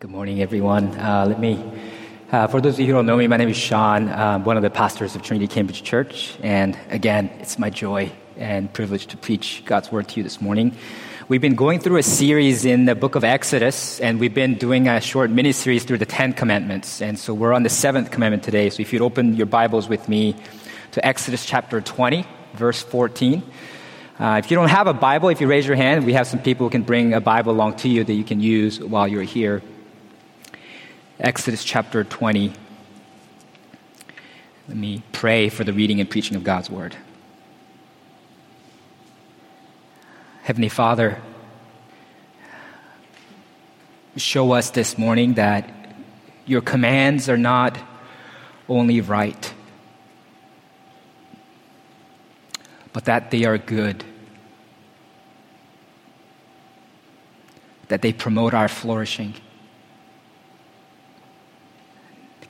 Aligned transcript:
Good 0.00 0.12
morning, 0.12 0.40
everyone. 0.40 0.96
Uh, 0.96 1.26
let 1.26 1.40
me, 1.40 1.60
uh, 2.30 2.46
for 2.46 2.60
those 2.60 2.74
of 2.74 2.78
you 2.78 2.86
who 2.86 2.92
don't 2.92 3.06
know 3.06 3.16
me, 3.16 3.26
my 3.26 3.36
name 3.36 3.48
is 3.48 3.56
Shawn. 3.56 4.08
I'm 4.08 4.44
one 4.44 4.56
of 4.56 4.62
the 4.62 4.70
pastors 4.70 5.16
of 5.16 5.22
Trinity 5.22 5.48
Cambridge 5.48 5.82
Church. 5.82 6.38
And 6.40 6.78
again, 6.88 7.28
it's 7.40 7.58
my 7.58 7.68
joy 7.68 8.12
and 8.36 8.72
privilege 8.72 9.08
to 9.08 9.16
preach 9.16 9.64
God's 9.66 9.90
word 9.90 10.06
to 10.10 10.18
you 10.18 10.22
this 10.22 10.40
morning. 10.40 10.76
We've 11.26 11.40
been 11.40 11.56
going 11.56 11.80
through 11.80 11.96
a 11.96 12.04
series 12.04 12.64
in 12.64 12.84
the 12.84 12.94
book 12.94 13.16
of 13.16 13.24
Exodus, 13.24 13.98
and 13.98 14.20
we've 14.20 14.32
been 14.32 14.54
doing 14.54 14.86
a 14.86 15.00
short 15.00 15.32
mini 15.32 15.50
series 15.50 15.82
through 15.82 15.98
the 15.98 16.06
Ten 16.06 16.32
Commandments. 16.32 17.02
And 17.02 17.18
so 17.18 17.34
we're 17.34 17.52
on 17.52 17.64
the 17.64 17.68
seventh 17.68 18.12
commandment 18.12 18.44
today. 18.44 18.70
So 18.70 18.82
if 18.82 18.92
you'd 18.92 19.02
open 19.02 19.34
your 19.34 19.46
Bibles 19.46 19.88
with 19.88 20.08
me 20.08 20.36
to 20.92 21.04
Exodus 21.04 21.44
chapter 21.44 21.80
20, 21.80 22.24
verse 22.54 22.84
14. 22.84 23.42
Uh, 24.20 24.40
if 24.44 24.48
you 24.48 24.56
don't 24.56 24.68
have 24.68 24.86
a 24.86 24.94
Bible, 24.94 25.28
if 25.28 25.40
you 25.40 25.48
raise 25.48 25.66
your 25.66 25.74
hand, 25.74 26.06
we 26.06 26.12
have 26.12 26.28
some 26.28 26.38
people 26.40 26.66
who 26.66 26.70
can 26.70 26.82
bring 26.82 27.14
a 27.14 27.20
Bible 27.20 27.50
along 27.50 27.78
to 27.78 27.88
you 27.88 28.04
that 28.04 28.14
you 28.14 28.22
can 28.22 28.38
use 28.38 28.78
while 28.78 29.08
you're 29.08 29.24
here. 29.24 29.60
Exodus 31.20 31.64
chapter 31.64 32.04
20. 32.04 32.52
Let 34.68 34.76
me 34.76 35.02
pray 35.10 35.48
for 35.48 35.64
the 35.64 35.72
reading 35.72 35.98
and 35.98 36.08
preaching 36.08 36.36
of 36.36 36.44
God's 36.44 36.70
word. 36.70 36.94
Heavenly 40.42 40.68
Father, 40.68 41.20
show 44.16 44.52
us 44.52 44.70
this 44.70 44.96
morning 44.96 45.34
that 45.34 45.68
your 46.46 46.60
commands 46.60 47.28
are 47.28 47.36
not 47.36 47.76
only 48.68 49.00
right, 49.00 49.52
but 52.92 53.06
that 53.06 53.32
they 53.32 53.44
are 53.44 53.58
good, 53.58 54.04
that 57.88 58.02
they 58.02 58.12
promote 58.12 58.54
our 58.54 58.68
flourishing 58.68 59.34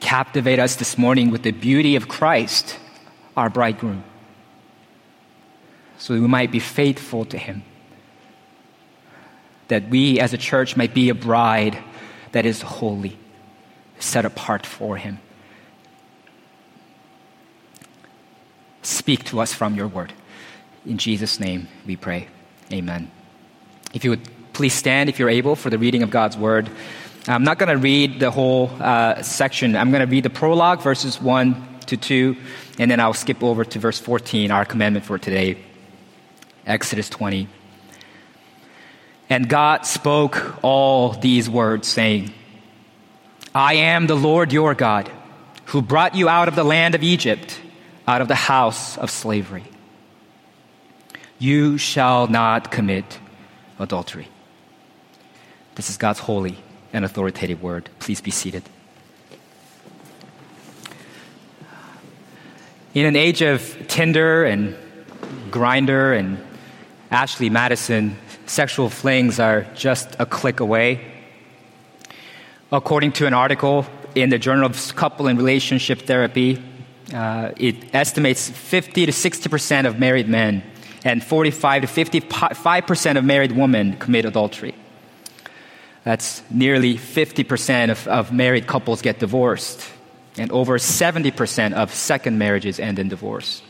captivate 0.00 0.58
us 0.58 0.76
this 0.76 0.96
morning 0.96 1.30
with 1.30 1.42
the 1.42 1.50
beauty 1.50 1.96
of 1.96 2.08
Christ, 2.08 2.78
our 3.36 3.50
bridegroom, 3.50 4.04
so 5.98 6.14
we 6.14 6.20
might 6.20 6.52
be 6.52 6.60
faithful 6.60 7.24
to 7.26 7.38
him. 7.38 7.64
That 9.68 9.88
we 9.88 10.18
as 10.20 10.32
a 10.32 10.38
church 10.38 10.76
might 10.76 10.94
be 10.94 11.08
a 11.08 11.14
bride 11.14 11.78
that 12.32 12.46
is 12.46 12.62
holy, 12.62 13.18
set 13.98 14.24
apart 14.24 14.64
for 14.64 14.96
him. 14.96 15.18
Speak 18.82 19.24
to 19.24 19.40
us 19.40 19.52
from 19.52 19.74
your 19.74 19.88
word. 19.88 20.12
In 20.86 20.96
Jesus' 20.96 21.38
name 21.38 21.68
we 21.84 21.96
pray. 21.96 22.28
Amen. 22.72 23.10
If 23.92 24.04
you 24.04 24.10
would 24.10 24.28
please 24.52 24.72
stand, 24.72 25.08
if 25.08 25.18
you're 25.18 25.28
able, 25.28 25.56
for 25.56 25.70
the 25.70 25.78
reading 25.78 26.02
of 26.02 26.10
God's 26.10 26.36
word. 26.36 26.70
I'm 27.28 27.44
not 27.44 27.58
going 27.58 27.68
to 27.68 27.76
read 27.76 28.20
the 28.20 28.30
whole 28.30 28.70
uh, 28.80 29.22
section. 29.22 29.76
I'm 29.76 29.90
going 29.90 30.00
to 30.00 30.10
read 30.10 30.24
the 30.24 30.30
prologue, 30.30 30.80
verses 30.80 31.20
1 31.20 31.80
to 31.88 31.96
2, 31.98 32.34
and 32.78 32.90
then 32.90 33.00
I'll 33.00 33.12
skip 33.12 33.42
over 33.42 33.66
to 33.66 33.78
verse 33.78 33.98
14, 33.98 34.50
our 34.50 34.64
commandment 34.64 35.04
for 35.04 35.18
today. 35.18 35.58
Exodus 36.64 37.10
20. 37.10 37.46
And 39.28 39.46
God 39.46 39.84
spoke 39.84 40.56
all 40.62 41.10
these 41.10 41.50
words, 41.50 41.86
saying, 41.86 42.32
I 43.54 43.74
am 43.74 44.06
the 44.06 44.16
Lord 44.16 44.50
your 44.50 44.74
God, 44.74 45.10
who 45.66 45.82
brought 45.82 46.14
you 46.14 46.30
out 46.30 46.48
of 46.48 46.54
the 46.54 46.64
land 46.64 46.94
of 46.94 47.02
Egypt, 47.02 47.60
out 48.06 48.22
of 48.22 48.28
the 48.28 48.34
house 48.34 48.96
of 48.96 49.10
slavery. 49.10 49.64
You 51.38 51.76
shall 51.76 52.26
not 52.26 52.70
commit 52.70 53.18
adultery. 53.78 54.28
This 55.74 55.90
is 55.90 55.98
God's 55.98 56.20
holy 56.20 56.58
and 56.92 57.04
authoritative 57.04 57.62
word. 57.62 57.88
Please 57.98 58.20
be 58.20 58.30
seated. 58.30 58.62
In 62.94 63.06
an 63.06 63.16
age 63.16 63.42
of 63.42 63.86
Tinder 63.86 64.44
and 64.44 64.74
Grindr 65.50 66.18
and 66.18 66.38
Ashley 67.10 67.50
Madison, 67.50 68.16
sexual 68.46 68.88
flings 68.88 69.38
are 69.38 69.66
just 69.74 70.16
a 70.18 70.26
click 70.26 70.60
away. 70.60 71.00
According 72.72 73.12
to 73.12 73.26
an 73.26 73.34
article 73.34 73.86
in 74.14 74.30
the 74.30 74.38
Journal 74.38 74.66
of 74.66 74.96
Couple 74.96 75.26
and 75.26 75.38
Relationship 75.38 76.02
Therapy, 76.02 76.62
uh, 77.14 77.52
it 77.56 77.94
estimates 77.94 78.50
50 78.50 79.06
to 79.06 79.12
60 79.12 79.48
percent 79.48 79.86
of 79.86 79.98
married 79.98 80.28
men 80.28 80.62
and 81.04 81.22
45 81.22 81.82
to 81.82 81.88
55 81.88 82.86
percent 82.86 83.18
of 83.18 83.24
married 83.24 83.52
women 83.52 83.96
commit 83.96 84.24
adultery. 84.24 84.74
That's 86.04 86.42
nearly 86.50 86.94
50% 86.94 87.90
of, 87.90 88.08
of 88.08 88.32
married 88.32 88.66
couples 88.66 89.02
get 89.02 89.18
divorced, 89.18 89.86
and 90.36 90.50
over 90.52 90.78
70% 90.78 91.72
of 91.74 91.92
second 91.92 92.38
marriages 92.38 92.78
end 92.80 92.98
in 92.98 93.08
divorce. 93.08 93.62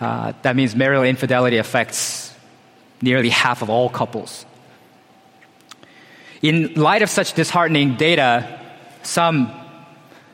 Uh, 0.00 0.32
that 0.42 0.56
means 0.56 0.74
marital 0.74 1.04
infidelity 1.04 1.58
affects 1.58 2.34
nearly 3.02 3.28
half 3.28 3.62
of 3.62 3.70
all 3.70 3.88
couples. 3.88 4.46
In 6.40 6.74
light 6.74 7.02
of 7.02 7.10
such 7.10 7.32
disheartening 7.34 7.96
data, 7.96 8.60
some 9.02 9.52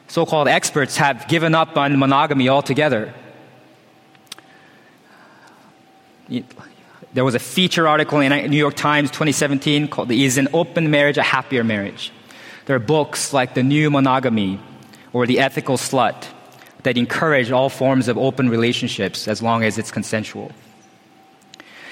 so 0.08 0.26
called 0.26 0.48
experts 0.48 0.96
have 0.98 1.26
given 1.28 1.54
up 1.54 1.76
on 1.76 1.98
monogamy 1.98 2.48
altogether. 2.48 3.14
There 7.14 7.24
was 7.24 7.36
a 7.36 7.38
feature 7.38 7.86
article 7.86 8.18
in 8.18 8.32
the 8.32 8.48
New 8.48 8.56
York 8.56 8.74
Times 8.74 9.08
2017 9.10 9.86
called 9.86 10.10
Is 10.10 10.36
an 10.36 10.48
Open 10.52 10.90
Marriage 10.90 11.16
a 11.16 11.22
Happier 11.22 11.62
Marriage? 11.62 12.10
There 12.66 12.74
are 12.74 12.80
books 12.80 13.32
like 13.32 13.54
The 13.54 13.62
New 13.62 13.88
Monogamy 13.88 14.58
or 15.12 15.24
The 15.24 15.38
Ethical 15.38 15.76
Slut 15.76 16.26
that 16.82 16.98
encourage 16.98 17.52
all 17.52 17.68
forms 17.68 18.08
of 18.08 18.18
open 18.18 18.50
relationships 18.50 19.28
as 19.28 19.40
long 19.40 19.62
as 19.62 19.78
it's 19.78 19.92
consensual. 19.92 20.50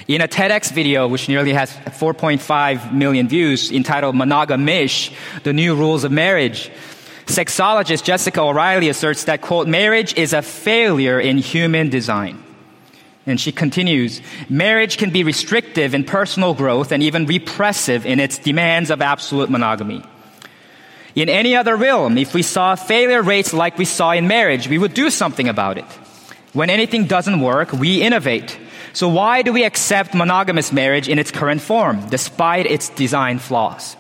In 0.09 0.21
a 0.21 0.27
TEDx 0.27 0.73
video, 0.73 1.07
which 1.07 1.29
nearly 1.29 1.53
has 1.53 1.71
4.5 1.71 2.93
million 2.93 3.29
views, 3.29 3.71
entitled 3.71 4.17
Monogamish, 4.17 5.15
The 5.45 5.53
New 5.53 5.77
Rules 5.77 6.03
of 6.03 6.11
Marriage, 6.11 6.69
sexologist 7.27 8.03
Jessica 8.03 8.41
O'Reilly 8.41 8.89
asserts 8.89 9.23
that, 9.25 9.41
quote, 9.41 9.69
marriage 9.69 10.19
is 10.19 10.33
a 10.33 10.43
failure 10.43 11.21
in 11.21 11.39
human 11.39 11.91
design. 11.91 12.42
And 13.25 13.41
she 13.41 13.53
continues, 13.53 14.21
marriage 14.49 14.99
can 14.99 15.11
be 15.11 15.23
restrictive 15.23 15.95
in 15.95 16.05
personal 16.05 16.55
growth 16.55 16.91
and 16.91 17.03
even 17.03 17.27
repressive 17.27 18.05
in 18.05 18.19
its 18.19 18.39
demands 18.39 18.91
of 18.91 19.01
absolute 19.01 19.49
monogamy. 19.49 20.03
In 21.15 21.29
any 21.29 21.55
other 21.55 21.77
realm, 21.77 22.19
if 22.19 22.35
we 22.35 22.43
saw 22.43 22.75
failure 22.75 23.23
rates 23.23 23.53
like 23.53 23.79
we 23.79 23.85
saw 23.85 24.13
in 24.13 24.27
marriage, 24.27 24.67
we 24.67 24.79
would 24.79 24.95
do 24.95 25.11
something 25.11 25.49
about 25.49 25.79
it. 25.79 25.85
When 26.53 26.69
anything 26.69 27.07
doesn't 27.07 27.41
work, 27.41 27.73
we 27.73 28.03
innovate. 28.03 28.59
So 28.93 29.09
why 29.09 29.43
do 29.43 29.53
we 29.53 29.65
accept 29.65 30.15
monogamous 30.15 30.73
marriage 30.73 31.09
in 31.09 31.19
its 31.19 31.31
current 31.31 31.61
form, 31.61 32.09
despite 32.09 32.67
its 32.67 32.89
design 32.91 33.39
flaws? 33.39 33.97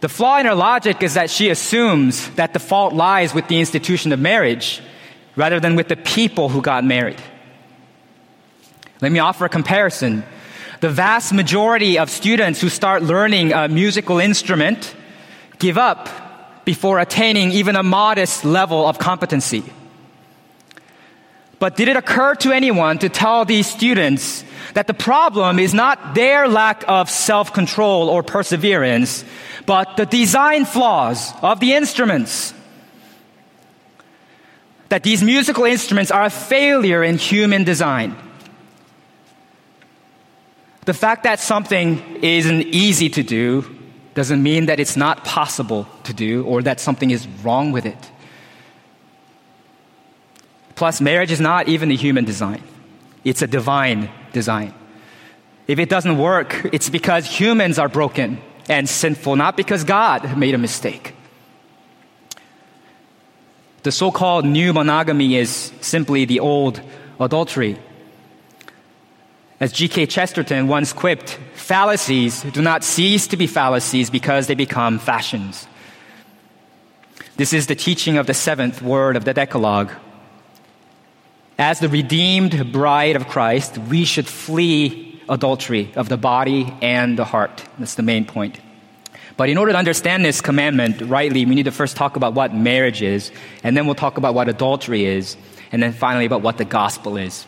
The 0.00 0.08
flaw 0.08 0.38
in 0.38 0.46
her 0.46 0.54
logic 0.54 1.02
is 1.02 1.14
that 1.14 1.30
she 1.30 1.48
assumes 1.48 2.28
that 2.34 2.52
the 2.52 2.58
fault 2.58 2.92
lies 2.92 3.32
with 3.32 3.48
the 3.48 3.58
institution 3.58 4.12
of 4.12 4.20
marriage 4.20 4.82
rather 5.36 5.60
than 5.60 5.76
with 5.76 5.88
the 5.88 5.96
people 5.96 6.48
who 6.48 6.60
got 6.62 6.84
married. 6.84 7.20
Let 9.00 9.12
me 9.12 9.18
offer 9.18 9.44
a 9.44 9.48
comparison. 9.48 10.24
The 10.80 10.90
vast 10.90 11.32
majority 11.32 11.98
of 11.98 12.10
students 12.10 12.60
who 12.60 12.68
start 12.68 13.02
learning 13.02 13.52
a 13.52 13.68
musical 13.68 14.18
instrument 14.18 14.94
give 15.58 15.78
up 15.78 16.08
before 16.64 16.98
attaining 16.98 17.52
even 17.52 17.76
a 17.76 17.82
modest 17.82 18.44
level 18.44 18.86
of 18.86 18.98
competency. 18.98 19.64
But 21.58 21.76
did 21.76 21.88
it 21.88 21.96
occur 21.96 22.34
to 22.36 22.52
anyone 22.52 22.98
to 22.98 23.08
tell 23.08 23.44
these 23.44 23.66
students 23.66 24.44
that 24.74 24.86
the 24.86 24.94
problem 24.94 25.58
is 25.58 25.72
not 25.72 26.14
their 26.14 26.48
lack 26.48 26.84
of 26.88 27.08
self-control 27.08 28.08
or 28.08 28.22
perseverance, 28.22 29.24
but 29.66 29.96
the 29.96 30.06
design 30.06 30.64
flaws 30.64 31.32
of 31.42 31.60
the 31.60 31.74
instruments? 31.74 32.52
That 34.94 35.02
these 35.02 35.24
musical 35.24 35.64
instruments 35.64 36.12
are 36.12 36.22
a 36.22 36.30
failure 36.30 37.02
in 37.02 37.18
human 37.18 37.64
design. 37.64 38.14
The 40.84 40.94
fact 40.94 41.24
that 41.24 41.40
something 41.40 41.98
isn't 42.22 42.62
easy 42.68 43.08
to 43.08 43.24
do 43.24 43.64
doesn't 44.14 44.40
mean 44.40 44.66
that 44.66 44.78
it's 44.78 44.96
not 44.96 45.24
possible 45.24 45.88
to 46.04 46.14
do 46.14 46.44
or 46.44 46.62
that 46.62 46.78
something 46.78 47.10
is 47.10 47.26
wrong 47.42 47.72
with 47.72 47.86
it. 47.86 47.98
Plus, 50.76 51.00
marriage 51.00 51.32
is 51.32 51.40
not 51.40 51.66
even 51.66 51.90
a 51.90 51.96
human 51.96 52.24
design, 52.24 52.62
it's 53.24 53.42
a 53.42 53.48
divine 53.48 54.08
design. 54.32 54.72
If 55.66 55.80
it 55.80 55.88
doesn't 55.88 56.18
work, 56.18 56.70
it's 56.72 56.88
because 56.88 57.26
humans 57.26 57.80
are 57.80 57.88
broken 57.88 58.38
and 58.68 58.88
sinful, 58.88 59.34
not 59.34 59.56
because 59.56 59.82
God 59.82 60.38
made 60.38 60.54
a 60.54 60.58
mistake. 60.58 61.16
The 63.84 63.92
so 63.92 64.10
called 64.10 64.46
new 64.46 64.72
monogamy 64.72 65.36
is 65.36 65.70
simply 65.82 66.24
the 66.24 66.40
old 66.40 66.80
adultery. 67.20 67.78
As 69.60 69.72
G.K. 69.72 70.06
Chesterton 70.06 70.68
once 70.68 70.94
quipped, 70.94 71.38
fallacies 71.52 72.42
do 72.44 72.62
not 72.62 72.82
cease 72.82 73.26
to 73.26 73.36
be 73.36 73.46
fallacies 73.46 74.08
because 74.08 74.46
they 74.46 74.54
become 74.54 74.98
fashions. 74.98 75.68
This 77.36 77.52
is 77.52 77.66
the 77.66 77.74
teaching 77.74 78.16
of 78.16 78.26
the 78.26 78.32
seventh 78.32 78.80
word 78.80 79.16
of 79.16 79.26
the 79.26 79.34
Decalogue. 79.34 79.92
As 81.58 81.78
the 81.78 81.90
redeemed 81.90 82.72
bride 82.72 83.16
of 83.16 83.28
Christ, 83.28 83.76
we 83.76 84.06
should 84.06 84.26
flee 84.26 85.20
adultery 85.28 85.92
of 85.94 86.08
the 86.08 86.16
body 86.16 86.72
and 86.80 87.18
the 87.18 87.24
heart. 87.24 87.62
That's 87.78 87.96
the 87.96 88.02
main 88.02 88.24
point. 88.24 88.58
But 89.36 89.48
in 89.48 89.58
order 89.58 89.72
to 89.72 89.78
understand 89.78 90.24
this 90.24 90.40
commandment 90.40 91.00
rightly, 91.00 91.44
we 91.44 91.54
need 91.54 91.64
to 91.64 91.72
first 91.72 91.96
talk 91.96 92.16
about 92.16 92.34
what 92.34 92.54
marriage 92.54 93.02
is, 93.02 93.32
and 93.64 93.76
then 93.76 93.86
we'll 93.86 93.96
talk 93.96 94.16
about 94.16 94.34
what 94.34 94.48
adultery 94.48 95.04
is, 95.04 95.36
and 95.72 95.82
then 95.82 95.92
finally 95.92 96.24
about 96.24 96.42
what 96.42 96.56
the 96.56 96.64
gospel 96.64 97.16
is. 97.16 97.46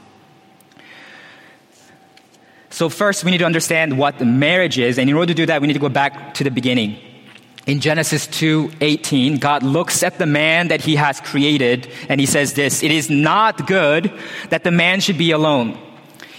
So 2.71 2.89
first, 2.89 3.25
we 3.25 3.31
need 3.31 3.39
to 3.39 3.47
understand 3.47 3.99
what 3.99 4.21
marriage 4.21 4.79
is, 4.79 4.99
and 4.99 5.09
in 5.09 5.17
order 5.17 5.33
to 5.33 5.35
do 5.35 5.47
that, 5.47 5.61
we 5.61 5.67
need 5.67 5.75
to 5.75 5.79
go 5.79 5.89
back 5.89 6.35
to 6.35 6.45
the 6.45 6.51
beginning. 6.51 6.99
In 7.67 7.81
Genesis 7.81 8.27
2:18, 8.27 9.39
God 9.39 9.63
looks 9.63 10.03
at 10.03 10.19
the 10.19 10.27
man 10.27 10.69
that 10.69 10.83
he 10.83 10.97
has 10.97 11.21
created 11.21 11.89
and 12.09 12.21
he 12.21 12.27
says 12.27 12.53
this, 12.53 12.83
"It 12.83 12.93
is 12.93 13.11
not 13.11 13.67
good 13.67 14.13
that 14.51 14.63
the 14.63 14.71
man 14.71 15.01
should 15.01 15.19
be 15.19 15.33
alone. 15.33 15.77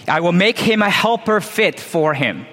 I 0.06 0.20
will 0.20 0.32
make 0.32 0.58
him 0.58 0.80
a 0.80 0.88
helper 0.88 1.40
fit 1.42 1.80
for 1.80 2.14
him." 2.14 2.46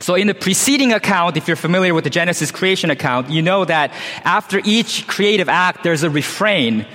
So 0.00 0.14
in 0.14 0.26
the 0.26 0.34
preceding 0.34 0.92
account, 0.92 1.36
if 1.36 1.48
you're 1.48 1.56
familiar 1.56 1.94
with 1.94 2.04
the 2.04 2.10
Genesis 2.10 2.50
creation 2.50 2.90
account, 2.90 3.30
you 3.30 3.42
know 3.42 3.64
that 3.64 3.92
after 4.24 4.60
each 4.64 5.06
creative 5.06 5.48
act, 5.48 5.82
there's 5.82 6.02
a 6.02 6.10
refrain. 6.10 6.86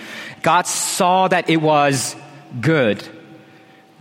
God 0.41 0.67
saw 0.67 1.27
that 1.27 1.49
it 1.49 1.57
was 1.57 2.15
good. 2.59 3.07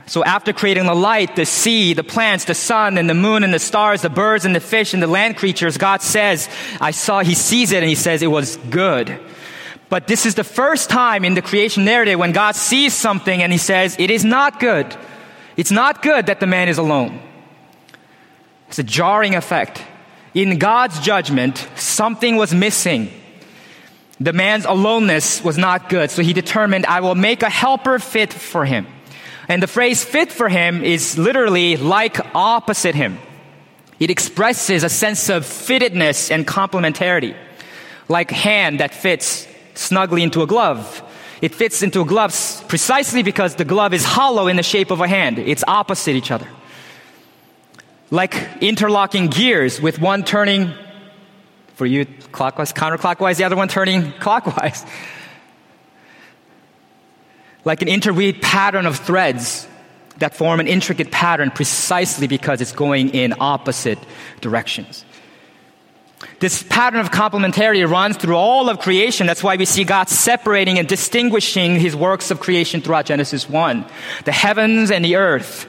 So 0.06 0.24
after 0.24 0.52
creating 0.52 0.86
the 0.86 0.94
light, 0.94 1.36
the 1.36 1.46
sea, 1.46 1.94
the 1.94 2.02
plants, 2.02 2.46
the 2.46 2.54
sun 2.54 2.98
and 2.98 3.08
the 3.08 3.14
moon 3.14 3.44
and 3.44 3.54
the 3.54 3.60
stars, 3.60 4.02
the 4.02 4.10
birds 4.10 4.44
and 4.44 4.56
the 4.56 4.60
fish 4.60 4.92
and 4.92 5.00
the 5.00 5.06
land 5.06 5.36
creatures, 5.36 5.78
God 5.78 6.02
says, 6.02 6.48
I 6.80 6.90
saw, 6.90 7.20
He 7.20 7.34
sees 7.34 7.70
it 7.70 7.76
and 7.76 7.88
He 7.88 7.94
says 7.94 8.20
it 8.20 8.26
was 8.26 8.56
good. 8.70 9.20
But 9.88 10.08
this 10.08 10.26
is 10.26 10.34
the 10.34 10.42
first 10.44 10.90
time 10.90 11.24
in 11.24 11.34
the 11.34 11.42
creation 11.42 11.84
narrative 11.84 12.18
when 12.18 12.32
God 12.32 12.56
sees 12.56 12.92
something 12.92 13.40
and 13.40 13.52
He 13.52 13.58
says, 13.58 13.94
it 14.00 14.10
is 14.10 14.24
not 14.24 14.58
good. 14.58 14.96
It's 15.56 15.70
not 15.70 16.02
good 16.02 16.26
that 16.26 16.40
the 16.40 16.46
man 16.46 16.68
is 16.68 16.78
alone. 16.78 17.20
It's 18.70 18.78
a 18.78 18.84
jarring 18.84 19.34
effect. 19.34 19.82
In 20.32 20.58
God's 20.58 21.00
judgment, 21.00 21.66
something 21.74 22.36
was 22.36 22.54
missing. 22.54 23.10
The 24.20 24.32
man's 24.32 24.64
aloneness 24.64 25.42
was 25.42 25.58
not 25.58 25.88
good, 25.88 26.08
so 26.08 26.22
he 26.22 26.32
determined, 26.32 26.86
I 26.86 27.00
will 27.00 27.16
make 27.16 27.42
a 27.42 27.50
helper 27.50 27.98
fit 27.98 28.32
for 28.32 28.64
him. 28.64 28.86
And 29.48 29.60
the 29.60 29.66
phrase 29.66 30.04
fit 30.04 30.30
for 30.30 30.48
him 30.48 30.84
is 30.84 31.18
literally 31.18 31.78
like 31.78 32.20
opposite 32.32 32.94
him. 32.94 33.18
It 33.98 34.08
expresses 34.08 34.84
a 34.84 34.88
sense 34.88 35.28
of 35.30 35.42
fittedness 35.42 36.30
and 36.30 36.46
complementarity, 36.46 37.34
like 38.08 38.30
hand 38.30 38.78
that 38.78 38.94
fits 38.94 39.48
snugly 39.74 40.22
into 40.22 40.42
a 40.42 40.46
glove. 40.46 41.02
It 41.42 41.56
fits 41.56 41.82
into 41.82 42.02
a 42.02 42.04
glove 42.04 42.64
precisely 42.68 43.24
because 43.24 43.56
the 43.56 43.64
glove 43.64 43.94
is 43.94 44.04
hollow 44.04 44.46
in 44.46 44.54
the 44.54 44.62
shape 44.62 44.92
of 44.92 45.00
a 45.00 45.08
hand. 45.08 45.40
It's 45.40 45.64
opposite 45.66 46.14
each 46.14 46.30
other. 46.30 46.46
Like 48.10 48.34
interlocking 48.60 49.28
gears 49.28 49.80
with 49.80 50.00
one 50.00 50.24
turning 50.24 50.72
for 51.74 51.86
you 51.86 52.06
clockwise, 52.32 52.72
counterclockwise, 52.72 53.36
the 53.36 53.44
other 53.44 53.56
one 53.56 53.68
turning 53.68 54.12
clockwise 54.20 54.84
like 57.64 57.82
an 57.82 57.88
interweaved 57.88 58.42
pattern 58.42 58.86
of 58.86 58.96
threads 58.96 59.66
that 60.18 60.34
form 60.34 60.60
an 60.60 60.68
intricate 60.68 61.10
pattern 61.10 61.50
precisely 61.50 62.26
because 62.26 62.60
it's 62.60 62.72
going 62.72 63.10
in 63.10 63.34
opposite 63.40 63.98
directions. 64.40 65.04
This 66.38 66.62
pattern 66.62 67.00
of 67.00 67.10
complementarity 67.10 67.88
runs 67.88 68.16
through 68.18 68.36
all 68.36 68.68
of 68.68 68.78
creation. 68.78 69.26
That's 69.26 69.42
why 69.42 69.56
we 69.56 69.64
see 69.64 69.84
God 69.84 70.08
separating 70.08 70.78
and 70.78 70.86
distinguishing 70.86 71.80
his 71.80 71.96
works 71.96 72.30
of 72.30 72.40
creation 72.40 72.82
throughout 72.82 73.06
Genesis 73.06 73.48
1. 73.48 73.86
The 74.24 74.32
heavens 74.32 74.90
and 74.90 75.02
the 75.02 75.16
earth, 75.16 75.66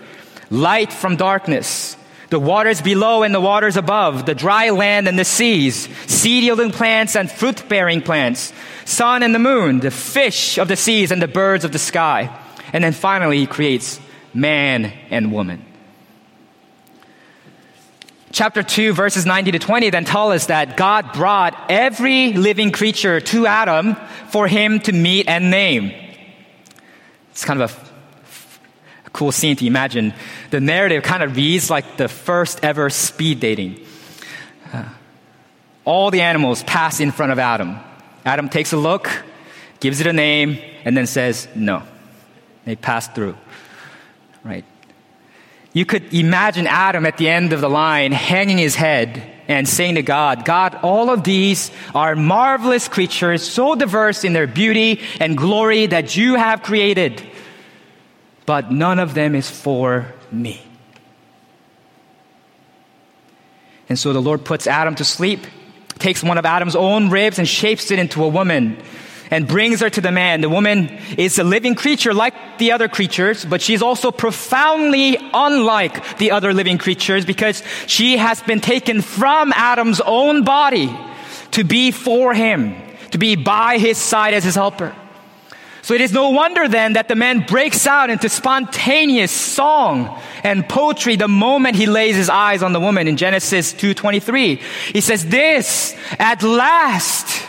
light 0.49 0.91
from 0.91 1.15
darkness, 1.15 1.95
the 2.31 2.39
waters 2.39 2.81
below 2.81 3.23
and 3.23 3.35
the 3.35 3.41
waters 3.41 3.75
above, 3.75 4.25
the 4.25 4.33
dry 4.33 4.69
land 4.69 5.09
and 5.09 5.19
the 5.19 5.25
seas, 5.25 5.89
seed 6.07 6.45
yielding 6.45 6.71
plants 6.71 7.17
and 7.17 7.29
fruit 7.29 7.67
bearing 7.67 8.01
plants, 8.01 8.53
sun 8.85 9.21
and 9.21 9.35
the 9.35 9.39
moon, 9.39 9.81
the 9.81 9.91
fish 9.91 10.57
of 10.57 10.69
the 10.69 10.77
seas 10.77 11.11
and 11.11 11.21
the 11.21 11.27
birds 11.27 11.65
of 11.65 11.73
the 11.73 11.77
sky. 11.77 12.33
And 12.71 12.85
then 12.85 12.93
finally, 12.93 13.39
he 13.39 13.45
creates 13.45 13.99
man 14.33 14.93
and 15.09 15.33
woman. 15.33 15.65
Chapter 18.31 18.63
2, 18.63 18.93
verses 18.93 19.25
90 19.25 19.51
to 19.51 19.59
20 19.59 19.89
then 19.89 20.05
tell 20.05 20.31
us 20.31 20.45
that 20.45 20.77
God 20.77 21.11
brought 21.11 21.65
every 21.69 22.31
living 22.31 22.71
creature 22.71 23.19
to 23.19 23.45
Adam 23.45 23.97
for 24.29 24.47
him 24.47 24.79
to 24.79 24.93
meet 24.93 25.27
and 25.27 25.51
name. 25.51 25.91
It's 27.31 27.43
kind 27.43 27.61
of 27.61 27.69
a 27.69 27.90
cool 29.13 29.31
scene 29.31 29.55
to 29.57 29.65
imagine. 29.65 30.13
The 30.49 30.59
narrative 30.59 31.03
kind 31.03 31.23
of 31.23 31.35
reads 31.35 31.69
like 31.69 31.97
the 31.97 32.07
first 32.07 32.63
ever 32.63 32.89
speed 32.89 33.39
dating. 33.39 33.85
Uh, 34.71 34.85
all 35.85 36.11
the 36.11 36.21
animals 36.21 36.63
pass 36.63 36.99
in 36.99 37.11
front 37.11 37.31
of 37.31 37.39
Adam. 37.39 37.77
Adam 38.25 38.49
takes 38.49 38.71
a 38.73 38.77
look, 38.77 39.09
gives 39.79 39.99
it 39.99 40.07
a 40.07 40.13
name, 40.13 40.59
and 40.85 40.95
then 40.95 41.07
says, 41.07 41.47
no. 41.55 41.83
They 42.65 42.75
pass 42.75 43.07
through. 43.07 43.35
Right? 44.43 44.65
You 45.73 45.85
could 45.85 46.13
imagine 46.13 46.67
Adam 46.67 47.05
at 47.05 47.17
the 47.17 47.29
end 47.29 47.53
of 47.53 47.61
the 47.61 47.69
line 47.69 48.11
hanging 48.11 48.57
his 48.57 48.75
head 48.75 49.23
and 49.47 49.67
saying 49.67 49.95
to 49.95 50.03
God, 50.03 50.45
God, 50.45 50.77
all 50.83 51.09
of 51.09 51.23
these 51.23 51.71
are 51.95 52.15
marvelous 52.15 52.87
creatures, 52.87 53.41
so 53.43 53.75
diverse 53.75 54.23
in 54.23 54.33
their 54.33 54.47
beauty 54.47 55.01
and 55.19 55.37
glory 55.37 55.87
that 55.87 56.15
you 56.15 56.35
have 56.35 56.61
created 56.61 57.25
but 58.45 58.71
none 58.71 58.99
of 58.99 59.13
them 59.13 59.35
is 59.35 59.49
for 59.49 60.13
me. 60.31 60.61
And 63.89 63.99
so 63.99 64.13
the 64.13 64.21
Lord 64.21 64.45
puts 64.45 64.67
Adam 64.67 64.95
to 64.95 65.03
sleep, 65.03 65.45
takes 65.99 66.23
one 66.23 66.37
of 66.37 66.45
Adam's 66.45 66.75
own 66.75 67.09
ribs 67.09 67.39
and 67.39 67.47
shapes 67.47 67.91
it 67.91 67.99
into 67.99 68.23
a 68.23 68.27
woman 68.27 68.81
and 69.29 69.47
brings 69.47 69.79
her 69.79 69.89
to 69.89 70.01
the 70.01 70.11
man. 70.11 70.41
The 70.41 70.49
woman 70.49 70.89
is 71.17 71.39
a 71.39 71.43
living 71.43 71.75
creature 71.75 72.13
like 72.13 72.57
the 72.57 72.73
other 72.73 72.87
creatures, 72.87 73.45
but 73.45 73.61
she's 73.61 73.81
also 73.81 74.11
profoundly 74.11 75.17
unlike 75.33 76.17
the 76.17 76.31
other 76.31 76.53
living 76.53 76.77
creatures 76.77 77.25
because 77.25 77.63
she 77.87 78.17
has 78.17 78.41
been 78.41 78.59
taken 78.59 79.01
from 79.01 79.53
Adam's 79.53 80.01
own 80.01 80.43
body 80.43 80.95
to 81.51 81.63
be 81.63 81.91
for 81.91 82.33
him, 82.33 82.75
to 83.11 83.17
be 83.17 83.35
by 83.35 83.77
his 83.77 83.97
side 83.97 84.33
as 84.33 84.43
his 84.43 84.55
helper. 84.55 84.95
So 85.83 85.95
it 85.95 86.01
is 86.01 86.13
no 86.13 86.29
wonder 86.29 86.67
then 86.67 86.93
that 86.93 87.07
the 87.07 87.15
man 87.15 87.39
breaks 87.39 87.87
out 87.87 88.11
into 88.11 88.29
spontaneous 88.29 89.31
song 89.31 90.21
and 90.43 90.67
poetry 90.67 91.15
the 91.15 91.27
moment 91.27 91.75
he 91.75 91.87
lays 91.87 92.15
his 92.15 92.29
eyes 92.29 92.61
on 92.61 92.73
the 92.73 92.79
woman 92.79 93.07
in 93.07 93.17
Genesis 93.17 93.73
2:23. 93.73 94.61
He 94.93 95.01
says, 95.01 95.25
"This 95.25 95.95
at 96.19 96.43
last 96.43 97.47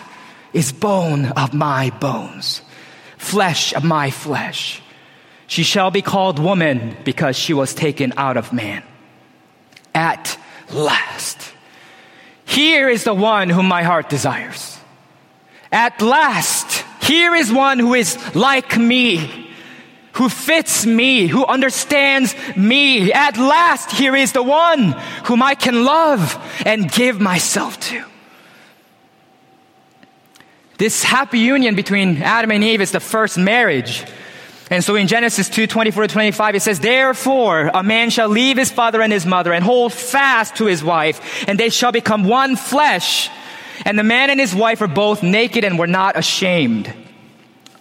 is 0.55 0.73
bone 0.73 1.27
of 1.37 1.53
my 1.53 1.91
bones, 2.01 2.63
flesh 3.19 3.75
of 3.75 3.85
my 3.85 4.11
flesh. 4.11 4.81
She 5.47 5.63
shall 5.63 5.91
be 5.91 6.01
called 6.01 6.39
woman 6.39 6.97
because 7.05 7.37
she 7.37 7.53
was 7.53 7.75
taken 7.75 8.15
out 8.17 8.39
of 8.39 8.53
man." 8.53 8.83
At 9.95 10.39
last. 10.71 11.53
Here 12.47 12.89
is 12.89 13.05
the 13.05 13.15
one 13.15 13.51
whom 13.51 13.67
my 13.67 13.83
heart 13.83 14.09
desires. 14.09 14.79
At 15.71 16.01
last 16.01 16.72
here 17.03 17.35
is 17.35 17.53
one 17.53 17.79
who 17.79 17.95
is 17.95 18.17
like 18.35 18.79
me, 18.79 19.51
who 20.15 20.29
fits 20.29 20.87
me, 20.87 21.27
who 21.27 21.45
understands 21.45 22.35
me. 22.57 23.13
At 23.13 23.37
last, 23.37 23.91
here 23.91 24.15
is 24.15 24.33
the 24.33 24.43
one 24.43 24.93
whom 25.25 25.43
I 25.43 25.55
can 25.55 25.85
love 25.85 26.39
and 26.65 26.91
give 26.91 27.21
myself 27.21 27.81
to. 27.91 28.05
This 30.79 31.03
happy 31.03 31.39
union 31.39 31.75
between 31.75 32.23
Adam 32.23 32.51
and 32.51 32.65
Eve 32.65 32.81
is 32.81 32.93
the 32.93 33.01
first 33.01 33.37
marriage. 33.37 34.05
And 34.71 34.83
so 34.83 34.95
in 34.95 35.07
Genesis 35.07 35.49
2, 35.49 35.67
24 35.67 36.05
to 36.05 36.09
25, 36.09 36.55
it 36.55 36.63
says, 36.63 36.81
Therefore, 36.81 37.71
a 37.75 37.83
man 37.83 38.11
shall 38.11 38.29
leave 38.29 38.57
his 38.57 38.71
father 38.71 39.03
and 39.03 39.13
his 39.13 39.27
mother 39.27 39.53
and 39.53 39.63
hold 39.63 39.93
fast 39.93 40.57
to 40.57 40.67
his 40.67 40.83
wife, 40.83 41.47
and 41.47 41.61
they 41.61 41.69
shall 41.69 41.93
become 41.93 42.25
one 42.25 42.57
flesh. 42.57 43.29
And 43.85 43.99
the 43.99 44.03
man 44.05 44.31
and 44.31 44.39
his 44.39 44.55
wife 44.55 44.81
were 44.81 44.89
both 44.89 45.23
naked 45.23 45.65
and 45.65 45.79
were 45.79 45.87
not 45.87 46.17
ashamed. 46.17 46.93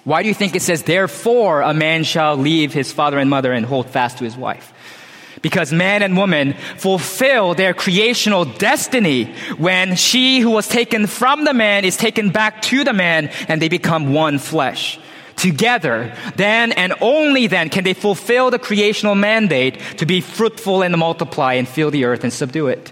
Why 0.03 0.23
do 0.23 0.27
you 0.27 0.33
think 0.33 0.55
it 0.55 0.61
says, 0.63 0.83
therefore 0.83 1.61
a 1.61 1.73
man 1.73 2.03
shall 2.03 2.35
leave 2.35 2.73
his 2.73 2.91
father 2.91 3.19
and 3.19 3.29
mother 3.29 3.53
and 3.53 3.65
hold 3.65 3.89
fast 3.89 4.17
to 4.17 4.23
his 4.23 4.35
wife? 4.35 4.73
Because 5.41 5.71
man 5.71 6.03
and 6.03 6.17
woman 6.17 6.53
fulfill 6.77 7.55
their 7.55 7.73
creational 7.73 8.45
destiny 8.45 9.25
when 9.57 9.95
she 9.95 10.39
who 10.39 10.51
was 10.51 10.67
taken 10.67 11.07
from 11.07 11.45
the 11.45 11.53
man 11.53 11.85
is 11.85 11.97
taken 11.97 12.29
back 12.29 12.61
to 12.63 12.83
the 12.83 12.93
man 12.93 13.29
and 13.47 13.61
they 13.61 13.69
become 13.69 14.13
one 14.13 14.39
flesh. 14.39 14.99
together, 15.41 16.13
then 16.35 16.71
and 16.73 16.93
only 17.01 17.47
then 17.47 17.69
can 17.69 17.83
they 17.83 17.93
fulfill 17.93 18.51
the 18.51 18.59
creational 18.59 19.15
mandate 19.15 19.79
to 19.97 20.05
be 20.05 20.21
fruitful 20.21 20.83
and 20.83 20.95
multiply 20.97 21.53
and 21.53 21.67
fill 21.67 21.89
the 21.89 22.05
earth 22.05 22.23
and 22.23 22.31
subdue 22.31 22.67
it. 22.67 22.91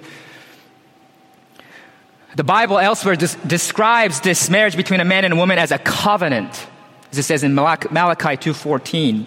The 2.36 2.43
Bible 2.43 2.77
elsewhere 2.77 3.15
des- 3.15 3.38
describes 3.48 4.21
this 4.21 4.50
marriage 4.50 4.75
between 4.75 5.00
a 5.00 5.05
man 5.05 5.25
and 5.25 5.33
a 5.33 5.38
woman 5.38 5.57
as 5.57 5.71
a 5.71 5.79
covenant, 5.79 6.67
as 7.12 7.17
it 7.17 7.24
says 7.24 7.43
in 7.43 7.55
Malachi 7.55 8.38
2:14. 8.38 9.25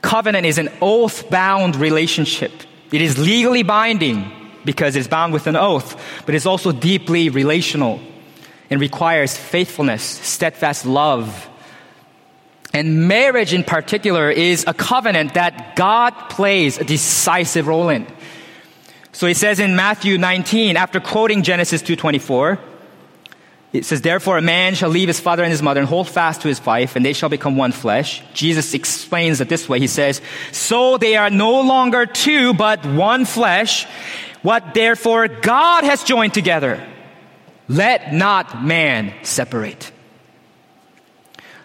Covenant 0.00 0.46
is 0.46 0.58
an 0.58 0.70
oath-bound 0.80 1.76
relationship. 1.76 2.52
It 2.90 3.02
is 3.02 3.18
legally 3.18 3.62
binding 3.62 4.30
because 4.64 4.96
it's 4.96 5.08
bound 5.08 5.32
with 5.32 5.46
an 5.46 5.56
oath, 5.56 5.96
but 6.26 6.34
it's 6.34 6.46
also 6.46 6.72
deeply 6.72 7.28
relational 7.28 8.00
and 8.70 8.80
requires 8.80 9.36
faithfulness, 9.36 10.02
steadfast 10.02 10.86
love. 10.86 11.48
And 12.72 13.06
marriage 13.06 13.52
in 13.52 13.64
particular 13.64 14.30
is 14.30 14.64
a 14.66 14.72
covenant 14.72 15.34
that 15.34 15.76
God 15.76 16.12
plays 16.30 16.78
a 16.78 16.84
decisive 16.84 17.66
role 17.66 17.90
in. 17.90 18.06
So 19.12 19.26
he 19.26 19.34
says 19.34 19.60
in 19.60 19.76
Matthew 19.76 20.18
19, 20.18 20.76
after 20.76 20.98
quoting 20.98 21.42
Genesis 21.42 21.82
2.24, 21.82 22.58
it 23.72 23.84
says, 23.84 24.02
Therefore 24.02 24.38
a 24.38 24.42
man 24.42 24.74
shall 24.74 24.90
leave 24.90 25.08
his 25.08 25.20
father 25.20 25.42
and 25.42 25.50
his 25.50 25.62
mother 25.62 25.80
and 25.80 25.88
hold 25.88 26.08
fast 26.08 26.42
to 26.42 26.48
his 26.48 26.64
wife, 26.64 26.96
and 26.96 27.04
they 27.04 27.12
shall 27.12 27.28
become 27.28 27.56
one 27.56 27.72
flesh. 27.72 28.22
Jesus 28.34 28.74
explains 28.74 29.40
it 29.40 29.48
this 29.48 29.68
way. 29.68 29.78
He 29.78 29.86
says, 29.86 30.20
So 30.50 30.98
they 30.98 31.16
are 31.16 31.30
no 31.30 31.60
longer 31.62 32.06
two, 32.06 32.54
but 32.54 32.84
one 32.84 33.24
flesh. 33.24 33.86
What 34.42 34.74
therefore 34.74 35.28
God 35.28 35.84
has 35.84 36.02
joined 36.02 36.34
together, 36.34 36.84
let 37.68 38.12
not 38.12 38.64
man 38.64 39.14
separate. 39.22 39.92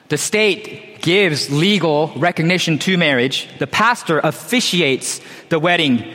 The 0.09 0.17
state 0.17 1.01
gives 1.01 1.51
legal 1.51 2.13
recognition 2.15 2.79
to 2.79 2.97
marriage. 2.97 3.49
The 3.59 3.67
pastor 3.67 4.19
officiates 4.19 5.19
the 5.49 5.59
wedding. 5.59 6.13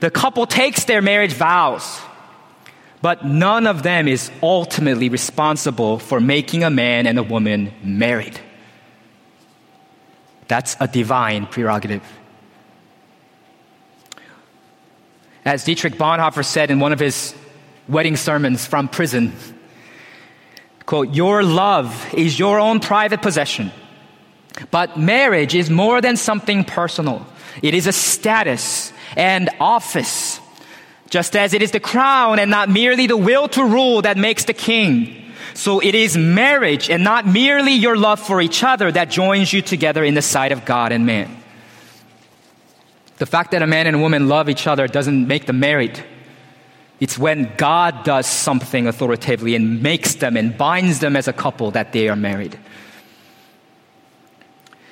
The 0.00 0.10
couple 0.10 0.46
takes 0.46 0.84
their 0.84 1.02
marriage 1.02 1.32
vows. 1.32 2.00
But 3.02 3.24
none 3.24 3.66
of 3.66 3.82
them 3.82 4.08
is 4.08 4.30
ultimately 4.42 5.08
responsible 5.08 5.98
for 5.98 6.20
making 6.20 6.64
a 6.64 6.70
man 6.70 7.06
and 7.06 7.18
a 7.18 7.22
woman 7.22 7.72
married. 7.82 8.38
That's 10.48 10.76
a 10.80 10.88
divine 10.88 11.46
prerogative. 11.46 12.02
As 15.44 15.64
Dietrich 15.64 15.94
Bonhoeffer 15.94 16.44
said 16.44 16.70
in 16.70 16.80
one 16.80 16.92
of 16.92 16.98
his 16.98 17.34
wedding 17.88 18.16
sermons 18.16 18.66
from 18.66 18.88
prison, 18.88 19.32
quote, 20.86 21.14
Your 21.14 21.42
love 21.42 22.14
is 22.14 22.38
your 22.38 22.58
own 22.58 22.80
private 22.80 23.22
possession. 23.22 23.70
But 24.70 24.98
marriage 24.98 25.54
is 25.54 25.70
more 25.70 26.00
than 26.00 26.16
something 26.16 26.64
personal. 26.64 27.26
It 27.62 27.74
is 27.74 27.86
a 27.86 27.92
status 27.92 28.92
and 29.16 29.50
office 29.58 30.40
just 31.08 31.36
as 31.36 31.54
it 31.54 31.62
is 31.62 31.70
the 31.70 31.80
crown 31.80 32.38
and 32.38 32.50
not 32.50 32.68
merely 32.68 33.06
the 33.06 33.16
will 33.16 33.48
to 33.48 33.64
rule 33.64 34.02
that 34.02 34.16
makes 34.16 34.44
the 34.44 34.52
king. 34.52 35.32
So 35.54 35.80
it 35.80 35.94
is 35.94 36.16
marriage 36.16 36.90
and 36.90 37.02
not 37.02 37.26
merely 37.26 37.72
your 37.72 37.96
love 37.96 38.20
for 38.20 38.40
each 38.40 38.62
other 38.62 38.92
that 38.92 39.10
joins 39.10 39.52
you 39.52 39.62
together 39.62 40.04
in 40.04 40.14
the 40.14 40.22
sight 40.22 40.52
of 40.52 40.64
God 40.64 40.92
and 40.92 41.06
man. 41.06 41.34
The 43.18 43.26
fact 43.26 43.52
that 43.52 43.62
a 43.62 43.66
man 43.66 43.86
and 43.86 43.96
a 43.96 43.98
woman 43.98 44.28
love 44.28 44.50
each 44.50 44.66
other 44.66 44.86
doesn't 44.86 45.26
make 45.26 45.46
them 45.46 45.60
married. 45.60 46.04
It's 47.00 47.18
when 47.18 47.52
God 47.56 48.04
does 48.04 48.26
something 48.26 48.86
authoritatively 48.86 49.54
and 49.54 49.82
makes 49.82 50.16
them 50.16 50.36
and 50.36 50.56
binds 50.56 51.00
them 51.00 51.16
as 51.16 51.28
a 51.28 51.32
couple 51.32 51.70
that 51.70 51.92
they 51.92 52.08
are 52.08 52.16
married. 52.16 52.58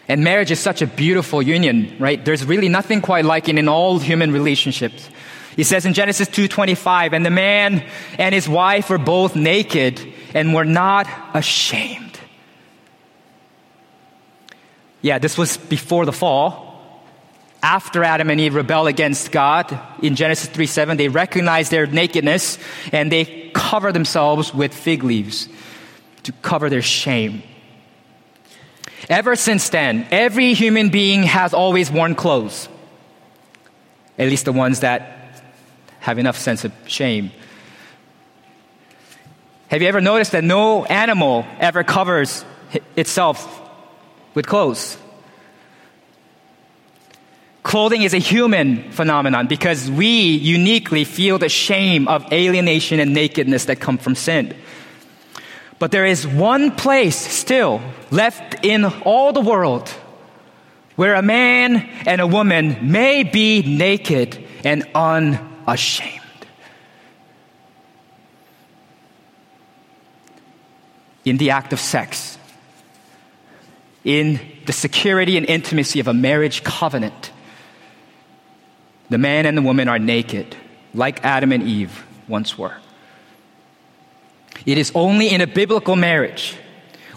And 0.09 0.23
marriage 0.23 0.51
is 0.51 0.61
such 0.61 0.83
a 0.83 0.87
beautiful 0.87 1.41
union, 1.41 1.97
right? 1.99 2.23
There's 2.23 2.45
really 2.45 2.69
nothing 2.69 3.01
quite 3.01 3.25
like 3.25 3.49
it 3.49 3.59
in 3.59 3.69
all 3.69 3.99
human 3.99 4.33
relationships. 4.33 5.09
He 5.57 5.63
says 5.63 5.87
in 5.87 5.95
Genesis 5.95 6.29
2:25, 6.29 7.13
and 7.13 7.25
the 7.25 7.31
man 7.31 7.85
and 8.19 8.35
his 8.35 8.49
wife 8.49 8.91
were 8.91 8.99
both 8.99 9.37
naked 9.37 10.01
and 10.35 10.53
were 10.53 10.65
not 10.65 11.07
ashamed. 11.33 12.19
Yeah, 15.01 15.19
this 15.19 15.39
was 15.39 15.57
before 15.57 16.07
the 16.07 16.13
fall. 16.13 16.63
After 17.63 18.05
Adam 18.05 18.29
and 18.29 18.41
Eve 18.41 18.57
rebel 18.57 18.87
against 18.87 19.33
God 19.33 19.79
in 20.03 20.17
Genesis 20.17 20.51
3 20.51 20.67
7, 20.67 20.97
they 20.99 21.09
recognize 21.09 21.71
their 21.71 21.87
nakedness 21.87 22.59
and 22.93 23.11
they 23.11 23.51
cover 23.55 23.91
themselves 23.91 24.53
with 24.53 24.75
fig 24.75 25.03
leaves 25.03 25.49
to 26.25 26.33
cover 26.43 26.69
their 26.69 26.83
shame. 26.83 27.43
Ever 29.09 29.37
since 29.37 29.69
then, 29.69 30.07
every 30.11 30.55
human 30.55 30.89
being 30.89 31.25
has 31.25 31.53
always 31.53 31.91
worn 31.91 32.15
clothes. 32.15 32.69
At 34.19 34.29
least 34.29 34.45
the 34.45 34.53
ones 34.53 34.81
that 34.81 35.43
have 36.01 36.19
enough 36.19 36.39
sense 36.39 36.65
of 36.65 36.73
shame. 36.87 37.33
Have 39.69 39.83
you 39.83 39.89
ever 39.89 40.01
noticed 40.01 40.33
that 40.33 40.45
no 40.45 40.85
animal 40.85 41.47
ever 41.59 41.83
covers 41.83 42.45
itself 42.97 43.61
with 44.35 44.47
clothes? 44.47 44.97
Clothing 47.63 48.03
is 48.03 48.15
a 48.15 48.19
human 48.19 48.91
phenomenon 48.93 49.47
because 49.47 49.91
we 49.91 50.07
uniquely 50.07 51.05
feel 51.05 51.39
the 51.39 51.49
shame 51.49 52.07
of 52.07 52.31
alienation 52.31 53.01
and 53.01 53.15
nakedness 53.15 53.65
that 53.65 53.81
come 53.81 53.99
from 53.99 54.15
sin. 54.15 54.55
But 55.79 55.91
there 55.91 56.07
is 56.07 56.27
one 56.27 56.71
place 56.71 57.17
still 57.17 57.81
left 58.11 58.65
in 58.65 58.85
all 58.85 59.33
the 59.33 59.41
world 59.41 59.89
where 60.97 61.15
a 61.15 61.23
man 61.23 61.77
and 62.07 62.21
a 62.21 62.27
woman 62.27 62.91
may 62.93 63.25
be 63.25 63.63
naked 63.63 64.43
and 64.65 64.87
unashamed. 64.95 66.21
In 71.25 71.39
the 71.39 71.51
act 71.51 71.73
of 71.73 71.81
sex, 71.81 72.39
in 74.05 74.39
the 74.67 74.73
security 74.73 75.37
and 75.37 75.47
intimacy 75.47 75.99
of 75.99 76.07
a 76.07 76.15
marriage 76.15 76.63
covenant, 76.63 77.33
the 79.09 79.19
man 79.19 79.47
and 79.47 79.57
the 79.57 79.63
woman 79.63 79.89
are 79.89 79.99
naked, 79.99 80.55
like 80.93 81.25
Adam 81.25 81.51
and 81.51 81.63
Eve 81.63 82.05
once 82.29 82.57
were. 82.57 82.77
It 84.67 84.79
is 84.79 84.93
only 84.95 85.29
in 85.29 85.41
a 85.41 85.47
biblical 85.47 85.97
marriage 85.97 86.57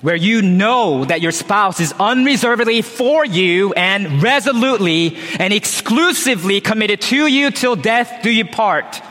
where 0.01 0.15
you 0.15 0.41
know 0.41 1.05
that 1.05 1.21
your 1.21 1.31
spouse 1.31 1.79
is 1.79 1.93
unreservedly 1.99 2.81
for 2.81 3.25
you 3.25 3.73
and 3.73 4.21
resolutely 4.21 5.17
and 5.39 5.53
exclusively 5.53 6.61
committed 6.61 7.01
to 7.01 7.27
you 7.27 7.51
till 7.51 7.75
death 7.75 8.19
do 8.21 8.29
you 8.29 8.45
part. 8.45 9.01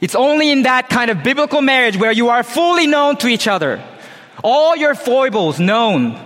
It's 0.00 0.14
only 0.14 0.50
in 0.50 0.62
that 0.62 0.88
kind 0.88 1.10
of 1.10 1.22
biblical 1.22 1.62
marriage 1.62 1.96
where 1.96 2.12
you 2.12 2.28
are 2.28 2.42
fully 2.42 2.86
known 2.86 3.16
to 3.18 3.28
each 3.28 3.46
other. 3.46 3.82
All 4.42 4.76
your 4.76 4.94
foibles 4.94 5.60
known. 5.60 6.20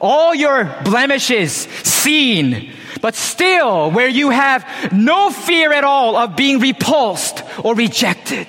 All 0.00 0.34
your 0.34 0.64
blemishes 0.84 1.52
seen. 1.52 2.72
But 3.00 3.14
still 3.14 3.90
where 3.90 4.08
you 4.08 4.30
have 4.30 4.92
no 4.92 5.30
fear 5.30 5.72
at 5.72 5.84
all 5.84 6.16
of 6.16 6.36
being 6.36 6.58
repulsed 6.58 7.42
or 7.62 7.74
rejected. 7.74 8.48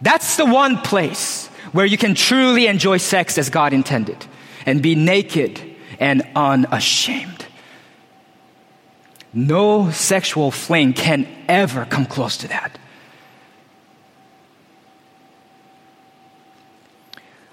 That's 0.00 0.36
the 0.36 0.46
one 0.46 0.78
place 0.78 1.48
where 1.72 1.86
you 1.86 1.98
can 1.98 2.14
truly 2.14 2.66
enjoy 2.66 2.98
sex 2.98 3.36
as 3.38 3.50
God 3.50 3.72
intended 3.72 4.24
and 4.64 4.82
be 4.82 4.94
naked 4.94 5.60
and 5.98 6.22
unashamed. 6.34 7.46
No 9.32 9.90
sexual 9.90 10.50
fling 10.50 10.92
can 10.94 11.26
ever 11.48 11.84
come 11.84 12.06
close 12.06 12.38
to 12.38 12.48
that. 12.48 12.78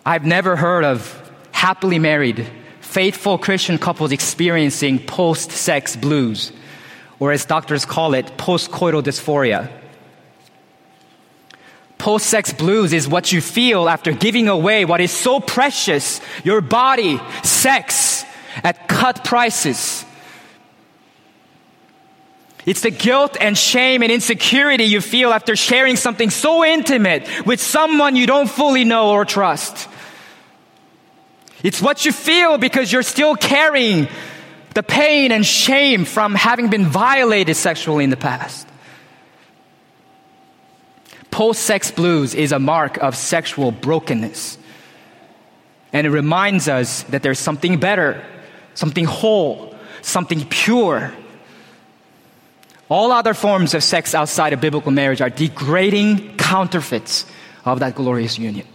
I've 0.06 0.26
never 0.26 0.56
heard 0.56 0.84
of 0.84 1.32
happily 1.52 1.98
married, 1.98 2.48
faithful 2.80 3.40
Christian 3.40 3.80
couples 3.80 4.12
experiencing 4.12 5.00
post 5.00 5.52
sex 5.52 5.96
blues, 5.96 6.52
or 7.20 7.32
as 7.32 7.44
doctors 7.46 7.86
call 7.86 8.14
it, 8.14 8.38
post 8.38 8.70
coital 8.70 9.02
dysphoria. 9.02 9.72
Post 11.98 12.28
sex 12.28 12.54
blues 12.54 12.94
is 12.94 13.08
what 13.08 13.32
you 13.32 13.42
feel 13.42 13.88
after 13.88 14.12
giving 14.12 14.48
away 14.48 14.86
what 14.86 15.02
is 15.02 15.12
so 15.12 15.40
precious 15.40 16.22
your 16.44 16.62
body, 16.62 17.20
sex, 17.44 18.26
at 18.64 18.88
cut 18.88 19.24
prices. 19.24 20.06
It's 22.66 22.82
the 22.82 22.92
guilt 22.92 23.38
and 23.40 23.58
shame 23.58 24.02
and 24.02 24.12
insecurity 24.12 24.86
you 24.86 25.00
feel 25.00 25.32
after 25.32 25.56
sharing 25.56 25.96
something 25.96 26.32
so 26.32 26.66
intimate 26.66 27.28
with 27.46 27.62
someone 27.62 28.16
you 28.16 28.26
don't 28.26 28.50
fully 28.50 28.84
know 28.84 29.12
or 29.12 29.24
trust. 29.24 29.88
It's 31.64 31.82
what 31.82 32.06
you 32.06 32.12
feel 32.12 32.58
because 32.58 32.92
you're 32.92 33.04
still 33.04 33.36
carrying 33.36 34.08
the 34.74 34.84
pain 34.84 35.32
and 35.32 35.46
shame 35.46 36.06
from 36.06 36.36
having 36.36 36.70
been 36.70 36.86
violated 36.86 37.56
sexually 37.56 38.04
in 38.04 38.10
the 38.10 38.18
past. 38.18 38.68
Post 41.36 41.64
sex 41.64 41.92
blues 41.92 42.34
is 42.34 42.54
a 42.54 42.60
mark 42.60 42.96
of 43.00 43.14
sexual 43.14 43.70
brokenness. 43.70 44.58
And 45.92 46.08
it 46.08 46.10
reminds 46.10 46.70
us 46.70 47.04
that 47.10 47.24
there's 47.24 47.40
something 47.40 47.78
better, 47.78 48.24
something 48.74 49.04
whole, 49.04 49.76
something 50.02 50.48
pure. 50.48 51.14
All 52.88 53.12
other 53.12 53.34
forms 53.34 53.74
of 53.74 53.84
sex 53.84 54.16
outside 54.16 54.54
of 54.54 54.62
biblical 54.62 54.94
marriage 54.94 55.20
are 55.20 55.30
degrading 55.30 56.38
counterfeits 56.38 57.26
of 57.66 57.82
that 57.82 57.96
glorious 57.96 58.40
union. 58.40 58.66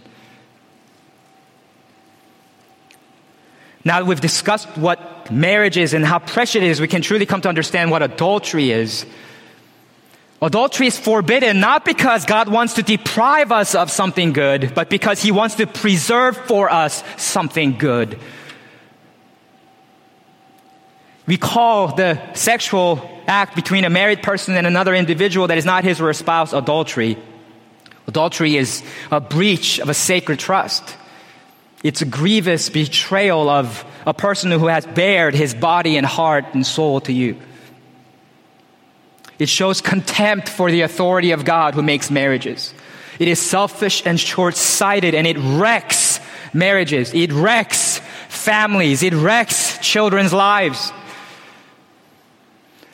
Now 3.83 4.01
that 4.01 4.05
we've 4.05 4.21
discussed 4.21 4.67
what 4.77 5.31
marriage 5.31 5.77
is 5.77 5.95
and 5.95 6.05
how 6.05 6.19
precious 6.19 6.57
it 6.57 6.63
is, 6.63 6.79
we 6.79 6.87
can 6.87 7.01
truly 7.01 7.25
come 7.25 7.41
to 7.41 7.49
understand 7.49 7.89
what 7.89 8.03
adultery 8.03 8.69
is. 8.69 9.07
Adultery 10.41 10.87
is 10.87 10.97
forbidden 10.97 11.59
not 11.59 11.85
because 11.85 12.25
God 12.25 12.49
wants 12.49 12.73
to 12.75 12.83
deprive 12.83 13.51
us 13.51 13.75
of 13.75 13.91
something 13.91 14.33
good, 14.33 14.73
but 14.73 14.89
because 14.89 15.21
He 15.21 15.31
wants 15.31 15.55
to 15.55 15.67
preserve 15.67 16.35
for 16.35 16.71
us 16.71 17.03
something 17.17 17.77
good. 17.77 18.17
We 21.27 21.37
call 21.37 21.95
the 21.95 22.33
sexual 22.33 23.07
act 23.27 23.55
between 23.55 23.85
a 23.85 23.89
married 23.89 24.23
person 24.23 24.55
and 24.55 24.65
another 24.65 24.93
individual 24.95 25.47
that 25.47 25.57
is 25.57 25.65
not 25.65 25.83
his 25.83 26.01
or 26.01 26.07
her 26.07 26.13
spouse 26.13 26.51
adultery. 26.51 27.17
Adultery 28.07 28.57
is 28.57 28.83
a 29.11 29.21
breach 29.21 29.79
of 29.79 29.89
a 29.89 29.93
sacred 29.93 30.39
trust. 30.39 30.97
It's 31.83 32.01
a 32.01 32.05
grievous 32.05 32.69
betrayal 32.69 33.47
of 33.47 33.85
a 34.05 34.13
person 34.13 34.51
who 34.51 34.67
has 34.67 34.85
bared 34.85 35.35
his 35.35 35.53
body 35.53 35.95
and 35.97 36.05
heart 36.05 36.45
and 36.53 36.65
soul 36.65 36.99
to 37.01 37.13
you. 37.13 37.37
It 39.41 39.49
shows 39.49 39.81
contempt 39.81 40.47
for 40.47 40.69
the 40.69 40.81
authority 40.81 41.31
of 41.31 41.45
God 41.45 41.73
who 41.73 41.81
makes 41.81 42.11
marriages. 42.11 42.75
It 43.17 43.27
is 43.27 43.41
selfish 43.41 44.03
and 44.05 44.19
short 44.19 44.55
sighted 44.55 45.15
and 45.15 45.25
it 45.25 45.35
wrecks 45.39 46.19
marriages. 46.53 47.11
It 47.15 47.33
wrecks 47.33 48.01
families. 48.29 49.01
It 49.01 49.15
wrecks 49.15 49.79
children's 49.79 50.31
lives. 50.31 50.93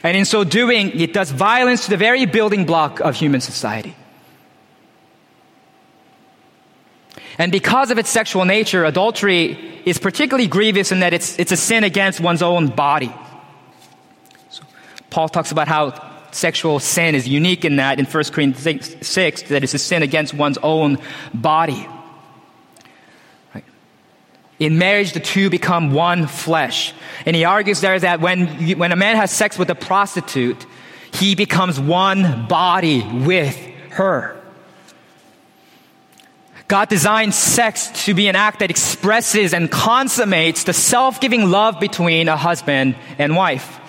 And 0.03 0.15
in 0.15 0.23
so 0.23 0.45
doing, 0.45 0.97
it 0.97 1.11
does 1.11 1.31
violence 1.31 1.83
to 1.83 1.89
the 1.89 1.97
very 1.97 2.25
building 2.25 2.65
block 2.65 3.01
of 3.01 3.13
human 3.13 3.41
society. 3.41 3.93
And 7.37 7.51
because 7.51 7.91
of 7.91 7.97
its 7.97 8.09
sexual 8.09 8.45
nature, 8.45 8.85
adultery 8.85 9.81
is 9.83 9.97
particularly 9.97 10.47
grievous 10.47 10.93
in 10.93 11.01
that 11.01 11.11
it's, 11.11 11.37
it's 11.39 11.51
a 11.51 11.57
sin 11.57 11.83
against 11.83 12.21
one's 12.21 12.41
own 12.41 12.67
body. 12.67 13.13
So 14.49 14.63
Paul 15.09 15.27
talks 15.27 15.51
about 15.51 15.67
how 15.67 16.06
sexual 16.31 16.79
sin 16.79 17.15
is 17.15 17.27
unique 17.27 17.65
in 17.65 17.77
that 17.77 17.99
in 17.99 18.05
1 18.05 18.23
Corinthians 18.25 18.95
6, 19.05 19.41
that 19.43 19.63
it's 19.63 19.73
a 19.73 19.79
sin 19.79 20.03
against 20.03 20.33
one's 20.33 20.57
own 20.59 20.97
body. 21.33 21.87
In 24.59 24.79
marriage, 24.79 25.13
the 25.13 25.19
two 25.19 25.49
become 25.49 25.93
one 25.93 26.25
flesh. 26.25 26.93
And 27.25 27.35
he 27.35 27.45
argues 27.45 27.81
there 27.81 27.99
that 27.99 28.21
when, 28.21 28.59
you, 28.59 28.75
when 28.75 28.91
a 28.91 28.95
man 28.95 29.15
has 29.15 29.31
sex 29.31 29.57
with 29.57 29.69
a 29.69 29.75
prostitute, 29.75 30.65
he 31.13 31.35
becomes 31.35 31.79
one 31.79 32.47
body 32.47 33.03
with 33.03 33.55
her. 33.91 34.35
God 36.67 36.89
designed 36.89 37.33
sex 37.33 38.05
to 38.05 38.13
be 38.13 38.27
an 38.27 38.35
act 38.35 38.59
that 38.59 38.69
expresses 38.69 39.53
and 39.53 39.71
consummates 39.71 40.65
the 40.65 40.73
self-giving 40.73 41.49
love 41.49 41.79
between 41.79 42.27
a 42.27 42.35
husband 42.35 42.95
and 43.17 43.35
wife. 43.35 43.79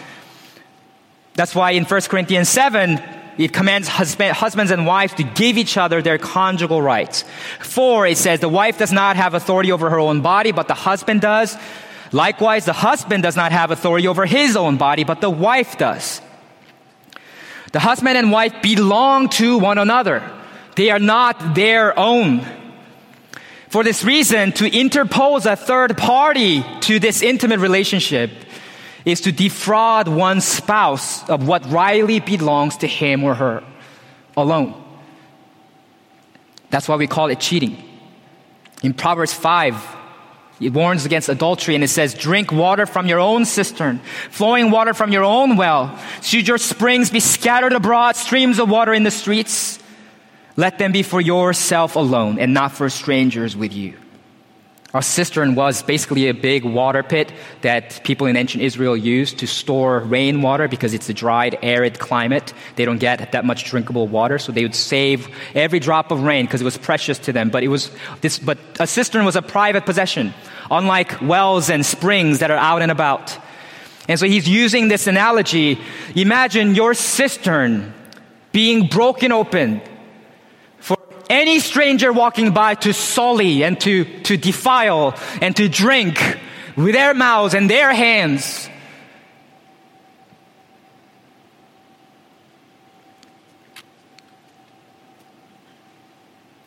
That's 1.39 1.55
why 1.55 1.71
in 1.71 1.85
1 1.85 2.01
Corinthians 2.11 2.49
7, 2.49 3.01
it 3.39 3.53
commands 3.53 3.87
husband, 3.87 4.33
husbands 4.33 4.73
and 4.73 4.85
wives 4.85 5.15
to 5.15 5.23
give 5.23 5.57
each 5.57 5.77
other 5.77 6.03
their 6.03 6.19
conjugal 6.19 6.83
rights. 6.83 7.25
Four, 7.61 8.09
it 8.09 8.19
says 8.19 8.41
the 8.41 8.49
wife 8.49 8.77
does 8.77 8.91
not 8.91 9.15
have 9.15 9.35
authority 9.35 9.71
over 9.71 9.89
her 9.89 10.01
own 10.01 10.21
body, 10.21 10.51
but 10.51 10.67
the 10.67 10.75
husband 10.75 11.21
does. 11.21 11.57
Likewise, 12.11 12.65
the 12.65 12.73
husband 12.73 13.23
does 13.23 13.37
not 13.37 13.53
have 13.53 13.71
authority 13.71 14.09
over 14.09 14.27
his 14.27 14.57
own 14.57 14.79
body, 14.79 15.05
but 15.05 15.21
the 15.21 15.31
wife 15.31 15.79
does. 15.79 16.21
The 17.71 17.79
husband 17.79 18.19
and 18.19 18.33
wife 18.33 18.61
belong 18.61 19.29
to 19.39 19.59
one 19.59 19.79
another. 19.79 20.29
They 20.75 20.91
are 20.91 20.99
not 20.99 21.55
their 21.55 21.97
own. 21.97 22.45
For 23.69 23.85
this 23.85 24.03
reason, 24.03 24.51
to 24.55 24.69
interpose 24.69 25.47
a 25.47 25.55
third 25.55 25.97
party 25.97 26.65
to 26.81 26.99
this 26.99 27.23
intimate 27.23 27.61
relationship 27.61 28.33
is 29.05 29.21
to 29.23 29.33
defraud 29.33 30.09
one's 30.09 30.45
spouse 30.45 31.29
of 31.29 31.47
what 31.47 31.69
rightly 31.71 32.21
belongs 32.21 32.79
to 32.79 32.87
him 32.87 33.25
or 33.25 33.35
her 33.35 33.65
alone. 34.37 34.85
That's 36.71 36.89
why 36.89 36.97
we 36.97 37.07
call 37.07 37.31
it 37.31 37.41
cheating. 37.41 37.83
In 38.83 38.95
Proverbs 38.95 39.33
5, 39.33 39.97
it 40.61 40.73
warns 40.73 41.07
against 41.07 41.29
adultery 41.29 41.75
and 41.75 41.85
it 41.85 41.89
says, 41.89 42.15
drink 42.15 42.53
water 42.53 42.87
from 42.87 43.07
your 43.07 43.21
own 43.21 43.45
cistern, 43.45 44.01
flowing 44.31 44.71
water 44.71 44.93
from 44.93 45.13
your 45.13 45.25
own 45.25 45.57
well. 45.57 45.99
Should 46.23 46.49
your 46.49 46.59
springs 46.59 47.11
be 47.11 47.21
scattered 47.21 47.73
abroad, 47.73 48.17
streams 48.17 48.59
of 48.59 48.69
water 48.69 48.93
in 48.93 49.05
the 49.05 49.11
streets? 49.11 49.79
Let 50.57 50.79
them 50.79 50.91
be 50.91 51.05
for 51.05 51.21
yourself 51.21 51.95
alone 51.95 52.39
and 52.41 52.53
not 52.53 52.73
for 52.73 52.91
strangers 52.91 53.57
with 53.57 53.73
you. 53.73 53.97
Our 54.95 55.03
cistern 55.03 55.55
was 55.55 55.83
basically 55.83 56.29
a 56.29 56.33
big 56.35 56.65
water 56.65 57.03
pit 57.03 57.31
that 57.61 58.03
people 58.05 58.27
in 58.27 58.37
ancient 58.37 58.65
Israel 58.65 58.97
used 58.97 59.39
to 59.41 59.47
store 59.47 60.01
rainwater 60.01 60.67
because 60.67 60.95
it's 60.95 61.11
a 61.11 61.15
dried, 61.15 61.59
arid 61.61 61.99
climate. 61.99 62.55
They 62.77 62.87
don't 62.87 62.97
get 62.97 63.33
that 63.33 63.45
much 63.45 63.65
drinkable 63.65 64.09
water, 64.09 64.39
so 64.39 64.51
they 64.51 64.63
would 64.63 64.75
save 64.75 65.29
every 65.55 65.79
drop 65.79 66.11
of 66.11 66.23
rain 66.23 66.47
because 66.47 66.63
it 66.63 66.65
was 66.65 66.79
precious 66.79 67.19
to 67.21 67.35
them. 67.35 67.51
But 67.51 67.65
it 67.65 67.69
was 67.69 67.91
this, 68.23 68.39
but 68.39 68.57
a 68.81 68.87
cistern 68.87 69.27
was 69.27 69.37
a 69.37 69.43
private 69.43 69.85
possession, 69.85 70.33
unlike 70.71 71.21
wells 71.21 71.69
and 71.69 71.85
springs 71.85 72.39
that 72.39 72.51
are 72.51 72.57
out 72.57 72.81
and 72.81 72.91
about. 72.91 73.37
And 74.09 74.19
so 74.19 74.27
he's 74.27 74.49
using 74.49 74.89
this 74.89 75.07
analogy. 75.07 75.79
Imagine 76.15 76.75
your 76.75 76.95
cistern 76.95 77.93
being 78.53 78.87
broken 78.87 79.33
open 79.33 79.83
any 81.29 81.61
stranger 81.61 82.13
walking 82.13 82.53
by 82.53 82.75
to 82.77 82.93
sully 82.93 83.63
and 83.63 83.81
to, 83.81 84.05
to 84.23 84.37
defile 84.37 85.19
and 85.41 85.55
to 85.57 85.69
drink 85.69 86.39
with 86.77 86.95
their 86.95 87.15
mouths 87.15 87.55
and 87.55 87.69
their 87.69 87.93
hands. 87.93 88.69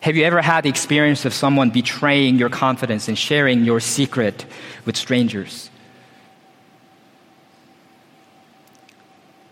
Have 0.02 0.16
you 0.16 0.24
ever 0.24 0.42
had 0.42 0.64
the 0.64 0.70
experience 0.70 1.26
of 1.26 1.34
someone 1.34 1.70
betraying 1.70 2.38
your 2.38 2.50
confidence 2.50 3.08
and 3.08 3.18
sharing 3.18 3.64
your 3.66 3.80
secret 3.80 4.46
with 4.84 4.98
strangers? 4.98 5.70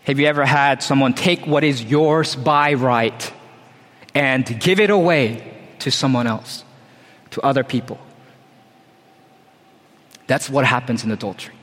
Have 0.04 0.18
you 0.18 0.26
ever 0.26 0.44
had 0.44 0.82
someone 0.82 1.14
take 1.14 1.46
what 1.46 1.62
is 1.62 1.84
yours 1.84 2.34
by 2.34 2.74
right 2.74 3.32
and 4.14 4.60
give 4.60 4.80
it 4.80 4.90
away 4.90 5.56
to 5.80 5.90
someone 5.90 6.26
else, 6.26 6.64
to 7.30 7.40
other 7.42 7.64
people. 7.64 7.98
That's 10.26 10.48
what 10.48 10.64
happens 10.64 11.04
in 11.04 11.10
adultery. 11.10 11.54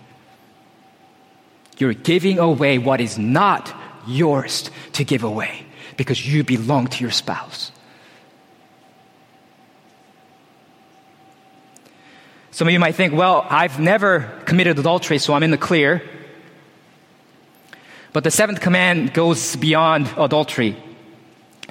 You're 1.77 1.93
giving 1.93 2.39
away 2.39 2.77
what 2.77 2.99
is 2.99 3.17
not 3.17 3.73
yours 4.07 4.69
to 4.93 5.03
give 5.03 5.23
away 5.23 5.65
because 5.95 6.25
you 6.25 6.43
belong 6.43 6.88
to 6.88 7.03
your 7.03 7.12
spouse. 7.12 7.71
Some 12.51 12.67
of 12.67 12.73
you 12.73 12.79
might 12.79 12.95
think, 12.95 13.13
well, 13.13 13.45
I've 13.47 13.79
never 13.79 14.21
committed 14.45 14.79
adultery, 14.79 15.19
so 15.19 15.33
I'm 15.33 15.43
in 15.43 15.51
the 15.51 15.57
clear. 15.60 16.01
But 18.13 18.23
the 18.23 18.31
seventh 18.31 18.62
command 18.62 19.13
goes 19.13 19.55
beyond 19.55 20.10
adultery. 20.17 20.75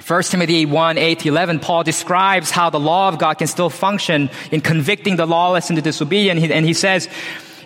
1 0.05 0.23
Timothy 0.23 0.65
1, 0.65 0.97
8 0.97 1.25
11, 1.25 1.59
Paul 1.59 1.83
describes 1.83 2.51
how 2.51 2.69
the 2.69 2.79
law 2.79 3.09
of 3.09 3.17
God 3.17 3.35
can 3.35 3.47
still 3.47 3.69
function 3.69 4.29
in 4.51 4.61
convicting 4.61 5.15
the 5.15 5.25
lawless 5.25 5.69
and 5.69 5.77
the 5.77 5.81
disobedient. 5.81 6.39
And 6.51 6.65
he 6.65 6.73
says, 6.73 7.09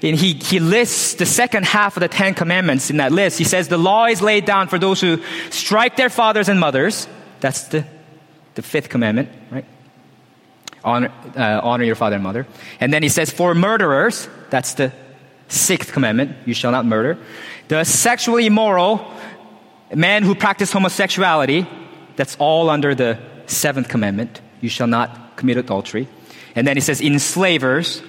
and 0.02 0.18
he, 0.18 0.34
he 0.34 0.60
lists 0.60 1.16
the 1.16 1.26
second 1.26 1.66
half 1.66 1.98
of 1.98 2.02
the 2.02 2.08
Ten 2.08 2.34
Commandments 2.34 2.90
in 2.90 2.98
that 2.98 3.12
list. 3.12 3.38
He 3.38 3.44
says, 3.44 3.68
the 3.68 3.78
law 3.78 4.06
is 4.06 4.22
laid 4.22 4.46
down 4.46 4.68
for 4.68 4.80
those 4.80 5.02
who 5.02 5.22
strike 5.50 5.96
their 5.98 6.10
fathers 6.10 6.50
and 6.50 6.60
mothers. 6.60 7.08
That's 7.42 7.66
the, 7.66 7.86
the 8.56 8.62
fifth 8.62 8.90
commandment, 8.90 9.30
right? 9.52 9.66
Honor, 10.84 11.12
uh, 11.36 11.60
honor 11.62 11.84
your 11.84 11.96
father 11.96 12.16
and 12.16 12.24
mother. 12.24 12.48
And 12.80 12.92
then 12.92 13.04
he 13.04 13.10
says, 13.10 13.30
for 13.30 13.54
murderers, 13.54 14.28
that's 14.50 14.74
the 14.74 14.92
sixth 15.50 15.92
commandment, 15.92 16.36
you 16.48 16.54
shall 16.54 16.72
not 16.72 16.86
murder. 16.86 17.20
The 17.68 17.84
sexually 17.84 18.48
immoral, 18.48 19.14
man 19.94 20.24
who 20.24 20.34
practice 20.34 20.72
homosexuality, 20.72 21.68
that's 22.16 22.36
all 22.38 22.70
under 22.70 22.96
the 22.96 23.20
seventh 23.48 23.90
commandment. 23.90 24.42
You 24.62 24.70
shall 24.70 24.88
not 24.88 25.38
commit 25.38 25.58
adultery. 25.58 26.08
And 26.56 26.68
then 26.68 26.78
he 26.78 26.82
says, 26.82 27.02
enslavers, 27.02 28.02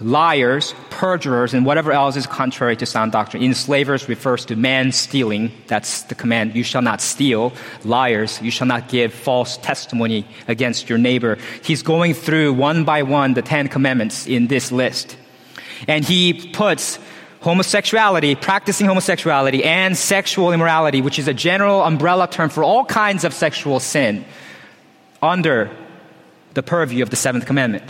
liars, 0.00 0.74
perjurers, 0.90 1.54
and 1.54 1.64
whatever 1.66 1.92
else 1.92 2.16
is 2.16 2.26
contrary 2.26 2.76
to 2.76 2.86
sound 2.86 3.12
doctrine. 3.12 3.42
Enslavers 3.42 4.08
refers 4.08 4.44
to 4.46 4.56
man 4.56 4.92
stealing. 4.92 5.52
That's 5.66 6.02
the 6.02 6.14
command. 6.14 6.54
You 6.54 6.64
shall 6.64 6.82
not 6.82 7.00
steal. 7.00 7.52
Liars, 7.84 8.40
you 8.42 8.50
shall 8.50 8.66
not 8.66 8.88
give 8.88 9.12
false 9.12 9.56
testimony 9.58 10.26
against 10.48 10.88
your 10.88 10.98
neighbor. 10.98 11.38
He's 11.62 11.82
going 11.82 12.14
through 12.14 12.54
one 12.54 12.84
by 12.84 13.02
one 13.02 13.34
the 13.34 13.42
Ten 13.42 13.68
Commandments 13.68 14.26
in 14.26 14.46
this 14.46 14.70
list. 14.70 15.16
And 15.88 16.04
he 16.04 16.50
puts 16.52 16.98
homosexuality, 17.46 18.34
practicing 18.34 18.88
homosexuality, 18.88 19.64
and 19.64 19.96
sexual 19.96 20.52
immorality, 20.52 21.00
which 21.00 21.16
is 21.16 21.28
a 21.28 21.32
general 21.32 21.80
umbrella 21.84 22.26
term 22.26 22.50
for 22.50 22.64
all 22.64 22.84
kinds 22.84 23.22
of 23.22 23.32
sexual 23.32 23.78
sin, 23.78 24.24
under 25.22 25.70
the 26.54 26.62
purview 26.62 27.04
of 27.04 27.10
the 27.10 27.14
seventh 27.14 27.46
commandment. 27.46 27.84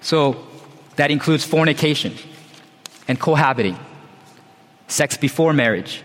So 0.00 0.46
that 0.94 1.10
includes 1.10 1.44
fornication 1.44 2.14
and 3.08 3.18
cohabiting, 3.18 3.76
sex 4.86 5.16
before 5.16 5.52
marriage. 5.52 6.04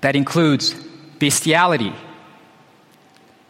That 0.00 0.16
includes 0.16 0.74
bestiality. 1.20 1.94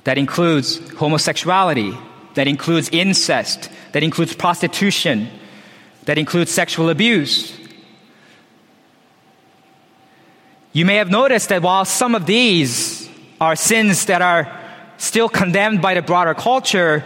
That 0.04 0.18
includes 0.18 0.76
homosexuality. 0.96 1.96
That 2.38 2.46
includes 2.46 2.88
incest. 2.90 3.68
That 3.90 4.04
includes 4.04 4.32
prostitution. 4.32 5.28
That 6.04 6.18
includes 6.18 6.52
sexual 6.52 6.88
abuse. 6.88 7.52
You 10.72 10.84
may 10.84 10.94
have 11.02 11.10
noticed 11.10 11.48
that 11.48 11.62
while 11.62 11.84
some 11.84 12.14
of 12.14 12.26
these 12.26 13.10
are 13.40 13.56
sins 13.56 14.06
that 14.06 14.22
are 14.22 14.56
still 14.98 15.28
condemned 15.28 15.82
by 15.82 15.94
the 15.94 16.02
broader 16.02 16.32
culture, 16.32 17.02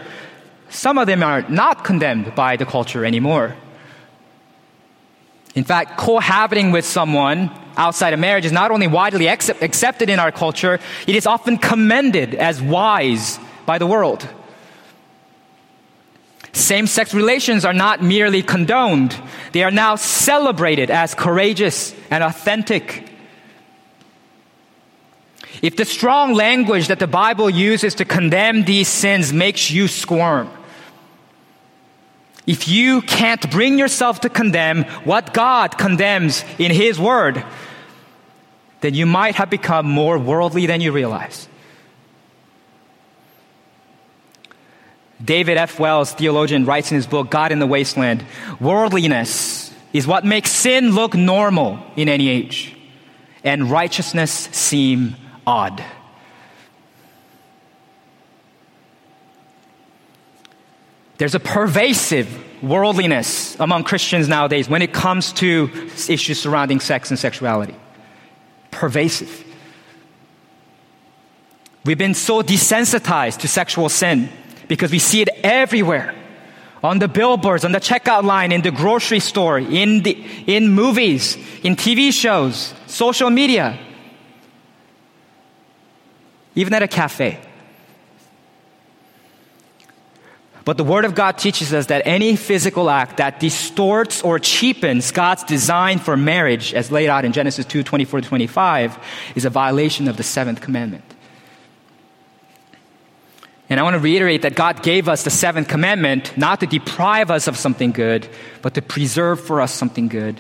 some 0.68 0.98
of 0.98 1.06
them 1.06 1.22
are 1.22 1.48
not 1.48 1.82
condemned 1.82 2.34
by 2.34 2.58
the 2.58 2.66
culture 2.66 3.02
anymore. 3.02 3.56
In 5.54 5.64
fact, 5.64 5.96
cohabiting 5.96 6.72
with 6.72 6.84
someone 6.84 7.50
outside 7.78 8.12
of 8.12 8.20
marriage 8.20 8.44
is 8.44 8.52
not 8.52 8.70
only 8.70 8.86
widely 8.86 9.30
accept, 9.30 9.62
accepted 9.62 10.10
in 10.10 10.18
our 10.18 10.30
culture, 10.30 10.78
it 11.06 11.16
is 11.16 11.24
often 11.24 11.56
commended 11.56 12.34
as 12.34 12.60
wise 12.60 13.38
by 13.64 13.78
the 13.78 13.86
world. 13.86 14.28
Same 16.52 16.86
sex 16.86 17.14
relations 17.14 17.64
are 17.64 17.72
not 17.72 18.02
merely 18.02 18.42
condoned, 18.42 19.16
they 19.52 19.62
are 19.62 19.70
now 19.70 19.96
celebrated 19.96 20.90
as 20.90 21.14
courageous 21.14 21.94
and 22.10 22.22
authentic. 22.22 23.08
If 25.62 25.76
the 25.76 25.84
strong 25.84 26.34
language 26.34 26.88
that 26.88 26.98
the 26.98 27.06
Bible 27.06 27.48
uses 27.48 27.94
to 27.96 28.04
condemn 28.04 28.64
these 28.64 28.88
sins 28.88 29.32
makes 29.32 29.70
you 29.70 29.88
squirm, 29.88 30.50
if 32.46 32.66
you 32.66 33.02
can't 33.02 33.50
bring 33.50 33.78
yourself 33.78 34.20
to 34.22 34.28
condemn 34.28 34.84
what 35.04 35.32
God 35.32 35.78
condemns 35.78 36.44
in 36.58 36.72
His 36.72 36.98
Word, 36.98 37.44
then 38.80 38.94
you 38.94 39.06
might 39.06 39.36
have 39.36 39.48
become 39.48 39.86
more 39.86 40.18
worldly 40.18 40.66
than 40.66 40.80
you 40.80 40.90
realize. 40.90 41.48
David 45.24 45.56
F. 45.56 45.78
Wells, 45.78 46.12
theologian, 46.12 46.64
writes 46.64 46.90
in 46.90 46.96
his 46.96 47.06
book, 47.06 47.30
God 47.30 47.52
in 47.52 47.58
the 47.58 47.66
Wasteland 47.66 48.24
Worldliness 48.60 49.72
is 49.92 50.06
what 50.06 50.24
makes 50.24 50.50
sin 50.50 50.92
look 50.92 51.14
normal 51.14 51.78
in 51.96 52.08
any 52.08 52.28
age, 52.28 52.74
and 53.44 53.70
righteousness 53.70 54.32
seem 54.52 55.16
odd. 55.46 55.84
There's 61.18 61.34
a 61.34 61.40
pervasive 61.40 62.62
worldliness 62.62 63.58
among 63.60 63.84
Christians 63.84 64.28
nowadays 64.28 64.68
when 64.68 64.82
it 64.82 64.92
comes 64.92 65.32
to 65.34 65.70
issues 66.08 66.40
surrounding 66.40 66.80
sex 66.80 67.10
and 67.10 67.18
sexuality. 67.18 67.76
Pervasive. 68.70 69.44
We've 71.84 71.98
been 71.98 72.14
so 72.14 72.42
desensitized 72.42 73.38
to 73.38 73.48
sexual 73.48 73.88
sin 73.88 74.30
because 74.72 74.90
we 74.90 74.98
see 74.98 75.20
it 75.20 75.28
everywhere. 75.42 76.14
On 76.82 76.98
the 76.98 77.06
billboards, 77.06 77.62
on 77.62 77.72
the 77.72 77.78
checkout 77.78 78.24
line, 78.24 78.52
in 78.52 78.62
the 78.62 78.70
grocery 78.70 79.20
store, 79.20 79.58
in, 79.58 80.02
the, 80.02 80.12
in 80.46 80.70
movies, 80.70 81.36
in 81.62 81.76
TV 81.76 82.10
shows, 82.10 82.72
social 82.86 83.28
media, 83.28 83.78
even 86.54 86.72
at 86.72 86.82
a 86.82 86.88
cafe. 86.88 87.38
But 90.64 90.78
the 90.78 90.84
Word 90.84 91.04
of 91.04 91.14
God 91.14 91.36
teaches 91.36 91.74
us 91.74 91.88
that 91.88 92.06
any 92.06 92.34
physical 92.36 92.88
act 92.88 93.18
that 93.18 93.40
distorts 93.40 94.22
or 94.22 94.38
cheapens 94.38 95.12
God's 95.12 95.44
design 95.44 95.98
for 95.98 96.16
marriage, 96.16 96.72
as 96.72 96.90
laid 96.90 97.10
out 97.10 97.26
in 97.26 97.32
Genesis 97.32 97.66
2 97.66 97.82
24 97.82 98.22
25, 98.22 98.98
is 99.34 99.44
a 99.44 99.50
violation 99.50 100.08
of 100.08 100.16
the 100.16 100.22
seventh 100.22 100.62
commandment. 100.62 101.11
And 103.72 103.80
I 103.80 103.84
want 103.84 103.94
to 103.94 104.00
reiterate 104.00 104.42
that 104.42 104.54
God 104.54 104.82
gave 104.82 105.08
us 105.08 105.24
the 105.24 105.30
seventh 105.30 105.66
commandment 105.66 106.36
not 106.36 106.60
to 106.60 106.66
deprive 106.66 107.30
us 107.30 107.48
of 107.48 107.56
something 107.56 107.92
good, 107.92 108.28
but 108.60 108.74
to 108.74 108.82
preserve 108.82 109.40
for 109.40 109.62
us 109.62 109.72
something 109.72 110.08
good. 110.08 110.38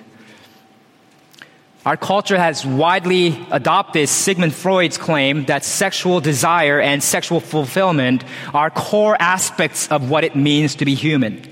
Our 1.86 1.96
culture 1.96 2.36
has 2.36 2.66
widely 2.66 3.42
adopted 3.50 4.10
Sigmund 4.10 4.54
Freud's 4.54 4.98
claim 4.98 5.46
that 5.46 5.64
sexual 5.64 6.20
desire 6.20 6.78
and 6.78 7.02
sexual 7.02 7.40
fulfillment 7.40 8.22
are 8.52 8.68
core 8.68 9.16
aspects 9.18 9.88
of 9.88 10.10
what 10.10 10.24
it 10.24 10.36
means 10.36 10.74
to 10.74 10.84
be 10.84 10.94
human. 10.94 11.42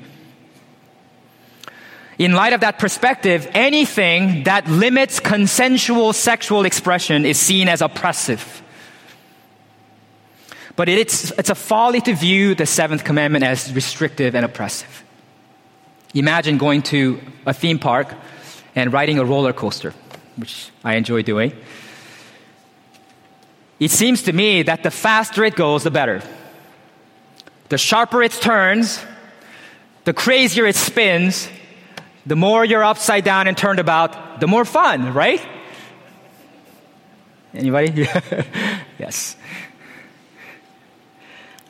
In 2.18 2.34
light 2.34 2.52
of 2.52 2.60
that 2.60 2.78
perspective, 2.78 3.48
anything 3.54 4.42
that 4.42 4.68
limits 4.68 5.18
consensual 5.18 6.12
sexual 6.12 6.66
expression 6.66 7.24
is 7.24 7.40
seen 7.40 7.68
as 7.68 7.80
oppressive. 7.80 8.62
But 10.80 10.88
it's, 10.88 11.30
it's 11.32 11.50
a 11.50 11.54
folly 11.54 12.00
to 12.00 12.14
view 12.14 12.54
the 12.54 12.64
seventh 12.64 13.04
commandment 13.04 13.44
as 13.44 13.70
restrictive 13.74 14.34
and 14.34 14.46
oppressive. 14.46 15.04
Imagine 16.14 16.56
going 16.56 16.80
to 16.84 17.20
a 17.44 17.52
theme 17.52 17.78
park 17.78 18.14
and 18.74 18.90
riding 18.90 19.18
a 19.18 19.24
roller 19.26 19.52
coaster 19.52 19.92
which 20.36 20.70
I 20.82 20.94
enjoy 20.94 21.20
doing. 21.20 21.52
It 23.78 23.90
seems 23.90 24.22
to 24.22 24.32
me 24.32 24.62
that 24.62 24.82
the 24.82 24.90
faster 24.90 25.44
it 25.44 25.54
goes, 25.54 25.82
the 25.82 25.90
better. 25.90 26.22
The 27.68 27.76
sharper 27.76 28.22
it 28.22 28.32
turns, 28.32 29.04
the 30.04 30.14
crazier 30.14 30.64
it 30.64 30.76
spins, 30.76 31.50
the 32.24 32.36
more 32.36 32.64
you're 32.64 32.84
upside 32.84 33.24
down 33.24 33.48
and 33.48 33.54
turned 33.54 33.80
about, 33.80 34.40
the 34.40 34.46
more 34.46 34.64
fun, 34.64 35.12
right? 35.12 35.46
Anybody? 37.52 38.08
yes. 38.98 39.36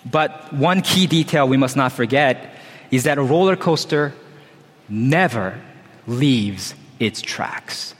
But 0.08 0.52
one 0.52 0.82
key 0.82 1.06
detail 1.06 1.48
we 1.48 1.56
must 1.56 1.76
not 1.76 1.92
forget 1.92 2.54
is 2.90 3.04
that 3.04 3.18
a 3.18 3.22
roller 3.22 3.56
coaster 3.56 4.14
never 4.88 5.60
leaves 6.06 6.74
its 6.98 7.20
tracks. 7.20 7.94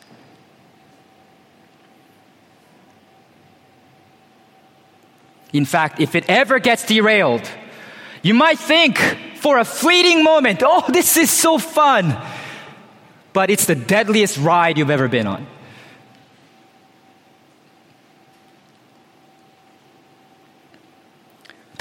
In 5.52 5.64
fact, 5.64 6.00
if 6.00 6.14
it 6.14 6.24
ever 6.28 6.58
gets 6.58 6.86
derailed, 6.86 7.48
you 8.22 8.34
might 8.34 8.58
think 8.58 8.98
for 9.36 9.58
a 9.58 9.64
fleeting 9.64 10.22
moment, 10.22 10.62
oh, 10.64 10.84
this 10.88 11.16
is 11.16 11.30
so 11.30 11.58
fun. 11.58 12.16
But 13.32 13.50
it's 13.50 13.66
the 13.66 13.74
deadliest 13.74 14.38
ride 14.38 14.78
you've 14.78 14.90
ever 14.90 15.08
been 15.08 15.26
on. 15.26 15.46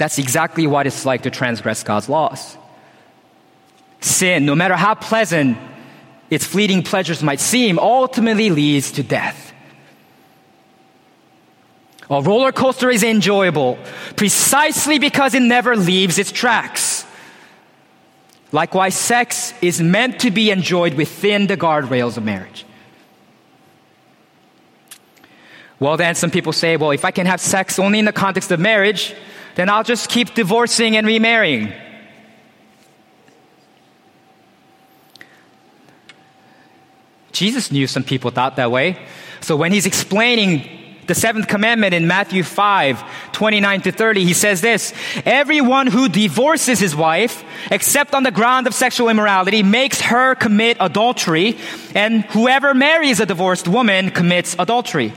That's 0.00 0.16
exactly 0.16 0.66
what 0.66 0.86
it's 0.86 1.04
like 1.04 1.24
to 1.24 1.30
transgress 1.30 1.82
God's 1.82 2.08
laws. 2.08 2.56
Sin, 4.00 4.46
no 4.46 4.54
matter 4.54 4.74
how 4.74 4.94
pleasant 4.94 5.58
its 6.30 6.46
fleeting 6.46 6.82
pleasures 6.82 7.22
might 7.22 7.38
seem, 7.38 7.78
ultimately 7.78 8.48
leads 8.48 8.92
to 8.92 9.02
death. 9.02 9.52
A 12.08 12.22
roller 12.22 12.50
coaster 12.50 12.88
is 12.88 13.02
enjoyable 13.02 13.76
precisely 14.16 14.98
because 14.98 15.34
it 15.34 15.42
never 15.42 15.76
leaves 15.76 16.18
its 16.18 16.32
tracks. 16.32 17.04
Likewise, 18.52 18.94
sex 18.94 19.52
is 19.60 19.82
meant 19.82 20.18
to 20.20 20.30
be 20.30 20.50
enjoyed 20.50 20.94
within 20.94 21.46
the 21.46 21.58
guardrails 21.58 22.16
of 22.16 22.24
marriage. 22.24 22.64
Well, 25.78 25.98
then 25.98 26.14
some 26.14 26.30
people 26.30 26.54
say, 26.54 26.78
well, 26.78 26.90
if 26.90 27.04
I 27.04 27.10
can 27.10 27.26
have 27.26 27.40
sex 27.40 27.78
only 27.78 27.98
in 27.98 28.06
the 28.06 28.12
context 28.14 28.50
of 28.50 28.60
marriage, 28.60 29.14
then 29.60 29.68
I'll 29.68 29.84
just 29.84 30.08
keep 30.08 30.32
divorcing 30.32 30.96
and 30.96 31.06
remarrying. 31.06 31.70
Jesus 37.30 37.70
knew 37.70 37.86
some 37.86 38.02
people 38.02 38.30
thought 38.30 38.56
that 38.56 38.70
way. 38.70 38.98
So 39.42 39.56
when 39.56 39.70
he's 39.70 39.84
explaining 39.84 40.66
the 41.08 41.14
seventh 41.14 41.46
commandment 41.46 41.92
in 41.92 42.06
Matthew 42.06 42.42
5, 42.42 43.32
29 43.32 43.82
to 43.82 43.92
30, 43.92 44.24
he 44.24 44.32
says 44.32 44.62
this, 44.62 44.94
Everyone 45.26 45.88
who 45.88 46.08
divorces 46.08 46.78
his 46.78 46.96
wife, 46.96 47.44
except 47.70 48.14
on 48.14 48.22
the 48.22 48.30
ground 48.30 48.66
of 48.66 48.72
sexual 48.72 49.10
immorality, 49.10 49.62
makes 49.62 50.00
her 50.00 50.36
commit 50.36 50.78
adultery, 50.80 51.58
and 51.94 52.24
whoever 52.30 52.72
marries 52.72 53.20
a 53.20 53.26
divorced 53.26 53.68
woman 53.68 54.10
commits 54.10 54.56
adultery. 54.58 55.12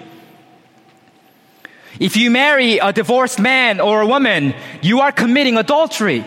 If 1.99 2.17
you 2.17 2.32
marry 2.32 2.79
a 2.79 2.91
divorced 2.91 3.39
man 3.39 3.79
or 3.79 4.01
a 4.01 4.08
woman, 4.08 4.56
you 4.82 5.01
are 5.01 5.12
committing 5.12 5.58
adultery. 5.58 6.25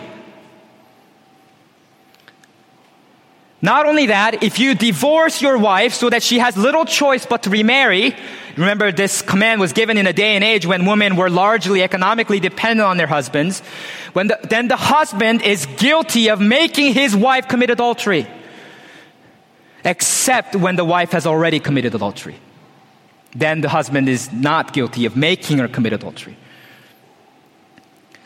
Not 3.61 3.85
only 3.85 4.07
that, 4.07 4.43
if 4.43 4.59
you 4.59 4.75
divorce 4.75 5.41
your 5.41 5.57
wife 5.57 5.93
so 5.93 6.09
that 6.09 6.21
she 6.21 6.39
has 6.39 6.55
little 6.55 6.85
choice 6.85 7.25
but 7.25 7.43
to 7.43 7.49
remarry, 7.49 8.15
remember 8.55 8.91
this 8.91 9.21
command 9.21 9.59
was 9.59 9.73
given 9.73 9.97
in 9.97 10.05
a 10.05 10.13
day 10.13 10.35
and 10.35 10.43
age 10.43 10.65
when 10.65 10.85
women 10.85 11.15
were 11.15 11.29
largely 11.29 11.81
economically 11.81 12.39
dependent 12.39 12.87
on 12.87 12.97
their 12.97 13.07
husbands, 13.07 13.61
when 14.13 14.27
the, 14.27 14.39
then 14.43 14.67
the 14.67 14.77
husband 14.77 15.41
is 15.41 15.65
guilty 15.77 16.29
of 16.29 16.39
making 16.39 16.93
his 16.93 17.15
wife 17.15 17.47
commit 17.47 17.71
adultery, 17.71 18.27
except 19.83 20.55
when 20.55 20.75
the 20.75 20.85
wife 20.85 21.11
has 21.11 21.25
already 21.25 21.59
committed 21.59 21.95
adultery. 21.95 22.35
Then 23.37 23.61
the 23.61 23.69
husband 23.69 24.09
is 24.09 24.33
not 24.33 24.73
guilty 24.73 25.05
of 25.05 25.15
making 25.15 25.59
her 25.59 25.67
commit 25.67 25.93
adultery. 25.93 26.35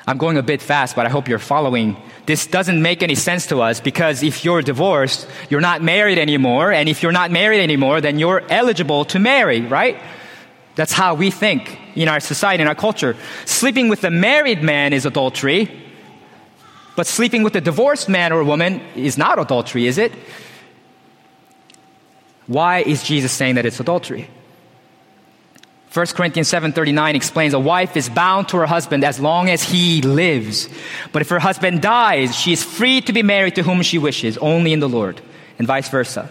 I'm 0.07 0.17
going 0.17 0.37
a 0.37 0.43
bit 0.43 0.61
fast, 0.61 0.95
but 0.95 1.05
I 1.05 1.09
hope 1.09 1.27
you're 1.27 1.37
following 1.37 1.97
this 2.25 2.47
doesn't 2.47 2.81
make 2.81 3.03
any 3.03 3.15
sense 3.15 3.47
to 3.47 3.61
us 3.61 3.81
because 3.81 4.23
if 4.23 4.45
you're 4.45 4.61
divorced, 4.61 5.27
you're 5.49 5.61
not 5.61 5.81
married 5.81 6.17
anymore. 6.17 6.71
And 6.71 6.87
if 6.87 7.03
you're 7.03 7.11
not 7.11 7.29
married 7.29 7.61
anymore, 7.61 7.99
then 7.99 8.19
you're 8.19 8.41
eligible 8.49 9.03
to 9.05 9.19
marry, 9.19 9.61
right? 9.61 9.99
That's 10.75 10.93
how 10.93 11.15
we 11.15 11.29
think 11.29 11.77
in 11.95 12.07
our 12.07 12.21
society, 12.21 12.61
in 12.61 12.69
our 12.69 12.75
culture. 12.75 13.17
Sleeping 13.45 13.89
with 13.89 14.03
a 14.05 14.11
married 14.11 14.63
man 14.63 14.93
is 14.93 15.05
adultery, 15.05 15.69
but 16.95 17.05
sleeping 17.05 17.43
with 17.43 17.55
a 17.55 17.61
divorced 17.61 18.07
man 18.07 18.31
or 18.31 18.43
woman 18.45 18.79
is 18.95 19.17
not 19.17 19.39
adultery, 19.39 19.87
is 19.87 19.97
it? 19.97 20.13
Why 22.47 22.79
is 22.79 23.03
Jesus 23.03 23.33
saying 23.33 23.55
that 23.55 23.65
it's 23.65 23.79
adultery? 23.81 24.29
1 25.93 26.05
Corinthians 26.15 26.47
7:39 26.47 27.15
explains 27.15 27.53
a 27.53 27.59
wife 27.59 27.97
is 27.97 28.07
bound 28.07 28.47
to 28.47 28.55
her 28.55 28.65
husband 28.65 29.03
as 29.03 29.19
long 29.19 29.49
as 29.49 29.61
he 29.61 30.01
lives. 30.01 30.69
But 31.11 31.21
if 31.21 31.27
her 31.29 31.39
husband 31.39 31.81
dies, 31.81 32.33
she 32.33 32.53
is 32.53 32.63
free 32.63 33.01
to 33.01 33.11
be 33.11 33.23
married 33.23 33.55
to 33.55 33.63
whom 33.63 33.81
she 33.81 33.97
wishes, 33.97 34.37
only 34.37 34.71
in 34.71 34.79
the 34.79 34.87
Lord, 34.87 35.19
and 35.59 35.67
vice 35.67 35.89
versa. 35.89 36.29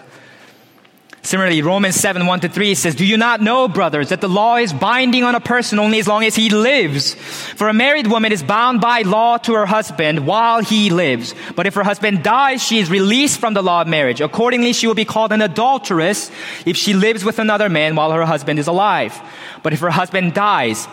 Similarly, 1.31 1.63
Romans 1.63 1.95
7 1.95 2.27
1 2.27 2.41
to 2.41 2.49
3 2.49 2.75
says, 2.75 2.97
Do 2.97 3.07
you 3.07 3.17
not 3.17 3.41
know, 3.41 3.69
brothers, 3.69 4.09
that 4.09 4.21
the 4.21 4.29
law 4.29 4.57
is 4.57 4.73
binding 4.73 5.23
on 5.23 5.37
a 5.37 5.41
person 5.41 5.79
only 5.79 6.01
as 6.01 6.09
long 6.09 6.25
as 6.25 6.35
he 6.35 6.51
lives? 6.51 7.15
For 7.15 7.69
a 7.69 7.73
married 7.73 8.09
woman 8.09 8.33
is 8.33 8.43
bound 8.43 8.81
by 8.81 9.03
law 9.03 9.39
to 9.39 9.55
her 9.55 9.65
husband 9.65 10.27
while 10.27 10.61
he 10.61 10.91
lives. 10.91 11.37
But 11.55 11.69
if 11.69 11.75
her 11.75 11.85
husband 11.85 12.25
dies, 12.25 12.65
she 12.65 12.81
is 12.81 12.91
released 12.91 13.39
from 13.39 13.55
the 13.55 13.63
law 13.63 13.83
of 13.83 13.87
marriage. 13.87 14.21
Accordingly, 14.21 14.73
she 14.73 14.89
will 14.89 14.97
be 14.97 15.05
called 15.05 15.31
an 15.31 15.41
adulteress 15.41 16.33
if 16.67 16.77
she 16.77 16.95
lives 16.95 17.25
with 17.25 17.39
another 17.39 17.69
man 17.69 17.95
while 17.95 18.11
her 18.11 18.27
husband 18.27 18.59
is 18.59 18.67
alive. 18.67 19.17
But 19.63 19.73
if 19.73 19.79
her 19.79 19.91
husband 19.91 20.35
dies, 20.35 20.89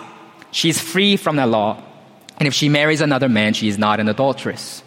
she 0.51 0.69
is 0.69 0.79
free 0.79 1.17
from 1.17 1.37
that 1.37 1.49
law. 1.49 1.81
And 2.37 2.45
if 2.45 2.53
she 2.53 2.69
marries 2.69 3.01
another 3.01 3.27
man, 3.27 3.55
she 3.55 3.69
is 3.69 3.79
not 3.79 3.99
an 3.99 4.07
adulteress. 4.07 4.83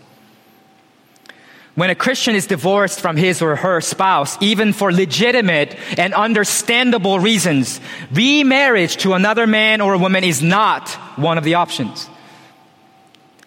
When 1.80 1.88
a 1.88 1.94
Christian 1.94 2.34
is 2.34 2.46
divorced 2.46 3.00
from 3.00 3.16
his 3.16 3.40
or 3.40 3.56
her 3.56 3.80
spouse, 3.80 4.36
even 4.42 4.74
for 4.74 4.92
legitimate 4.92 5.78
and 5.96 6.12
understandable 6.12 7.18
reasons, 7.18 7.80
remarriage 8.12 8.98
to 8.98 9.14
another 9.14 9.46
man 9.46 9.80
or 9.80 9.96
woman 9.96 10.22
is 10.22 10.42
not 10.42 10.90
one 11.16 11.38
of 11.38 11.44
the 11.44 11.54
options. 11.54 12.06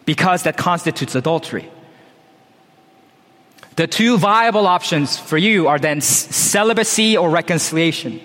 Because 0.05 0.41
that 0.43 0.57
constitutes 0.57 1.13
adultery. 1.13 1.69
The 3.75 3.85
two 3.85 4.17
viable 4.17 4.65
options 4.65 5.15
for 5.15 5.37
you 5.37 5.67
are 5.67 5.77
then 5.77 6.01
celibacy 6.01 7.15
or 7.15 7.29
reconciliation. 7.29 8.19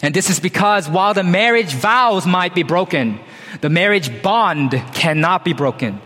And 0.00 0.14
this 0.14 0.30
is 0.30 0.38
because 0.38 0.88
while 0.88 1.12
the 1.12 1.24
marriage 1.24 1.74
vows 1.74 2.24
might 2.24 2.54
be 2.54 2.62
broken, 2.62 3.18
the 3.62 3.68
marriage 3.68 4.22
bond 4.22 4.80
cannot 4.94 5.44
be 5.44 5.54
broken. 5.54 6.00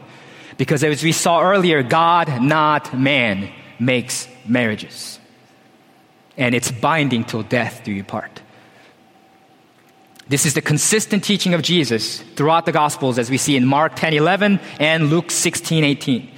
Because 0.60 0.84
as 0.84 1.02
we 1.02 1.12
saw 1.12 1.40
earlier, 1.40 1.82
God, 1.82 2.42
not 2.42 2.92
man, 2.92 3.50
makes 3.78 4.28
marriages. 4.44 5.18
And 6.36 6.54
it's 6.54 6.70
binding 6.70 7.24
till 7.24 7.42
death 7.42 7.80
do 7.82 7.90
you 7.90 8.04
part. 8.04 8.42
This 10.28 10.44
is 10.44 10.52
the 10.52 10.60
consistent 10.60 11.24
teaching 11.24 11.54
of 11.54 11.62
Jesus 11.62 12.20
throughout 12.36 12.66
the 12.66 12.72
Gospels 12.72 13.18
as 13.18 13.30
we 13.30 13.38
see 13.38 13.56
in 13.56 13.64
Mark 13.64 13.96
10 13.96 14.12
11 14.12 14.60
and 14.78 15.08
Luke 15.08 15.30
16 15.30 15.82
18. 15.82 16.30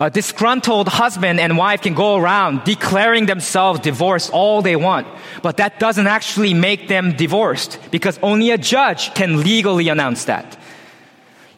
A 0.00 0.08
disgruntled 0.08 0.88
husband 0.88 1.38
and 1.38 1.58
wife 1.58 1.82
can 1.82 1.92
go 1.92 2.16
around 2.16 2.64
declaring 2.64 3.26
themselves 3.26 3.80
divorced 3.80 4.30
all 4.32 4.62
they 4.62 4.74
want, 4.74 5.06
but 5.42 5.58
that 5.58 5.78
doesn't 5.78 6.06
actually 6.06 6.54
make 6.54 6.88
them 6.88 7.14
divorced 7.14 7.78
because 7.90 8.18
only 8.22 8.52
a 8.52 8.56
judge 8.56 9.12
can 9.12 9.42
legally 9.42 9.90
announce 9.90 10.24
that. 10.24 10.56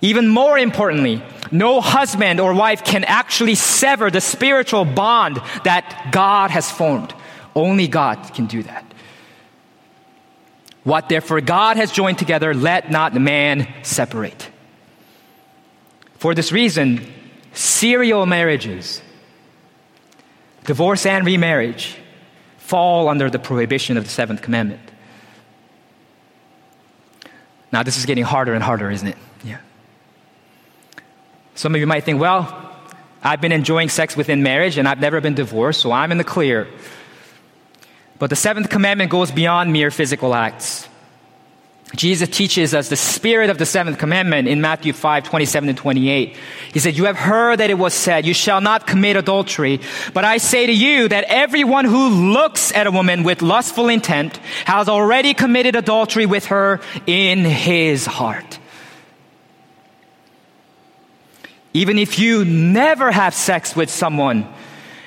Even 0.00 0.28
more 0.28 0.58
importantly, 0.58 1.22
no 1.50 1.80
husband 1.80 2.40
or 2.40 2.52
wife 2.54 2.84
can 2.84 3.04
actually 3.04 3.54
sever 3.54 4.10
the 4.10 4.20
spiritual 4.20 4.84
bond 4.84 5.40
that 5.64 6.10
God 6.12 6.50
has 6.50 6.70
formed. 6.70 7.14
Only 7.54 7.88
God 7.88 8.34
can 8.34 8.46
do 8.46 8.62
that. 8.64 8.84
What 10.82 11.08
therefore 11.08 11.40
God 11.40 11.76
has 11.76 11.90
joined 11.90 12.18
together, 12.18 12.52
let 12.52 12.90
not 12.90 13.14
man 13.14 13.72
separate. 13.82 14.50
For 16.18 16.34
this 16.34 16.52
reason, 16.52 17.06
serial 17.52 18.26
marriages, 18.26 19.00
divorce 20.64 21.06
and 21.06 21.24
remarriage, 21.24 21.96
fall 22.58 23.08
under 23.08 23.30
the 23.30 23.38
prohibition 23.38 23.96
of 23.96 24.04
the 24.04 24.10
seventh 24.10 24.42
commandment. 24.42 24.80
Now, 27.72 27.82
this 27.82 27.96
is 27.96 28.06
getting 28.06 28.24
harder 28.24 28.54
and 28.54 28.62
harder, 28.62 28.90
isn't 28.90 29.08
it? 29.08 29.16
Yeah. 29.42 29.58
Some 31.54 31.74
of 31.74 31.80
you 31.80 31.86
might 31.86 32.04
think, 32.04 32.20
well, 32.20 32.60
I've 33.22 33.40
been 33.40 33.52
enjoying 33.52 33.88
sex 33.88 34.16
within 34.16 34.42
marriage 34.42 34.76
and 34.76 34.86
I've 34.86 35.00
never 35.00 35.20
been 35.20 35.34
divorced, 35.34 35.80
so 35.80 35.92
I'm 35.92 36.12
in 36.12 36.18
the 36.18 36.24
clear. 36.24 36.68
But 38.18 38.30
the 38.30 38.36
seventh 38.36 38.70
commandment 38.70 39.10
goes 39.10 39.30
beyond 39.30 39.72
mere 39.72 39.90
physical 39.90 40.34
acts. 40.34 40.88
Jesus 41.96 42.28
teaches 42.28 42.74
us 42.74 42.88
the 42.88 42.96
spirit 42.96 43.50
of 43.50 43.58
the 43.58 43.66
seventh 43.66 43.98
commandment 43.98 44.48
in 44.48 44.60
Matthew 44.60 44.92
5, 44.92 45.24
27 45.24 45.68
and 45.68 45.78
28. 45.78 46.36
He 46.72 46.78
said, 46.80 46.96
You 46.96 47.04
have 47.04 47.16
heard 47.16 47.60
that 47.60 47.70
it 47.70 47.78
was 47.78 47.94
said, 47.94 48.26
You 48.26 48.34
shall 48.34 48.60
not 48.60 48.86
commit 48.86 49.16
adultery. 49.16 49.80
But 50.12 50.24
I 50.24 50.38
say 50.38 50.66
to 50.66 50.72
you 50.72 51.08
that 51.08 51.24
everyone 51.28 51.84
who 51.84 52.32
looks 52.32 52.72
at 52.72 52.86
a 52.86 52.90
woman 52.90 53.22
with 53.22 53.42
lustful 53.42 53.88
intent 53.88 54.36
has 54.64 54.88
already 54.88 55.34
committed 55.34 55.76
adultery 55.76 56.26
with 56.26 56.46
her 56.46 56.80
in 57.06 57.44
his 57.44 58.06
heart. 58.06 58.58
Even 61.74 61.98
if 61.98 62.20
you 62.20 62.44
never 62.44 63.10
have 63.10 63.34
sex 63.34 63.74
with 63.74 63.90
someone, 63.90 64.48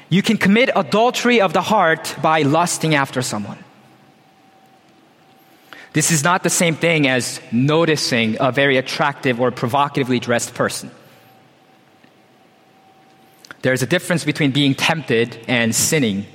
you 0.10 0.22
can 0.22 0.38
commit 0.38 0.70
adultery 0.76 1.40
of 1.40 1.54
the 1.54 1.62
heart 1.62 2.16
by 2.22 2.42
lusting 2.42 2.94
after 2.94 3.22
someone. 3.22 3.58
This 5.94 6.12
is 6.12 6.24
not 6.24 6.44
the 6.44 6.50
same 6.50 6.76
thing 6.76 7.08
as 7.08 7.40
noticing 7.52 8.38
a 8.40 8.52
very 8.52 8.78
attractive 8.78 9.40
or 9.40 9.50
provocatively 9.50 10.20
dressed 10.20 10.54
person. 10.54 10.92
There's 13.62 13.82
a 13.82 13.88
difference 13.88 14.24
between 14.24 14.52
being 14.52 14.76
tempted 14.76 15.44
and 15.48 15.74
sinning. 15.74 16.26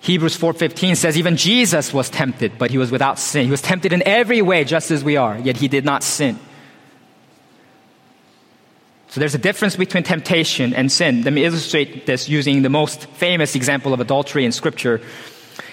Hebrews 0.00 0.36
4:15 0.36 0.96
says 0.96 1.16
even 1.16 1.36
Jesus 1.36 1.92
was 1.92 2.10
tempted, 2.10 2.58
but 2.58 2.70
he 2.70 2.78
was 2.78 2.90
without 2.90 3.18
sin. 3.18 3.46
He 3.46 3.50
was 3.50 3.62
tempted 3.62 3.92
in 3.92 4.02
every 4.06 4.42
way 4.42 4.64
just 4.64 4.90
as 4.90 5.02
we 5.02 5.16
are, 5.16 5.38
yet 5.38 5.56
he 5.56 5.68
did 5.68 5.84
not 5.84 6.02
sin. 6.02 6.38
So 9.12 9.20
there's 9.20 9.34
a 9.34 9.38
difference 9.38 9.76
between 9.76 10.04
temptation 10.04 10.72
and 10.72 10.90
sin. 10.90 11.20
Let 11.20 11.34
me 11.34 11.44
illustrate 11.44 12.06
this 12.06 12.30
using 12.30 12.62
the 12.62 12.70
most 12.70 13.04
famous 13.10 13.54
example 13.54 13.92
of 13.92 14.00
adultery 14.00 14.46
in 14.46 14.52
scripture. 14.52 15.02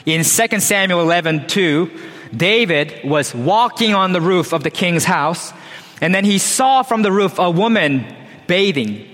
In 0.05 0.25
2 0.25 0.59
Samuel 0.59 0.99
11, 0.99 1.47
2, 1.47 1.89
David 2.35 2.99
was 3.05 3.33
walking 3.33 3.93
on 3.93 4.11
the 4.11 4.19
roof 4.19 4.51
of 4.51 4.63
the 4.63 4.69
king's 4.69 5.05
house, 5.05 5.53
and 6.01 6.13
then 6.13 6.25
he 6.25 6.37
saw 6.37 6.83
from 6.83 7.01
the 7.01 7.13
roof 7.13 7.39
a 7.39 7.49
woman 7.49 8.13
bathing. 8.47 9.07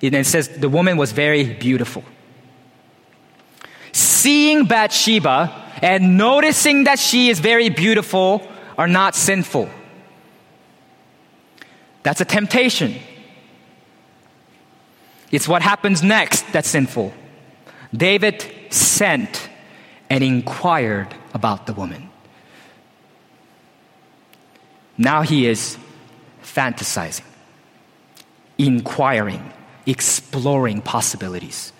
And 0.00 0.14
it 0.14 0.24
says 0.24 0.48
the 0.48 0.70
woman 0.70 0.96
was 0.96 1.12
very 1.12 1.44
beautiful. 1.52 2.04
Seeing 3.92 4.64
Bathsheba 4.64 5.52
and 5.82 6.16
noticing 6.16 6.84
that 6.84 6.98
she 6.98 7.28
is 7.28 7.38
very 7.38 7.68
beautiful 7.68 8.48
are 8.78 8.88
not 8.88 9.14
sinful. 9.14 9.68
That's 12.02 12.22
a 12.22 12.24
temptation. 12.24 12.94
It's 15.30 15.46
what 15.46 15.62
happens 15.62 16.02
next 16.02 16.52
that's 16.52 16.68
sinful. 16.68 17.12
David 17.94 18.44
sent 18.70 19.48
and 20.10 20.24
inquired 20.24 21.14
about 21.34 21.66
the 21.66 21.74
woman. 21.74 22.10
Now 24.96 25.22
he 25.22 25.46
is 25.46 25.78
fantasizing, 26.42 27.24
inquiring, 28.56 29.52
exploring 29.86 30.82
possibilities. 30.82 31.72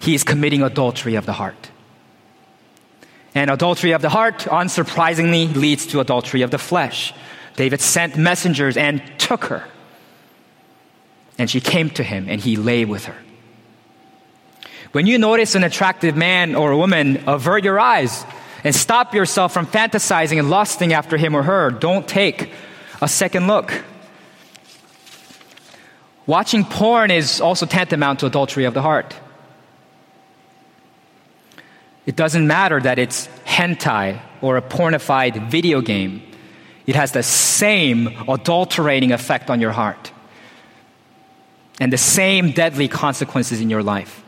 He 0.00 0.14
is 0.14 0.22
committing 0.22 0.62
adultery 0.62 1.14
of 1.14 1.24
the 1.24 1.32
heart. 1.32 1.70
And 3.34 3.50
adultery 3.50 3.92
of 3.92 4.02
the 4.02 4.08
heart, 4.08 4.40
unsurprisingly, 4.40 5.54
leads 5.54 5.86
to 5.88 6.00
adultery 6.00 6.42
of 6.42 6.50
the 6.50 6.58
flesh. 6.58 7.14
David 7.56 7.80
sent 7.80 8.16
messengers 8.16 8.76
and 8.76 9.02
took 9.18 9.44
her. 9.44 9.64
And 11.38 11.48
she 11.48 11.60
came 11.60 11.90
to 11.90 12.02
him, 12.02 12.26
and 12.28 12.40
he 12.40 12.56
lay 12.56 12.84
with 12.84 13.04
her. 13.04 13.16
When 14.92 15.06
you 15.06 15.18
notice 15.18 15.54
an 15.54 15.64
attractive 15.64 16.16
man 16.16 16.54
or 16.54 16.72
a 16.72 16.76
woman, 16.76 17.22
avert 17.26 17.62
your 17.62 17.78
eyes 17.78 18.24
and 18.64 18.74
stop 18.74 19.14
yourself 19.14 19.52
from 19.52 19.66
fantasizing 19.66 20.38
and 20.38 20.50
lusting 20.50 20.92
after 20.92 21.16
him 21.16 21.36
or 21.36 21.42
her. 21.42 21.70
Don't 21.70 22.08
take 22.08 22.50
a 23.00 23.08
second 23.08 23.46
look. 23.46 23.84
Watching 26.26 26.64
porn 26.64 27.10
is 27.10 27.40
also 27.40 27.66
tantamount 27.66 28.20
to 28.20 28.26
adultery 28.26 28.64
of 28.64 28.74
the 28.74 28.82
heart. 28.82 29.14
It 32.04 32.16
doesn't 32.16 32.46
matter 32.46 32.80
that 32.80 32.98
it's 32.98 33.28
hentai 33.44 34.20
or 34.40 34.56
a 34.56 34.62
pornified 34.62 35.50
video 35.50 35.80
game. 35.80 36.22
It 36.86 36.96
has 36.96 37.12
the 37.12 37.22
same 37.22 38.08
adulterating 38.28 39.12
effect 39.12 39.50
on 39.50 39.60
your 39.60 39.72
heart 39.72 40.10
and 41.80 41.92
the 41.92 41.98
same 41.98 42.52
deadly 42.52 42.88
consequences 42.88 43.60
in 43.60 43.70
your 43.70 43.82
life. 43.82 44.24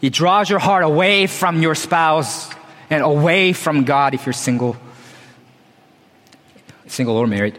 It 0.00 0.12
draws 0.12 0.48
your 0.48 0.58
heart 0.58 0.84
away 0.84 1.26
from 1.26 1.62
your 1.62 1.74
spouse 1.74 2.50
and 2.88 3.02
away 3.02 3.52
from 3.52 3.84
God 3.84 4.14
if 4.14 4.26
you're 4.26 4.32
single, 4.32 4.76
single 6.86 7.16
or 7.16 7.26
married. 7.26 7.58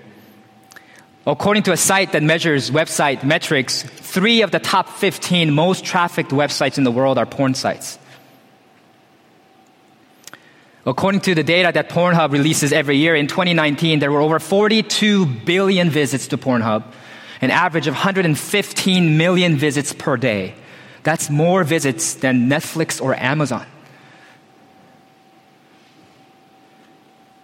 According 1.25 1.63
to 1.63 1.71
a 1.71 1.77
site 1.77 2.13
that 2.13 2.23
measures 2.23 2.71
website 2.71 3.23
metrics, 3.23 3.83
three 3.83 4.41
of 4.41 4.49
the 4.49 4.59
top 4.59 4.89
15 4.89 5.53
most 5.53 5.85
trafficked 5.85 6.31
websites 6.31 6.79
in 6.79 6.83
the 6.83 6.91
world 6.91 7.19
are 7.19 7.27
porn 7.27 7.53
sites. 7.53 7.99
According 10.85 11.21
to 11.21 11.35
the 11.35 11.43
data 11.43 11.71
that 11.73 11.89
Pornhub 11.89 12.31
releases 12.31 12.73
every 12.73 12.97
year, 12.97 13.15
in 13.15 13.27
2019, 13.27 13.99
there 13.99 14.11
were 14.11 14.21
over 14.21 14.39
42 14.39 15.25
billion 15.25 15.89
visits 15.89 16.27
to 16.27 16.37
Pornhub, 16.37 16.83
an 17.39 17.51
average 17.51 17.87
of 17.87 17.93
115 17.93 19.17
million 19.17 19.57
visits 19.57 19.93
per 19.93 20.17
day. 20.17 20.55
That's 21.03 21.29
more 21.29 21.63
visits 21.63 22.15
than 22.15 22.49
Netflix 22.49 23.01
or 23.01 23.15
Amazon. 23.15 23.65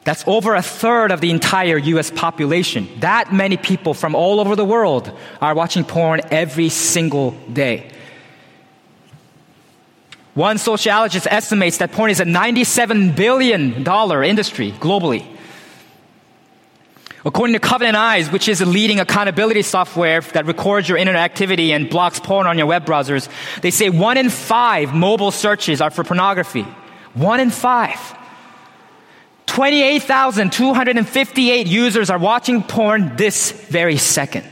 That's 0.03 0.23
over 0.25 0.55
a 0.55 0.61
third 0.61 1.11
of 1.11 1.21
the 1.21 1.31
entire 1.31 1.77
US 1.77 2.09
population. 2.09 2.87
That 3.01 3.33
many 3.33 3.57
people 3.57 3.93
from 3.93 4.15
all 4.15 4.39
over 4.39 4.55
the 4.55 4.65
world 4.65 5.11
are 5.41 5.53
watching 5.53 5.83
porn 5.83 6.21
every 6.31 6.69
single 6.69 7.31
day. 7.51 7.91
One 10.37 10.57
sociologist 10.59 11.25
estimates 11.31 11.77
that 11.77 11.93
porn 11.93 12.11
is 12.11 12.19
a 12.19 12.23
$97 12.23 13.15
billion 13.15 13.73
industry 14.23 14.71
globally. 14.73 15.25
According 17.25 17.53
to 17.53 17.59
Covenant 17.59 17.97
Eyes, 17.97 18.31
which 18.31 18.47
is 18.47 18.61
a 18.61 18.65
leading 18.67 18.99
accountability 18.99 19.63
software 19.63 20.21
that 20.21 20.45
records 20.45 20.87
your 20.87 20.99
internet 20.99 21.23
activity 21.23 21.73
and 21.73 21.89
blocks 21.89 22.19
porn 22.19 22.45
on 22.45 22.55
your 22.55 22.67
web 22.67 22.85
browsers, 22.85 23.27
they 23.61 23.71
say 23.71 23.89
one 23.89 24.15
in 24.15 24.29
five 24.29 24.93
mobile 24.93 25.31
searches 25.31 25.81
are 25.81 25.89
for 25.89 26.03
pornography. 26.03 26.67
One 27.15 27.39
in 27.39 27.49
five. 27.49 27.97
28,258 29.47 31.65
users 31.65 32.11
are 32.11 32.19
watching 32.19 32.61
porn 32.61 33.15
this 33.15 33.51
very 33.51 33.97
second. 33.97 34.45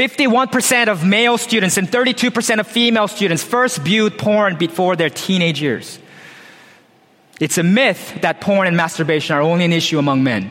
51% 0.00 0.88
of 0.88 1.04
male 1.04 1.36
students 1.36 1.76
and 1.76 1.86
32% 1.86 2.58
of 2.58 2.66
female 2.66 3.06
students 3.06 3.42
first 3.42 3.80
viewed 3.80 4.16
porn 4.16 4.56
before 4.56 4.96
their 4.96 5.10
teenage 5.10 5.60
years. 5.60 5.98
It's 7.38 7.58
a 7.58 7.62
myth 7.62 8.16
that 8.22 8.40
porn 8.40 8.66
and 8.66 8.74
masturbation 8.74 9.36
are 9.36 9.42
only 9.42 9.66
an 9.66 9.74
issue 9.74 9.98
among 9.98 10.22
men. 10.22 10.50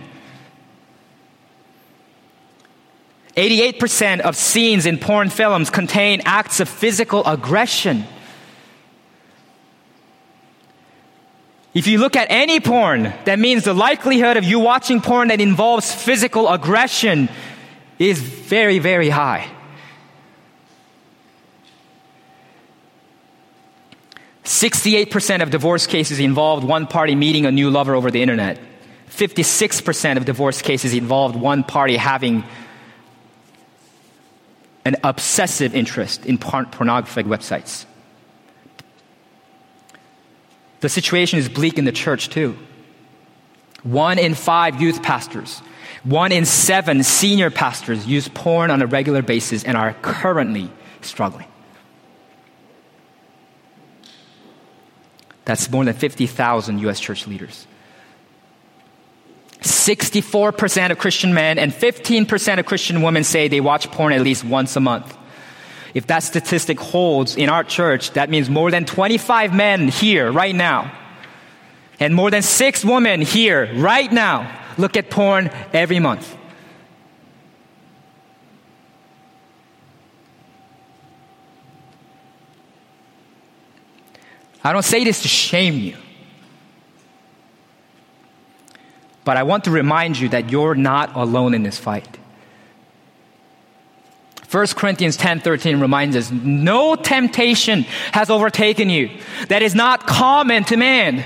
88% 3.36 4.20
of 4.20 4.36
scenes 4.36 4.86
in 4.86 5.00
porn 5.00 5.32
films 5.32 5.72
contain 5.72 6.22
acts 6.26 6.60
of 6.60 6.70
physical 6.70 7.26
aggression. 7.26 8.06
If 11.74 11.88
you 11.88 11.98
look 11.98 12.16
at 12.16 12.28
any 12.30 12.60
porn, 12.60 13.14
that 13.26 13.40
means 13.40 13.64
the 13.64 13.74
likelihood 13.74 14.38
of 14.38 14.44
you 14.44 14.60
watching 14.60 15.02
porn 15.02 15.30
that 15.30 15.42
involves 15.42 15.92
physical 15.92 16.48
aggression 16.48 17.30
is 18.00 18.20
very, 18.20 18.80
very 18.80 19.10
high. 19.10 19.52
68% 24.46 25.44
of 25.44 25.52
divorce 25.52 25.86
cases 25.86 26.20
involved 26.20 26.64
one 26.64 26.88
party 26.88 27.14
meeting 27.14 27.46
a 27.46 27.52
new 27.52 27.70
lover 27.70 27.94
over 27.94 28.10
the 28.10 28.22
internet. 28.22 28.60
56% 29.10 30.18
of 30.18 30.26
divorce 30.26 30.62
cases 30.62 30.94
involved 30.94 31.36
one 31.36 31.64
party 31.64 31.98
having 31.98 32.44
an 34.86 34.96
obsessive 35.04 35.76
interest 35.76 36.26
in 36.26 36.38
pornographic 36.38 37.26
websites. 37.28 37.86
The 40.80 40.90
situation 40.90 41.38
is 41.38 41.50
bleak 41.50 41.78
in 41.78 41.86
the 41.86 41.92
church 41.92 42.30
too. 42.30 42.58
One 43.84 44.18
in 44.18 44.34
five 44.34 44.82
youth 44.82 45.04
pastors, 45.04 45.62
one 46.04 46.32
in 46.32 46.46
seven 46.46 47.04
senior 47.04 47.50
pastors 47.50 48.08
use 48.08 48.28
porn 48.28 48.72
on 48.72 48.82
a 48.82 48.88
regular 48.88 49.22
basis 49.22 49.64
and 49.64 49.76
are 49.76 49.94
currently 50.02 50.70
struggling. 51.02 51.48
That's 55.46 55.70
more 55.72 55.84
than 55.84 55.94
50,000 55.94 56.80
US 56.80 57.00
church 57.00 57.28
leaders. 57.28 57.66
64% 59.62 60.92
of 60.92 60.98
Christian 61.00 61.34
men 61.34 61.60
and 61.60 61.74
15% 61.74 62.60
of 62.60 62.66
Christian 62.66 63.02
women 63.02 63.24
say 63.24 63.48
they 63.48 63.60
watch 63.60 63.90
porn 63.92 64.14
at 64.14 64.22
least 64.22 64.46
once 64.46 64.76
a 64.76 64.80
month. 64.80 65.18
If 65.94 66.08
that 66.08 66.20
statistic 66.20 66.80
holds 66.80 67.36
in 67.36 67.50
our 67.50 67.64
church, 67.64 68.12
that 68.12 68.30
means 68.30 68.50
more 68.50 68.72
than 68.72 68.86
25 68.86 69.54
men 69.54 69.88
here 69.88 70.32
right 70.32 70.56
now 70.56 70.96
and 72.00 72.16
more 72.16 72.32
than 72.32 72.42
six 72.42 72.86
women 72.86 73.22
here 73.22 73.70
right 73.76 74.12
now 74.12 74.59
look 74.80 74.98
at 74.98 75.10
porn 75.10 75.52
every 75.74 76.00
month. 76.00 76.36
I 84.64 84.74
don't 84.74 84.84
say 84.84 85.04
this 85.04 85.22
to 85.22 85.28
shame 85.28 85.76
you. 85.76 85.96
But 89.24 89.38
I 89.38 89.44
want 89.44 89.66
to 89.66 89.72
remind 89.72 90.18
you 90.18 90.30
that 90.30 90.50
you're 90.50 90.76
not 90.76 91.16
alone 91.16 91.54
in 91.54 91.64
this 91.64 91.78
fight. 91.78 92.18
1 94.50 94.76
Corinthians 94.76 95.16
10:13 95.16 95.80
reminds 95.80 96.16
us, 96.16 96.32
"No 96.32 96.96
temptation 96.96 97.86
has 98.14 98.32
overtaken 98.32 98.90
you 98.90 99.12
that 99.48 99.62
is 99.62 99.76
not 99.76 100.08
common 100.08 100.64
to 100.66 100.78
man." 100.78 101.24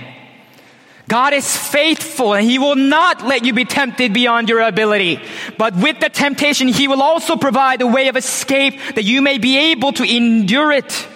God 1.13 1.36
is 1.36 1.56
faithful 1.56 2.34
and 2.34 2.43
He 2.43 2.58
will 2.58 2.76
not 2.76 3.23
let 3.23 3.45
you 3.45 3.54
be 3.54 3.65
tempted 3.65 4.15
beyond 4.15 4.49
your 4.49 4.62
ability. 4.62 5.19
But 5.60 5.76
with 5.76 5.99
the 5.99 6.10
temptation, 6.10 6.67
He 6.67 6.88
will 6.88 7.04
also 7.04 7.36
provide 7.36 7.84
a 7.84 7.86
way 7.86 8.08
of 8.08 8.17
escape 8.17 8.80
that 8.95 9.04
you 9.04 9.21
may 9.21 9.38
be 9.38 9.71
able 9.71 9.93
to 9.93 10.04
endure 10.04 10.71
it. 10.71 11.08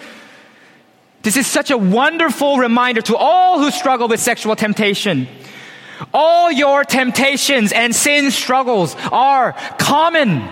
This 1.22 1.36
is 1.36 1.48
such 1.48 1.72
a 1.72 1.76
wonderful 1.76 2.58
reminder 2.58 3.00
to 3.10 3.16
all 3.16 3.58
who 3.58 3.72
struggle 3.72 4.06
with 4.06 4.20
sexual 4.20 4.54
temptation. 4.54 5.26
All 6.14 6.52
your 6.52 6.84
temptations 6.84 7.72
and 7.72 7.92
sin 7.92 8.30
struggles 8.30 8.94
are 9.10 9.54
common. 9.80 10.48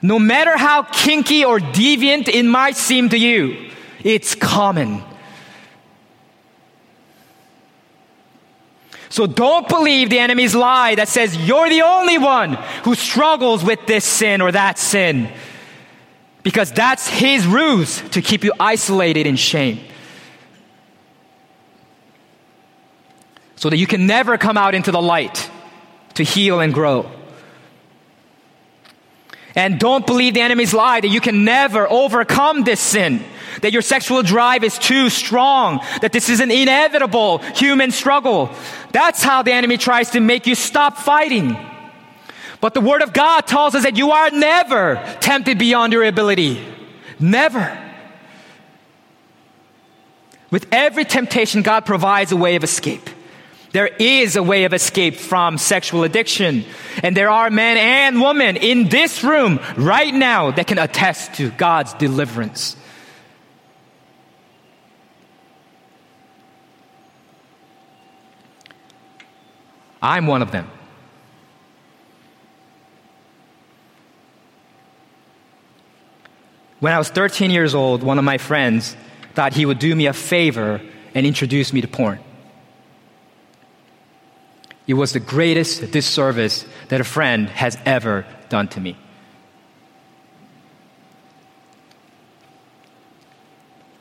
No 0.00 0.18
matter 0.18 0.56
how 0.56 0.84
kinky 0.84 1.44
or 1.44 1.58
deviant 1.58 2.28
it 2.28 2.44
might 2.44 2.78
seem 2.78 3.10
to 3.10 3.18
you, 3.18 3.70
it's 4.02 4.34
common. 4.34 5.04
So 9.14 9.28
don't 9.28 9.68
believe 9.68 10.10
the 10.10 10.18
enemy's 10.18 10.56
lie 10.56 10.96
that 10.96 11.06
says 11.06 11.36
you're 11.36 11.68
the 11.68 11.82
only 11.82 12.18
one 12.18 12.54
who 12.82 12.96
struggles 12.96 13.62
with 13.62 13.86
this 13.86 14.04
sin 14.04 14.40
or 14.40 14.50
that 14.50 14.76
sin 14.76 15.32
because 16.42 16.72
that's 16.72 17.06
his 17.06 17.46
ruse 17.46 18.00
to 18.10 18.20
keep 18.20 18.42
you 18.42 18.52
isolated 18.58 19.28
in 19.28 19.36
shame. 19.36 19.78
So 23.54 23.70
that 23.70 23.76
you 23.76 23.86
can 23.86 24.08
never 24.08 24.36
come 24.36 24.56
out 24.56 24.74
into 24.74 24.90
the 24.90 25.00
light 25.00 25.48
to 26.14 26.24
heal 26.24 26.58
and 26.58 26.74
grow. 26.74 27.08
And 29.54 29.78
don't 29.78 30.04
believe 30.04 30.34
the 30.34 30.40
enemy's 30.40 30.74
lie 30.74 31.00
that 31.00 31.06
you 31.06 31.20
can 31.20 31.44
never 31.44 31.88
overcome 31.88 32.64
this 32.64 32.80
sin 32.80 33.24
that 33.62 33.72
your 33.72 33.82
sexual 33.82 34.22
drive 34.22 34.64
is 34.64 34.78
too 34.78 35.10
strong, 35.10 35.80
that 36.00 36.12
this 36.12 36.28
is 36.28 36.40
an 36.40 36.50
inevitable 36.50 37.38
human 37.38 37.90
struggle. 37.90 38.50
That's 38.92 39.22
how 39.22 39.42
the 39.42 39.52
enemy 39.52 39.76
tries 39.76 40.10
to 40.10 40.20
make 40.20 40.46
you 40.46 40.54
stop 40.54 40.98
fighting. 40.98 41.56
But 42.60 42.74
the 42.74 42.80
Word 42.80 43.02
of 43.02 43.12
God 43.12 43.46
tells 43.46 43.74
us 43.74 43.82
that 43.82 43.96
you 43.96 44.12
are 44.12 44.30
never 44.30 45.02
tempted 45.20 45.58
beyond 45.58 45.92
your 45.92 46.04
ability. 46.04 46.64
Never. 47.20 47.78
With 50.50 50.66
every 50.72 51.04
temptation, 51.04 51.62
God 51.62 51.84
provides 51.84 52.32
a 52.32 52.36
way 52.36 52.56
of 52.56 52.64
escape. 52.64 53.10
There 53.72 53.88
is 53.88 54.36
a 54.36 54.42
way 54.42 54.64
of 54.64 54.72
escape 54.72 55.16
from 55.16 55.58
sexual 55.58 56.04
addiction. 56.04 56.64
And 57.02 57.16
there 57.16 57.28
are 57.28 57.50
men 57.50 57.76
and 57.76 58.22
women 58.22 58.56
in 58.56 58.88
this 58.88 59.24
room 59.24 59.58
right 59.76 60.14
now 60.14 60.52
that 60.52 60.68
can 60.68 60.78
attest 60.78 61.34
to 61.34 61.50
God's 61.50 61.92
deliverance. 61.94 62.76
I'm 70.04 70.26
one 70.26 70.42
of 70.42 70.50
them. 70.52 70.70
When 76.80 76.92
I 76.92 76.98
was 76.98 77.08
13 77.08 77.50
years 77.50 77.74
old, 77.74 78.02
one 78.02 78.18
of 78.18 78.24
my 78.24 78.36
friends 78.36 78.96
thought 79.32 79.54
he 79.54 79.64
would 79.64 79.78
do 79.78 79.96
me 79.96 80.04
a 80.04 80.12
favor 80.12 80.82
and 81.14 81.24
introduce 81.24 81.72
me 81.72 81.80
to 81.80 81.88
porn. 81.88 82.18
It 84.86 84.92
was 84.92 85.14
the 85.14 85.20
greatest 85.20 85.90
disservice 85.90 86.66
that 86.88 87.00
a 87.00 87.04
friend 87.04 87.48
has 87.48 87.78
ever 87.86 88.26
done 88.50 88.68
to 88.68 88.80
me. 88.80 88.98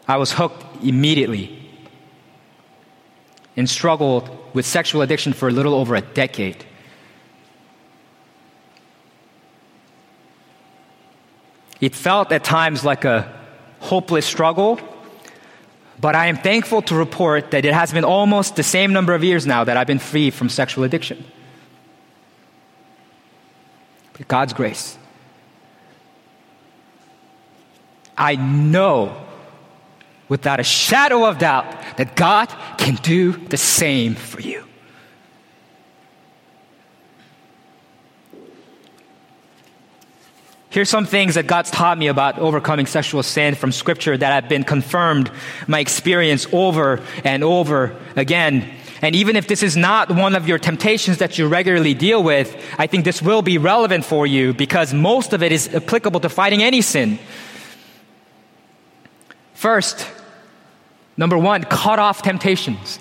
I 0.06 0.18
was 0.18 0.34
hooked 0.34 0.84
immediately 0.84 1.63
and 3.56 3.70
struggled 3.70 4.30
with 4.54 4.66
sexual 4.66 5.02
addiction 5.02 5.34
for 5.34 5.48
a 5.48 5.52
little 5.52 5.74
over 5.74 5.96
a 5.96 6.02
decade. 6.02 6.66
It 11.82 11.96
felt 11.96 12.32
at 12.32 12.44
times 12.44 12.86
like 12.86 13.04
a 13.06 13.32
hopeless 13.80 14.26
struggle 14.26 14.80
but 16.04 16.16
I 16.16 16.28
am 16.28 16.36
thankful 16.36 16.82
to 16.84 16.96
report 16.96 17.52
that 17.52 17.64
it 17.64 17.74
has 17.74 17.94
been 17.94 18.04
almost 18.04 18.58
the 18.58 18.64
same 18.64 18.92
number 18.92 19.14
of 19.14 19.24
years 19.24 19.48
now 19.48 19.64
that 19.64 19.78
I've 19.78 19.88
been 19.88 20.00
free 20.00 20.32
from 20.32 20.50
sexual 20.50 20.84
addiction. 20.84 21.24
God's 24.28 24.52
grace. 24.52 24.98
I 28.18 28.36
know 28.36 29.16
without 30.30 30.60
a 30.60 30.64
shadow 30.64 31.26
of 31.26 31.38
doubt 31.38 31.66
that 31.98 32.16
God 32.16 32.48
can 32.78 32.96
do 32.96 33.32
the 33.34 33.58
same 33.58 34.16
for 34.16 34.42
you. 34.42 34.64
Here's 40.74 40.90
some 40.90 41.06
things 41.06 41.36
that 41.36 41.46
God's 41.46 41.70
taught 41.70 42.00
me 42.00 42.08
about 42.08 42.40
overcoming 42.40 42.88
sexual 42.88 43.22
sin 43.22 43.54
from 43.54 43.72
scripture 43.72 44.18
that 44.18 44.34
have 44.34 44.50
been 44.50 44.64
confirmed 44.64 45.30
my 45.68 45.80
experience 45.80 46.48
over 46.52 47.00
and 47.24 47.44
over 47.44 47.96
again. 48.16 48.68
And 49.04 49.16
even 49.16 49.36
if 49.36 49.48
this 49.48 49.62
is 49.62 49.78
not 49.78 50.10
one 50.10 50.34
of 50.34 50.48
your 50.48 50.58
temptations 50.58 51.20
that 51.20 51.38
you 51.38 51.48
regularly 51.48 51.94
deal 51.94 52.24
with, 52.24 52.58
I 52.80 52.88
think 52.88 53.06
this 53.06 53.22
will 53.22 53.44
be 53.44 53.60
relevant 53.60 54.04
for 54.04 54.26
you 54.26 54.52
because 54.52 54.96
most 54.96 55.32
of 55.34 55.44
it 55.44 55.52
is 55.52 55.72
applicable 55.76 56.22
to 56.22 56.30
fighting 56.30 56.64
any 56.64 56.82
sin. 56.82 57.20
First, 59.64 60.06
number 61.16 61.38
one, 61.38 61.64
cut 61.64 61.98
off 61.98 62.22
temptations. 62.22 63.00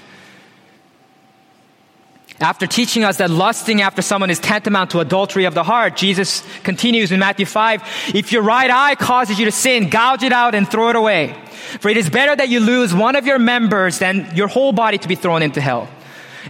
After 2.38 2.68
teaching 2.68 3.02
us 3.02 3.16
that 3.16 3.30
lusting 3.30 3.82
after 3.82 4.00
someone 4.00 4.30
is 4.30 4.38
tantamount 4.38 4.90
to 4.90 5.00
adultery 5.00 5.44
of 5.44 5.54
the 5.54 5.64
heart, 5.64 5.96
Jesus 5.96 6.44
continues 6.62 7.10
in 7.10 7.18
Matthew 7.18 7.46
5, 7.46 8.12
if 8.14 8.30
your 8.30 8.42
right 8.42 8.70
eye 8.70 8.94
causes 8.94 9.40
you 9.40 9.46
to 9.46 9.50
sin, 9.50 9.90
gouge 9.90 10.22
it 10.22 10.30
out 10.32 10.54
and 10.54 10.70
throw 10.70 10.90
it 10.90 10.94
away. 10.94 11.34
For 11.80 11.88
it 11.88 11.96
is 11.96 12.08
better 12.08 12.36
that 12.36 12.48
you 12.48 12.60
lose 12.60 12.94
one 12.94 13.16
of 13.16 13.26
your 13.26 13.40
members 13.40 13.98
than 13.98 14.30
your 14.36 14.46
whole 14.46 14.70
body 14.70 14.98
to 14.98 15.08
be 15.08 15.16
thrown 15.16 15.42
into 15.42 15.60
hell. 15.60 15.88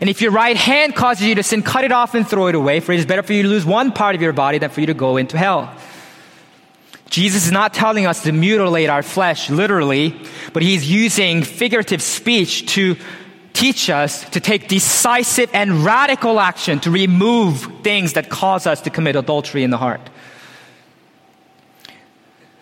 And 0.03 0.11
if 0.11 0.21
your 0.21 0.33
right 0.33 0.59
hand 0.59 0.95
causes 0.95 1.27
you 1.27 1.37
to 1.37 1.43
sin, 1.43 1.63
cut 1.63 1.85
it 1.85 1.93
off 1.93 2.15
and 2.15 2.29
throw 2.29 2.49
it 2.49 2.55
away, 2.55 2.81
for 2.81 2.93
it 2.93 2.99
is 2.99 3.07
better 3.07 3.23
for 3.23 3.33
you 3.33 3.45
to 3.45 3.49
lose 3.49 3.65
one 3.65 3.93
part 3.93 4.15
of 4.15 4.21
your 4.21 4.35
body 4.35 4.59
than 4.59 4.69
for 4.69 4.83
you 4.83 4.89
to 4.89 4.95
go 4.95 5.17
into 5.17 5.39
hell. 5.39 5.75
Jesus 7.13 7.45
is 7.45 7.53
not 7.53 7.75
telling 7.75 8.07
us 8.07 8.23
to 8.23 8.33
mutilate 8.33 8.89
our 8.89 9.03
flesh 9.03 9.51
literally, 9.51 10.19
but 10.55 10.63
he's 10.63 10.91
using 10.91 11.43
figurative 11.43 12.01
speech 12.01 12.67
to 12.69 12.97
teach 13.53 13.91
us 13.91 14.25
to 14.31 14.41
take 14.41 14.67
decisive 14.67 15.51
and 15.53 15.85
radical 15.85 16.41
action 16.41 16.81
to 16.81 16.91
remove 16.91 17.69
things 17.83 18.15
that 18.15 18.31
cause 18.31 18.67
us 18.67 18.81
to 18.81 18.89
commit 18.89 19.15
adultery 19.15 19.63
in 19.63 19.69
the 19.69 19.77
heart. 19.77 20.01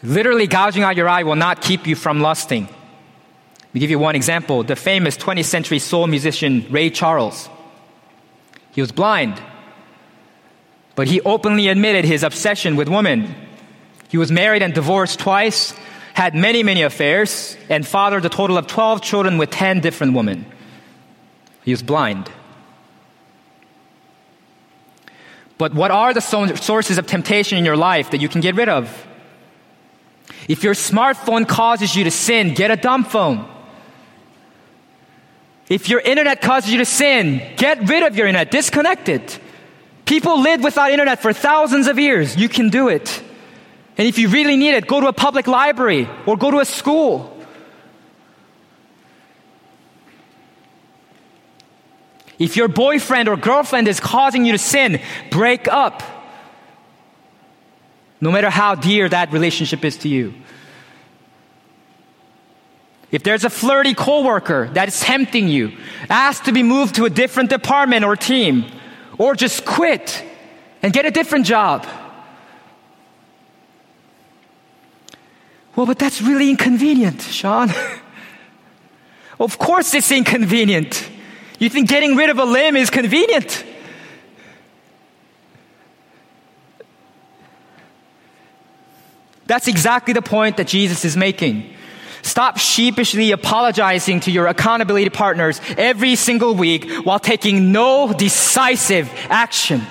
Literally 0.03 0.49
gouging 0.49 0.83
out 0.83 0.97
your 0.97 1.09
eye 1.09 1.23
will 1.23 1.37
not 1.37 1.63
keep 1.63 1.87
you 1.87 1.95
from 1.95 2.21
lusting. 2.21 2.65
Let 2.65 3.75
me 3.75 3.79
give 3.79 3.91
you 3.91 4.01
one 4.01 4.17
example. 4.17 4.65
The 4.65 4.75
famous 4.75 5.17
20th 5.17 5.45
century 5.45 5.79
soul 5.79 6.09
musician 6.09 6.67
Ray 6.71 6.91
Charles. 6.91 7.49
He 8.73 8.81
was 8.81 8.91
blind, 8.91 9.41
but 10.97 11.07
he 11.07 11.21
openly 11.21 11.69
admitted 11.69 12.05
his 12.05 12.25
obsession 12.25 12.75
with 12.75 12.89
women. 12.89 13.33
He 14.11 14.19
was 14.19 14.31
married 14.31 14.61
and 14.61 14.75
divorced 14.75 15.21
twice, 15.21 15.73
had 16.13 16.35
many, 16.35 16.63
many 16.63 16.83
affairs, 16.83 17.57
and 17.69 17.87
fathered 17.87 18.25
a 18.27 18.29
total 18.29 18.59
of 18.59 18.67
12 18.67 19.01
children 19.01 19.39
with 19.39 19.51
10 19.51 19.81
different 19.81 20.13
women. 20.13 20.45
He 21.65 21.71
was 21.71 21.83
blind. 21.83 22.29
But 25.57 25.75
what 25.75 25.91
are 25.91 26.13
the 26.13 26.21
sources 26.21 26.99
of 26.99 27.07
temptation 27.07 27.57
in 27.57 27.65
your 27.65 27.77
life 27.77 28.11
that 28.11 28.21
you 28.21 28.29
can 28.29 28.41
get 28.41 28.57
rid 28.57 28.69
of? 28.69 29.07
If 30.49 30.65
your 30.65 30.75
smartphone 30.75 31.47
causes 31.47 31.95
you 31.95 32.05
to 32.05 32.11
sin, 32.11 32.55
get 32.55 32.71
a 32.71 32.77
dumb 32.77 33.05
phone. 33.05 33.49
If 35.69 35.89
your 35.89 36.01
internet 36.01 36.41
causes 36.41 36.73
you 36.73 36.79
to 36.79 36.85
sin, 36.85 37.43
get 37.57 37.89
rid 37.89 38.03
of 38.03 38.17
your 38.17 38.27
internet, 38.27 38.51
disconnect 38.51 39.09
it. 39.09 39.39
People 40.05 40.41
lived 40.41 40.65
without 40.65 40.91
internet 40.91 41.23
for 41.23 41.33
thousands 41.33 41.87
of 41.87 41.99
years. 41.99 42.37
You 42.37 42.49
can 42.49 42.71
do 42.71 42.89
it. 42.89 43.23
And 44.01 44.09
if 44.09 44.19
you 44.19 44.31
really 44.31 44.57
need 44.57 44.73
it, 44.73 44.87
go 44.87 44.99
to 45.03 45.09
a 45.09 45.13
public 45.13 45.47
library 45.47 46.09
or 46.25 46.39
go 46.39 46.51
to 46.51 46.61
a 46.61 46.65
school. 46.65 47.37
If 52.39 52.57
your 52.57 52.69
boyfriend 52.69 53.29
or 53.29 53.37
girlfriend 53.37 53.89
is 53.89 54.01
causing 54.01 54.47
you 54.47 54.53
to 54.53 54.59
sin, 54.59 55.03
break 55.31 55.69
up. 55.69 56.03
No 58.23 58.33
matter 58.33 58.49
how 58.49 58.75
dear 58.75 59.07
that 59.07 59.35
relationship 59.35 59.85
is 59.85 59.99
to 59.99 60.09
you. 60.09 60.33
If 63.11 63.23
there's 63.23 63.45
a 63.45 63.51
flirty 63.51 63.93
coworker 63.93 64.71
that 64.73 64.89
is 64.89 64.99
tempting 64.99 65.49
you, 65.49 65.77
ask 66.09 66.45
to 66.45 66.53
be 66.53 66.63
moved 66.63 66.95
to 66.95 67.05
a 67.05 67.11
different 67.11 67.51
department 67.51 68.07
or 68.07 68.17
team, 68.17 68.65
or 69.19 69.35
just 69.35 69.67
quit 69.67 70.25
and 70.83 70.91
get 70.91 71.05
a 71.05 71.11
different 71.11 71.45
job. 71.45 71.87
Well, 75.77 75.87
but 75.87 75.99
that's 75.99 76.21
really 76.21 76.51
inconvenient, 76.51 77.23
Shawn. 77.23 77.71
of 79.41 79.59
course 79.59 79.95
it's 79.95 80.11
inconvenient. 80.11 81.09
You 81.59 81.69
think 81.69 81.89
getting 81.89 82.17
rid 82.17 82.31
of 82.31 82.39
a 82.39 82.45
limb 82.45 82.77
is 82.77 82.91
convenient? 82.91 83.65
That's 89.47 89.67
exactly 89.67 90.15
the 90.15 90.23
point 90.23 90.59
that 90.59 90.69
Jesus 90.69 91.05
is 91.05 91.17
making. 91.17 91.75
Stop 92.23 92.59
sheepishly 92.59 93.33
apologizing 93.33 94.21
to 94.21 94.31
your 94.31 94.47
accountability 94.47 95.11
partners 95.11 95.61
every 95.77 96.15
single 96.17 96.55
week 96.55 96.89
while 97.05 97.19
taking 97.19 97.73
no 97.73 98.13
decisive 98.13 99.11
action. 99.29 99.83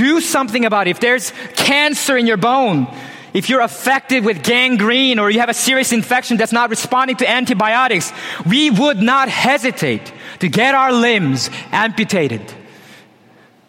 Do 0.00 0.22
something 0.22 0.64
about 0.64 0.86
it. 0.86 0.92
If 0.92 1.00
there's 1.00 1.30
cancer 1.56 2.16
in 2.16 2.26
your 2.26 2.38
bone, 2.38 2.86
if 3.34 3.50
you're 3.50 3.60
affected 3.60 4.24
with 4.24 4.42
gangrene 4.42 5.18
or 5.18 5.28
you 5.28 5.40
have 5.40 5.50
a 5.50 5.54
serious 5.54 5.92
infection 5.92 6.38
that's 6.38 6.52
not 6.52 6.70
responding 6.70 7.16
to 7.16 7.28
antibiotics, 7.28 8.10
we 8.48 8.70
would 8.70 8.96
not 8.96 9.28
hesitate 9.28 10.10
to 10.38 10.48
get 10.48 10.74
our 10.74 10.90
limbs 10.90 11.50
amputated 11.70 12.40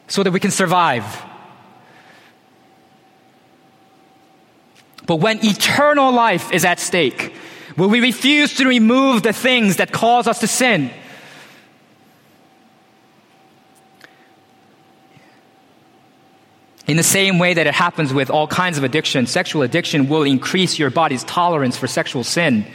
so 0.08 0.24
that 0.24 0.32
we 0.32 0.40
can 0.40 0.52
survive. 0.52 1.04
But 5.06 5.18
when 5.18 5.46
eternal 5.46 6.14
life 6.14 6.54
is 6.54 6.64
at 6.64 6.80
stake, 6.80 7.36
will 7.76 7.90
we 7.90 8.00
refuse 8.00 8.56
to 8.56 8.66
remove 8.66 9.24
the 9.24 9.34
things 9.34 9.76
that 9.76 9.92
cause 9.92 10.28
us 10.28 10.40
to 10.40 10.48
sin? 10.48 10.92
In 16.92 16.98
the 16.98 17.04
same 17.04 17.40
way 17.40 17.54
that 17.54 17.68
it 17.68 17.74
happens 17.74 18.14
with 18.14 18.30
all 18.30 18.48
kinds 18.48 18.78
of 18.78 18.84
addiction, 18.84 19.26
sexual 19.26 19.62
addiction 19.62 20.10
will 20.10 20.24
increase 20.24 20.78
your 20.78 20.90
body's 20.90 21.24
tolerance 21.24 21.78
for 21.78 21.88
sexual 21.88 22.26
sin. 22.26 22.66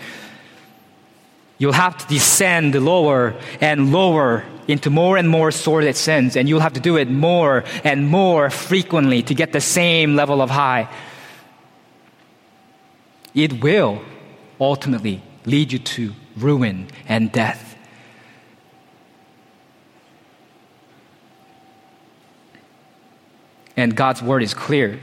You'll 1.58 1.74
have 1.74 1.98
to 1.98 2.06
descend 2.06 2.74
lower 2.82 3.38
and 3.60 3.92
lower 3.92 4.46
into 4.68 4.88
more 4.88 5.18
and 5.18 5.28
more 5.28 5.50
sordid 5.50 5.96
sins, 5.96 6.34
and 6.34 6.48
you'll 6.48 6.60
have 6.60 6.72
to 6.72 6.80
do 6.80 6.96
it 6.96 7.10
more 7.10 7.64
and 7.84 8.08
more 8.08 8.48
frequently 8.48 9.22
to 9.22 9.34
get 9.34 9.52
the 9.52 9.60
same 9.60 10.16
level 10.16 10.40
of 10.40 10.48
high. 10.48 10.88
It 13.34 13.62
will 13.62 14.00
ultimately 14.58 15.20
lead 15.44 15.72
you 15.72 15.78
to 15.78 16.14
ruin 16.38 16.88
and 17.06 17.30
death. 17.30 17.65
And 23.76 23.94
God's 23.94 24.22
word 24.22 24.42
is 24.42 24.54
clear. 24.54 25.00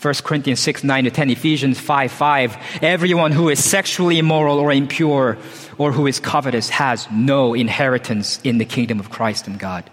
1 0.00 0.14
Corinthians 0.24 0.58
6, 0.60 0.82
9 0.82 1.04
to 1.04 1.10
10, 1.10 1.30
Ephesians 1.30 1.78
5, 1.78 2.10
5. 2.10 2.56
Everyone 2.82 3.30
who 3.30 3.48
is 3.48 3.64
sexually 3.64 4.18
immoral 4.18 4.58
or 4.58 4.72
impure 4.72 5.38
or 5.78 5.92
who 5.92 6.08
is 6.08 6.18
covetous 6.18 6.68
has 6.70 7.08
no 7.12 7.54
inheritance 7.54 8.40
in 8.42 8.58
the 8.58 8.64
kingdom 8.64 8.98
of 8.98 9.10
Christ 9.10 9.46
and 9.46 9.58
God. 9.60 9.88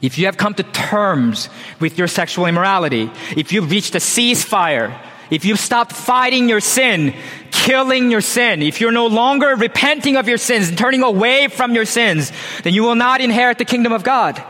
If 0.00 0.18
you 0.18 0.26
have 0.26 0.36
come 0.36 0.54
to 0.54 0.62
terms 0.62 1.48
with 1.80 1.98
your 1.98 2.06
sexual 2.06 2.46
immorality, 2.46 3.10
if 3.36 3.52
you've 3.52 3.70
reached 3.70 3.94
a 3.94 3.98
ceasefire, 3.98 4.98
if 5.30 5.44
you've 5.44 5.58
stopped 5.58 5.92
fighting 5.92 6.48
your 6.48 6.60
sin, 6.60 7.14
killing 7.50 8.10
your 8.10 8.20
sin, 8.20 8.62
if 8.62 8.80
you're 8.80 8.92
no 8.92 9.06
longer 9.06 9.56
repenting 9.56 10.16
of 10.16 10.28
your 10.28 10.38
sins 10.38 10.68
and 10.68 10.78
turning 10.78 11.02
away 11.02 11.48
from 11.48 11.74
your 11.74 11.84
sins, 11.84 12.32
then 12.62 12.72
you 12.72 12.82
will 12.82 12.94
not 12.94 13.20
inherit 13.20 13.58
the 13.58 13.64
kingdom 13.64 13.92
of 13.92 14.04
God. 14.04 14.42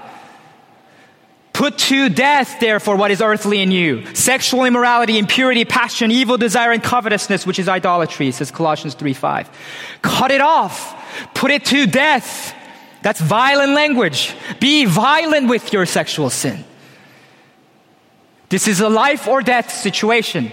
Put 1.56 1.78
to 1.78 2.10
death, 2.10 2.60
therefore, 2.60 2.96
what 2.96 3.10
is 3.10 3.22
earthly 3.22 3.62
in 3.62 3.70
you 3.70 4.14
sexual 4.14 4.64
immorality, 4.64 5.16
impurity, 5.16 5.64
passion, 5.64 6.10
evil 6.10 6.36
desire, 6.36 6.70
and 6.70 6.82
covetousness, 6.82 7.46
which 7.46 7.58
is 7.58 7.66
idolatry, 7.66 8.30
says 8.30 8.50
Colossians 8.50 8.92
3 8.92 9.14
5. 9.14 9.50
Cut 10.02 10.30
it 10.30 10.42
off. 10.42 11.32
Put 11.32 11.50
it 11.50 11.64
to 11.66 11.86
death. 11.86 12.54
That's 13.00 13.22
violent 13.22 13.72
language. 13.72 14.34
Be 14.60 14.84
violent 14.84 15.48
with 15.48 15.72
your 15.72 15.86
sexual 15.86 16.28
sin. 16.28 16.62
This 18.50 18.68
is 18.68 18.80
a 18.80 18.90
life 18.90 19.26
or 19.26 19.40
death 19.40 19.72
situation. 19.72 20.52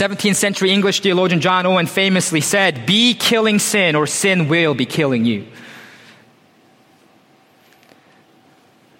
17th 0.00 0.36
century 0.36 0.70
English 0.70 1.00
theologian 1.00 1.40
John 1.40 1.66
Owen 1.66 1.86
famously 1.86 2.40
said, 2.40 2.86
Be 2.86 3.14
killing 3.14 3.58
sin, 3.58 3.96
or 3.96 4.06
sin 4.06 4.48
will 4.48 4.74
be 4.74 4.86
killing 4.86 5.24
you. 5.24 5.46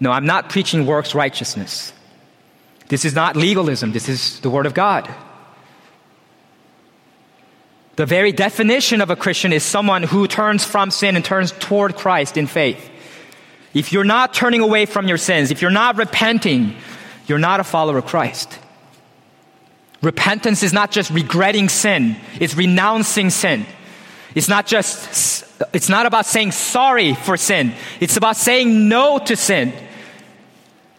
No, 0.00 0.10
I'm 0.10 0.26
not 0.26 0.50
preaching 0.50 0.86
works 0.86 1.14
righteousness. 1.14 1.92
This 2.88 3.04
is 3.04 3.14
not 3.14 3.36
legalism, 3.36 3.92
this 3.92 4.08
is 4.08 4.40
the 4.40 4.50
Word 4.50 4.66
of 4.66 4.74
God. 4.74 5.12
The 7.96 8.06
very 8.06 8.30
definition 8.30 9.00
of 9.00 9.08
a 9.08 9.16
Christian 9.16 9.52
is 9.52 9.62
someone 9.62 10.02
who 10.02 10.28
turns 10.28 10.64
from 10.64 10.90
sin 10.90 11.16
and 11.16 11.24
turns 11.24 11.52
toward 11.52 11.96
Christ 11.96 12.36
in 12.36 12.46
faith. 12.46 12.90
If 13.72 13.92
you're 13.92 14.04
not 14.04 14.34
turning 14.34 14.60
away 14.60 14.86
from 14.86 15.08
your 15.08 15.16
sins, 15.16 15.50
if 15.50 15.62
you're 15.62 15.70
not 15.70 15.96
repenting, 15.96 16.76
you're 17.26 17.38
not 17.38 17.60
a 17.60 17.64
follower 17.64 17.98
of 17.98 18.06
Christ. 18.06 18.58
Repentance 20.02 20.62
is 20.62 20.72
not 20.72 20.90
just 20.90 21.10
regretting 21.10 21.68
sin, 21.68 22.16
it's 22.40 22.54
renouncing 22.54 23.30
sin. 23.30 23.66
It's 24.34 24.48
not 24.48 24.66
just, 24.66 25.46
it's 25.72 25.88
not 25.88 26.04
about 26.04 26.26
saying 26.26 26.52
sorry 26.52 27.14
for 27.14 27.38
sin. 27.38 27.72
It's 28.00 28.18
about 28.18 28.36
saying 28.36 28.88
no 28.88 29.18
to 29.18 29.34
sin. 29.34 29.72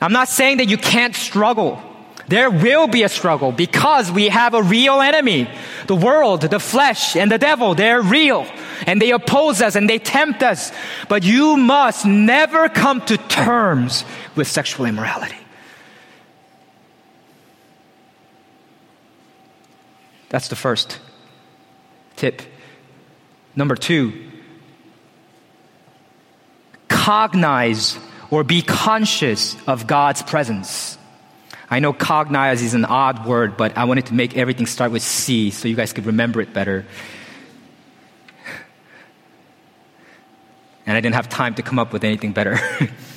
I'm 0.02 0.12
not 0.12 0.28
saying 0.28 0.58
that 0.58 0.68
you 0.68 0.78
can't 0.78 1.16
struggle. 1.16 1.80
There 2.28 2.50
will 2.50 2.88
be 2.88 3.04
a 3.04 3.10
struggle 3.10 3.52
because 3.52 4.12
we 4.12 4.30
have 4.30 4.54
a 4.54 4.62
real 4.62 5.02
enemy. 5.02 5.50
The 5.86 5.96
world, 5.96 6.42
the 6.42 6.60
flesh, 6.60 7.16
and 7.16 7.32
the 7.32 7.38
devil, 7.38 7.76
they're 7.76 8.02
real. 8.02 8.46
And 8.86 9.02
they 9.02 9.12
oppose 9.12 9.62
us 9.62 9.76
and 9.76 9.90
they 9.90 10.00
tempt 10.00 10.44
us. 10.44 10.72
But 11.08 11.24
you 11.24 11.58
must 11.58 12.06
never 12.06 12.70
come 12.70 13.02
to 13.06 13.18
terms 13.18 14.04
with 14.36 14.48
sexual 14.48 14.88
immorality. 14.88 15.38
That's 20.30 20.50
the 20.50 20.56
first 20.56 21.00
tip. 22.16 22.42
Number 23.56 23.76
two, 23.76 24.14
cognize 26.90 27.98
or 28.30 28.44
be 28.44 28.62
conscious 28.62 29.56
of 29.68 29.88
God's 29.88 30.22
presence. 30.22 30.98
I 31.70 31.80
know 31.80 31.94
cognize 31.94 32.62
is 32.62 32.74
an 32.74 32.86
odd 32.86 33.26
word, 33.26 33.58
but 33.58 33.78
I 33.78 33.86
wanted 33.86 34.08
to 34.08 34.14
make 34.14 34.38
everything 34.38 34.66
start 34.66 34.92
with 34.92 35.02
C 35.02 35.50
so 35.50 35.68
you 35.68 35.76
guys 35.76 35.94
could 35.94 36.06
remember 36.06 36.42
it 36.42 36.54
better. 36.54 36.86
And 40.86 40.96
I 40.96 41.02
didn't 41.02 41.16
have 41.16 41.28
time 41.28 41.56
to 41.56 41.62
come 41.62 41.80
up 41.80 41.92
with 41.92 42.06
anything 42.06 42.32
better. 42.32 42.58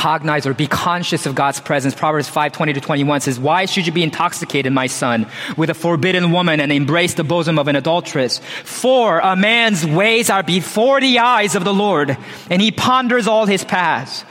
cognize 0.00 0.46
or 0.46 0.54
be 0.54 0.66
conscious 0.66 1.26
of 1.26 1.34
God's 1.34 1.60
presence. 1.60 1.94
Proverbs 1.94 2.26
5, 2.26 2.52
20 2.52 2.72
to 2.72 2.80
21 2.80 3.20
says, 3.20 3.38
Why 3.38 3.66
should 3.66 3.86
you 3.86 3.92
be 3.92 4.02
intoxicated, 4.02 4.72
my 4.72 4.86
son, 4.86 5.26
with 5.58 5.68
a 5.68 5.74
forbidden 5.74 6.32
woman 6.32 6.58
and 6.58 6.72
embrace 6.72 7.12
the 7.14 7.22
bosom 7.22 7.58
of 7.58 7.68
an 7.68 7.76
adulteress? 7.76 8.38
For 8.64 9.18
a 9.18 9.36
man's 9.36 9.84
ways 9.84 10.30
are 10.30 10.42
before 10.42 11.02
the 11.02 11.18
eyes 11.18 11.54
of 11.54 11.64
the 11.64 11.74
Lord, 11.74 12.16
and 12.48 12.62
he 12.62 12.70
ponders 12.70 13.26
all 13.26 13.44
his 13.44 13.62
paths. 13.62 14.24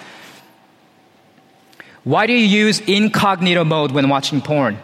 Why 2.04 2.26
do 2.26 2.34
you 2.34 2.48
use 2.66 2.80
incognito 2.80 3.64
mode 3.64 3.92
when 3.92 4.10
watching 4.10 4.42
porn? 4.42 4.80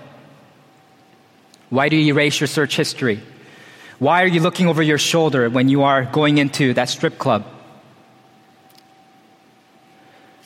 Why 1.71 1.89
do 1.89 1.95
you 1.95 2.13
erase 2.13 2.39
your 2.39 2.47
search 2.47 2.75
history? 2.75 3.23
Why 3.97 4.21
are 4.21 4.27
you 4.27 4.39
looking 4.39 4.67
over 4.67 4.83
your 4.83 4.99
shoulder 4.99 5.49
when 5.49 5.67
you 5.67 5.81
are 5.81 6.05
going 6.05 6.37
into 6.37 6.75
that 6.75 6.89
strip 6.89 7.17
club? 7.17 7.54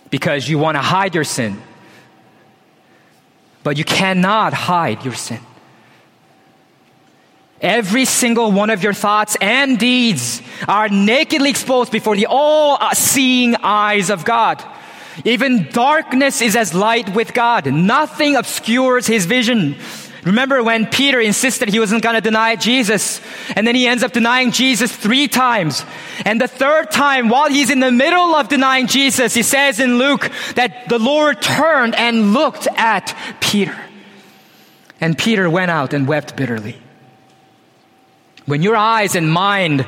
Because 0.10 0.47
you 0.47 0.57
want 0.57 0.76
to 0.76 0.82
hide 0.82 1.16
your 1.16 1.24
sin. 1.24 1.62
But 3.64 3.78
you 3.78 3.84
cannot 3.84 4.53
hide 4.53 5.03
your 5.05 5.14
sin. 5.14 5.39
Every 7.62 8.05
single 8.05 8.51
one 8.51 8.70
of 8.70 8.84
your 8.84 8.93
thoughts 8.93 9.36
and 9.41 9.78
deeds 9.78 10.41
are 10.68 10.88
nakedly 10.88 11.49
exposed 11.49 11.91
before 11.91 12.16
the 12.16 12.28
all 12.30 12.80
seeing 12.93 13.55
eyes 13.57 14.10
of 14.10 14.24
God. 14.24 14.64
Even 15.26 15.70
darkness 15.72 16.41
is 16.41 16.55
as 16.55 16.74
light 16.74 17.14
with 17.14 17.34
God. 17.34 17.66
Nothing 17.66 18.38
obscures 18.38 19.07
his 19.07 19.26
vision. 19.26 19.76
Remember 20.24 20.61
when 20.61 20.86
Peter 20.86 21.20
insisted 21.20 21.70
he 21.70 21.80
wasn't 21.80 22.03
going 22.03 22.15
to 22.15 22.22
deny 22.22 22.55
Jesus, 22.55 23.22
and 23.55 23.65
then 23.65 23.76
he 23.76 23.88
ends 23.88 24.03
up 24.03 24.11
denying 24.11 24.51
Jesus 24.51 24.93
three 24.93 25.28
times. 25.28 25.86
And 26.26 26.41
the 26.41 26.47
third 26.47 26.91
time, 26.91 27.30
while 27.30 27.49
he's 27.49 27.70
in 27.70 27.80
the 27.80 27.91
middle 27.91 28.36
of 28.36 28.49
denying 28.49 28.88
Jesus, 28.88 29.34
he 29.34 29.43
says 29.43 29.80
in 29.80 29.97
Luke 29.97 30.30
that 30.55 30.89
the 30.89 30.99
Lord 30.99 31.41
turned 31.41 31.95
and 31.95 32.34
looked 32.34 32.67
at 32.76 33.15
Peter. 33.39 33.78
And 34.99 35.17
Peter 35.17 35.49
went 35.49 35.72
out 35.72 35.93
and 35.93 36.07
wept 36.07 36.36
bitterly. 36.36 36.78
When 38.45 38.61
your 38.61 38.76
eyes 38.76 39.15
and 39.15 39.32
mind 39.32 39.86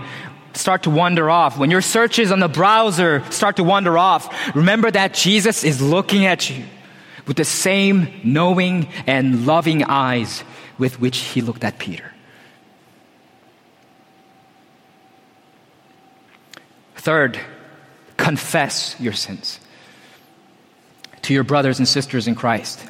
start 0.54 0.84
to 0.84 0.90
wander 0.90 1.30
off, 1.30 1.58
when 1.58 1.72
your 1.72 1.82
searches 1.82 2.32
on 2.32 2.40
the 2.40 2.48
browser 2.48 3.24
start 3.32 3.58
to 3.58 3.64
wander 3.64 3.98
off, 3.98 4.56
remember 4.56 4.90
that 4.92 5.14
Jesus 5.14 5.64
is 5.66 5.82
looking 5.82 6.26
at 6.26 6.50
you 6.50 6.64
with 7.32 7.38
the 7.38 7.46
same 7.46 8.10
knowing 8.26 8.90
and 9.08 9.46
loving 9.46 9.86
eyes 9.86 10.44
with 10.78 11.00
which 11.00 11.18
he 11.18 11.40
looked 11.40 11.64
at 11.64 11.80
Peter. 11.80 12.12
Third, 16.98 17.40
confess 18.18 19.00
your 19.00 19.14
sins 19.14 19.62
to 21.22 21.34
your 21.34 21.46
brothers 21.46 21.80
and 21.80 21.88
sisters 21.88 22.28
in 22.28 22.36
Christ. 22.36 22.84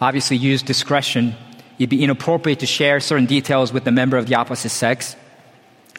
Obviously, 0.00 0.38
use 0.38 0.62
discretion. 0.62 1.34
It'd 1.78 1.90
be 1.90 2.02
inappropriate 2.02 2.60
to 2.60 2.66
share 2.66 2.98
certain 2.98 3.26
details 3.26 3.74
with 3.74 3.86
a 3.86 3.92
member 3.92 4.16
of 4.16 4.26
the 4.26 4.36
opposite 4.36 4.70
sex, 4.70 5.16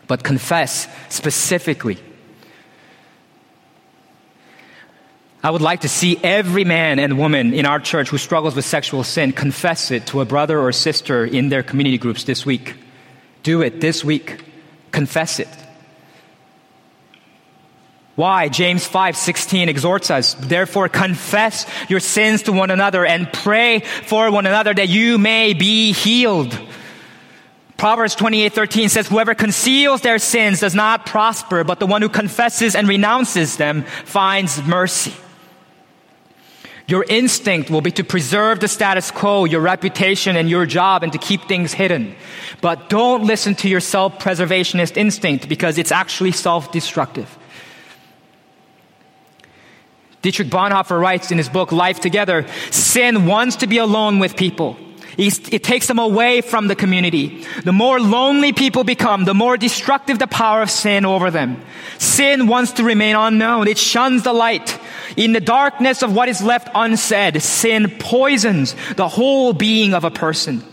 but 0.07 0.23
confess 0.23 0.87
specifically 1.09 1.99
I 5.45 5.51
would 5.51 5.61
like 5.61 5.81
to 5.81 5.89
see 5.89 6.17
every 6.23 6.63
man 6.63 6.99
and 6.99 7.17
woman 7.17 7.53
in 7.53 7.65
our 7.65 7.81
church 7.81 8.09
who 8.09 8.17
struggles 8.17 8.55
with 8.55 8.63
sexual 8.63 9.03
sin 9.03 9.33
confess 9.33 9.91
it 9.91 10.07
to 10.07 10.21
a 10.21 10.25
brother 10.25 10.57
or 10.57 10.71
sister 10.71 11.25
in 11.25 11.49
their 11.49 11.63
community 11.63 11.97
groups 11.97 12.23
this 12.23 12.45
week. 12.45 12.75
Do 13.43 13.61
it 13.61 13.81
this 13.81 14.05
week. 14.05 14.41
Confess 14.93 15.41
it. 15.41 15.49
Why? 18.15 18.47
James 18.47 18.87
5:16 18.87 19.67
exhorts 19.67 20.11
us, 20.11 20.35
therefore 20.35 20.87
confess 20.87 21.65
your 21.89 21.99
sins 21.99 22.43
to 22.43 22.53
one 22.53 22.71
another 22.71 23.05
and 23.05 23.31
pray 23.33 23.79
for 24.05 24.31
one 24.31 24.45
another 24.45 24.73
that 24.73 24.87
you 24.87 25.17
may 25.17 25.53
be 25.53 25.91
healed. 25.91 26.57
Proverbs 27.75 28.15
28:13 28.15 28.87
says 28.87 29.09
whoever 29.09 29.35
conceals 29.35 30.01
their 30.01 30.19
sins 30.19 30.61
does 30.61 30.75
not 30.75 31.05
prosper, 31.05 31.65
but 31.65 31.79
the 31.79 31.87
one 31.87 32.01
who 32.01 32.07
confesses 32.07 32.75
and 32.75 32.87
renounces 32.87 33.57
them 33.57 33.83
finds 34.05 34.63
mercy. 34.63 35.13
Your 36.87 37.05
instinct 37.07 37.69
will 37.69 37.81
be 37.81 37.91
to 37.91 38.03
preserve 38.03 38.59
the 38.59 38.67
status 38.67 39.09
quo, 39.09 39.45
your 39.45 39.61
reputation 39.61 40.35
and 40.35 40.49
your 40.49 40.65
job 40.65 41.01
and 41.03 41.13
to 41.13 41.17
keep 41.17 41.43
things 41.43 41.73
hidden. 41.73 42.15
But 42.61 42.89
don't 42.89 43.23
listen 43.23 43.55
to 43.55 43.69
your 43.69 43.79
self-preservationist 43.79 44.97
instinct 44.97 45.47
because 45.47 45.77
it's 45.77 45.91
actually 45.91 46.33
self-destructive. 46.33 47.37
Dietrich 50.21 50.49
Bonhoeffer 50.49 50.99
writes 50.99 51.31
in 51.31 51.37
his 51.37 51.49
book 51.49 51.71
Life 51.71 51.99
Together, 51.99 52.45
sin 52.71 53.25
wants 53.25 53.57
to 53.57 53.67
be 53.67 53.77
alone 53.77 54.19
with 54.19 54.35
people. 54.35 54.77
It 55.17 55.63
takes 55.63 55.87
them 55.87 55.99
away 55.99 56.41
from 56.41 56.67
the 56.67 56.75
community. 56.75 57.45
The 57.63 57.71
more 57.73 57.99
lonely 57.99 58.51
people 58.51 58.83
become, 58.83 59.25
the 59.25 59.33
more 59.33 59.57
destructive 59.57 60.17
the 60.17 60.27
power 60.27 60.61
of 60.61 60.71
sin 60.71 61.05
over 61.05 61.29
them. 61.29 61.61
Sin 61.99 62.47
wants 62.47 62.73
to 62.73 62.83
remain 62.83 63.15
unknown. 63.15 63.67
It 63.67 63.77
shuns 63.77 64.23
the 64.23 64.33
light. 64.33 64.79
In 65.15 65.33
the 65.33 65.39
darkness 65.39 66.01
of 66.01 66.15
what 66.15 66.29
is 66.29 66.41
left 66.41 66.69
unsaid, 66.73 67.41
sin 67.43 67.93
poisons 67.99 68.75
the 68.95 69.07
whole 69.07 69.53
being 69.53 69.93
of 69.93 70.03
a 70.03 70.11
person. 70.11 70.63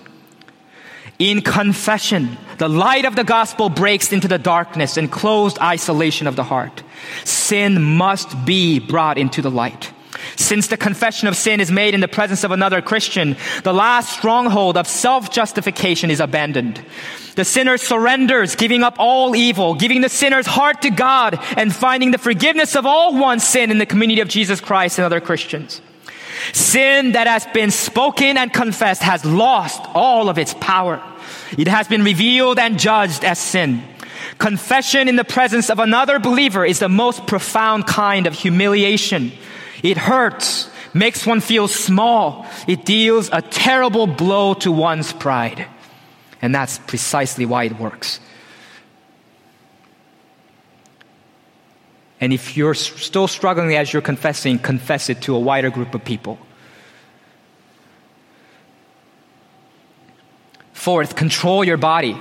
In 1.19 1.43
confession, 1.43 2.39
the 2.57 2.69
light 2.69 3.05
of 3.05 3.15
the 3.15 3.25
gospel 3.25 3.69
breaks 3.69 4.11
into 4.11 4.27
the 4.27 4.39
darkness 4.39 4.97
and 4.97 5.13
closed 5.13 5.59
isolation 5.59 6.27
of 6.27 6.37
the 6.37 6.45
heart. 6.45 6.83
Sin 7.25 7.83
must 7.83 8.47
be 8.47 8.79
brought 8.79 9.19
into 9.19 9.43
the 9.43 9.51
light. 9.51 9.93
Since 10.41 10.69
the 10.69 10.79
confession 10.79 11.29
of 11.29 11.37
sin 11.37 11.61
is 11.61 11.71
made 11.71 11.93
in 11.93 12.01
the 12.01 12.09
presence 12.09 12.45
of 12.45 12.51
another 12.51 12.81
Christian, 12.81 13.37
the 13.63 13.75
last 13.75 14.11
stronghold 14.11 14.79
of 14.79 14.89
self-justification 14.89 16.11
is 16.11 16.19
abandoned. 16.19 16.83
The 17.37 17.45
sinner 17.45 17.77
surrenders, 17.77 18.57
giving 18.57 18.83
up 18.83 18.95
all 18.99 19.37
evil, 19.37 19.75
giving 19.75 20.01
the 20.01 20.09
sinner's 20.09 20.47
heart 20.47 20.81
to 20.83 20.91
God, 20.91 21.39
and 21.59 21.75
finding 21.75 22.11
the 22.11 22.19
forgiveness 22.19 22.75
of 22.75 22.87
all 22.87 23.19
one's 23.21 23.45
sin 23.45 23.71
in 23.71 23.77
the 23.77 23.85
community 23.85 24.23
of 24.23 24.29
Jesus 24.29 24.63
Christ 24.63 24.99
and 24.99 25.05
other 25.05 25.21
Christians. 25.21 25.83
Sin 26.55 27.13
that 27.13 27.27
has 27.27 27.45
been 27.53 27.71
spoken 27.71 28.39
and 28.39 28.51
confessed 28.51 29.03
has 29.03 29.27
lost 29.27 29.83
all 29.95 30.31
of 30.31 30.39
its 30.39 30.55
power. 30.55 31.03
It 31.59 31.69
has 31.69 31.87
been 31.87 32.03
revealed 32.03 32.59
and 32.59 32.79
judged 32.79 33.27
as 33.27 33.39
sin. 33.39 33.83
Confession 34.39 35.07
in 35.07 35.17
the 35.17 35.25
presence 35.25 35.69
of 35.69 35.81
another 35.81 36.19
believer 36.19 36.65
is 36.65 36.79
the 36.79 36.89
most 36.89 37.27
profound 37.27 37.87
kind 37.87 38.27
of 38.27 38.33
humiliation 38.33 39.33
it 39.83 39.97
hurts, 39.97 40.71
makes 40.95 41.27
one 41.27 41.41
feel 41.41 41.69
small. 41.69 42.47
It 42.67 42.85
deals 42.85 43.31
a 43.33 43.43
terrible 43.43 44.07
blow 44.07 44.55
to 44.55 44.73
one's 44.73 45.13
pride. 45.13 45.67
And 46.43 46.55
that's 46.55 46.79
precisely 46.79 47.47
why 47.47 47.65
it 47.65 47.79
works. 47.79 48.21
And 52.21 52.33
if 52.33 52.57
you're 52.57 52.75
still 52.75 53.29
struggling 53.29 53.75
as 53.75 53.93
you're 53.93 54.03
confessing, 54.03 54.59
confess 54.59 55.09
it 55.09 55.23
to 55.23 55.35
a 55.35 55.39
wider 55.39 55.71
group 55.71 55.95
of 55.95 56.05
people. 56.05 56.39
Fourth, 60.75 61.17
control 61.17 61.65
your 61.65 61.77
body. 61.77 62.21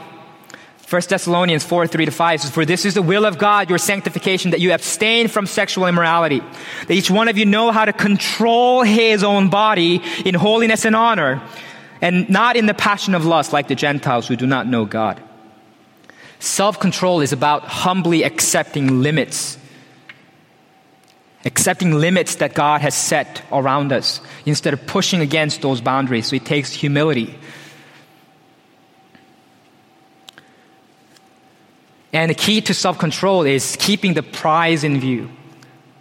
1 0.90 1.02
Thessalonians 1.08 1.64
4, 1.64 1.86
3 1.86 2.06
to 2.06 2.12
5 2.12 2.42
says, 2.42 2.50
For 2.50 2.66
this 2.66 2.84
is 2.84 2.96
the 2.96 3.04
will 3.04 3.26
of 3.26 3.38
God, 3.38 3.70
your 3.70 3.78
sanctification, 3.78 4.52
that 4.52 4.60
you 4.60 4.72
abstain 4.72 5.28
from 5.28 5.46
sexual 5.46 5.86
immorality, 5.86 6.40
that 6.40 6.92
each 6.92 7.12
one 7.12 7.28
of 7.28 7.38
you 7.38 7.46
know 7.46 7.72
how 7.72 7.86
to 7.86 7.94
control 7.94 8.82
his 8.82 9.24
own 9.24 9.52
body 9.52 10.02
in 10.26 10.34
holiness 10.34 10.86
and 10.86 10.96
honor, 10.96 11.44
and 12.02 12.28
not 12.28 12.56
in 12.56 12.66
the 12.66 12.74
passion 12.74 13.14
of 13.14 13.24
lust 13.24 13.54
like 13.54 13.68
the 13.68 13.76
Gentiles 13.76 14.28
who 14.28 14.36
do 14.36 14.48
not 14.48 14.66
know 14.66 14.86
God. 14.86 15.22
Self 16.40 16.80
control 16.80 17.22
is 17.22 17.34
about 17.34 17.66
humbly 17.66 18.24
accepting 18.24 19.04
limits. 19.04 19.60
Accepting 21.46 21.94
limits 21.94 22.36
that 22.36 22.56
God 22.56 22.82
has 22.82 22.96
set 22.96 23.44
around 23.52 23.92
us 23.92 24.22
instead 24.44 24.74
of 24.74 24.88
pushing 24.88 25.22
against 25.22 25.62
those 25.62 25.82
boundaries. 25.82 26.28
So 26.28 26.38
it 26.38 26.46
takes 26.46 26.74
humility. 26.74 27.38
And 32.12 32.30
the 32.30 32.36
key 32.36 32.62
to 32.62 32.74
self 32.74 32.98
control 32.98 33.44
is 33.44 33.78
keeping 33.80 34.14
the 34.14 34.24
prize 34.24 34.84
in 34.84 35.00
view. 35.00 35.30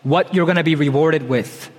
What 0.03 0.35
you're 0.35 0.47
going 0.47 0.57
to 0.57 0.65
be 0.65 0.75
rewarded 0.75 1.29
with. 1.29 1.71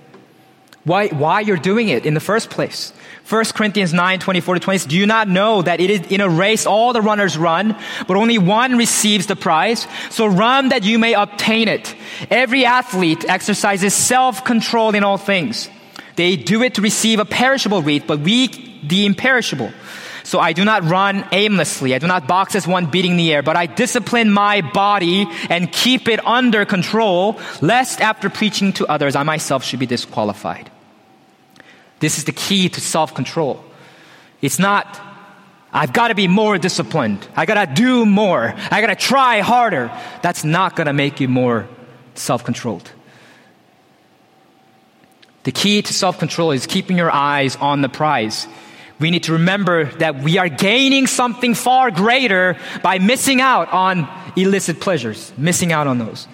Why, 0.84 1.08
why 1.08 1.40
you're 1.40 1.58
doing 1.58 1.88
it 1.88 2.06
in 2.06 2.14
the 2.14 2.20
first 2.20 2.48
place. 2.48 2.92
1 3.28 3.44
Corinthians 3.54 3.92
9, 3.92 4.18
24 4.18 4.54
to 4.54 4.60
20 4.60 4.88
Do 4.88 4.96
you 4.96 5.06
not 5.06 5.28
know 5.28 5.62
that 5.62 5.80
it 5.80 5.90
is 5.90 6.00
in 6.10 6.20
a 6.20 6.28
race 6.28 6.66
all 6.66 6.92
the 6.92 7.02
runners 7.02 7.36
run, 7.36 7.76
but 8.08 8.16
only 8.16 8.38
one 8.38 8.76
receives 8.76 9.26
the 9.26 9.36
prize? 9.36 9.86
So 10.10 10.26
run 10.26 10.70
that 10.70 10.84
you 10.84 10.98
may 10.98 11.12
obtain 11.12 11.68
it. 11.68 11.94
Every 12.30 12.64
athlete 12.64 13.24
exercises 13.28 13.94
self-control 13.94 14.94
in 14.94 15.04
all 15.04 15.18
things. 15.18 15.68
They 16.16 16.36
do 16.36 16.62
it 16.62 16.74
to 16.74 16.82
receive 16.82 17.20
a 17.20 17.24
perishable 17.24 17.82
wreath, 17.82 18.04
but 18.06 18.20
we 18.20 18.48
the 18.82 19.06
imperishable. 19.06 19.70
So 20.22 20.38
I 20.38 20.52
do 20.52 20.64
not 20.64 20.84
run 20.84 21.26
aimlessly. 21.32 21.94
I 21.94 21.98
do 21.98 22.06
not 22.06 22.26
box 22.26 22.54
as 22.54 22.66
one 22.66 22.90
beating 22.90 23.16
the 23.16 23.32
air, 23.32 23.42
but 23.42 23.56
I 23.56 23.66
discipline 23.66 24.30
my 24.30 24.60
body 24.60 25.26
and 25.48 25.70
keep 25.72 26.08
it 26.08 26.24
under 26.26 26.64
control, 26.64 27.40
lest 27.60 28.00
after 28.00 28.30
preaching 28.30 28.72
to 28.74 28.86
others, 28.86 29.16
I 29.16 29.22
myself 29.22 29.64
should 29.64 29.80
be 29.80 29.86
disqualified. 29.86 30.70
This 32.00 32.18
is 32.18 32.24
the 32.24 32.32
key 32.32 32.68
to 32.68 32.80
self-control. 32.80 33.62
It's 34.40 34.58
not, 34.58 35.00
I've 35.72 35.92
got 35.92 36.08
to 36.08 36.14
be 36.14 36.28
more 36.28 36.56
disciplined. 36.58 37.26
I 37.36 37.44
got 37.44 37.66
to 37.66 37.74
do 37.74 38.06
more. 38.06 38.54
I 38.70 38.80
got 38.80 38.86
to 38.86 38.96
try 38.96 39.40
harder. 39.40 39.90
That's 40.22 40.44
not 40.44 40.76
going 40.76 40.86
to 40.86 40.94
make 40.94 41.20
you 41.20 41.28
more 41.28 41.68
self-controlled. 42.14 42.90
The 45.44 45.52
key 45.52 45.80
to 45.82 45.92
self-control 45.92 46.52
is 46.52 46.66
keeping 46.66 46.98
your 46.98 47.10
eyes 47.10 47.56
on 47.56 47.82
the 47.82 47.88
prize 47.88 48.46
we 49.00 49.10
need 49.10 49.24
to 49.24 49.32
remember 49.32 49.86
that 49.96 50.22
we 50.22 50.36
are 50.36 50.48
gaining 50.48 51.06
something 51.06 51.54
far 51.54 51.90
greater 51.90 52.56
by 52.82 52.98
missing 52.98 53.40
out 53.40 53.72
on 53.72 54.06
illicit 54.36 54.78
pleasures, 54.78 55.32
missing 55.38 55.72
out 55.72 55.86
on 55.86 55.98
those. 55.98 56.28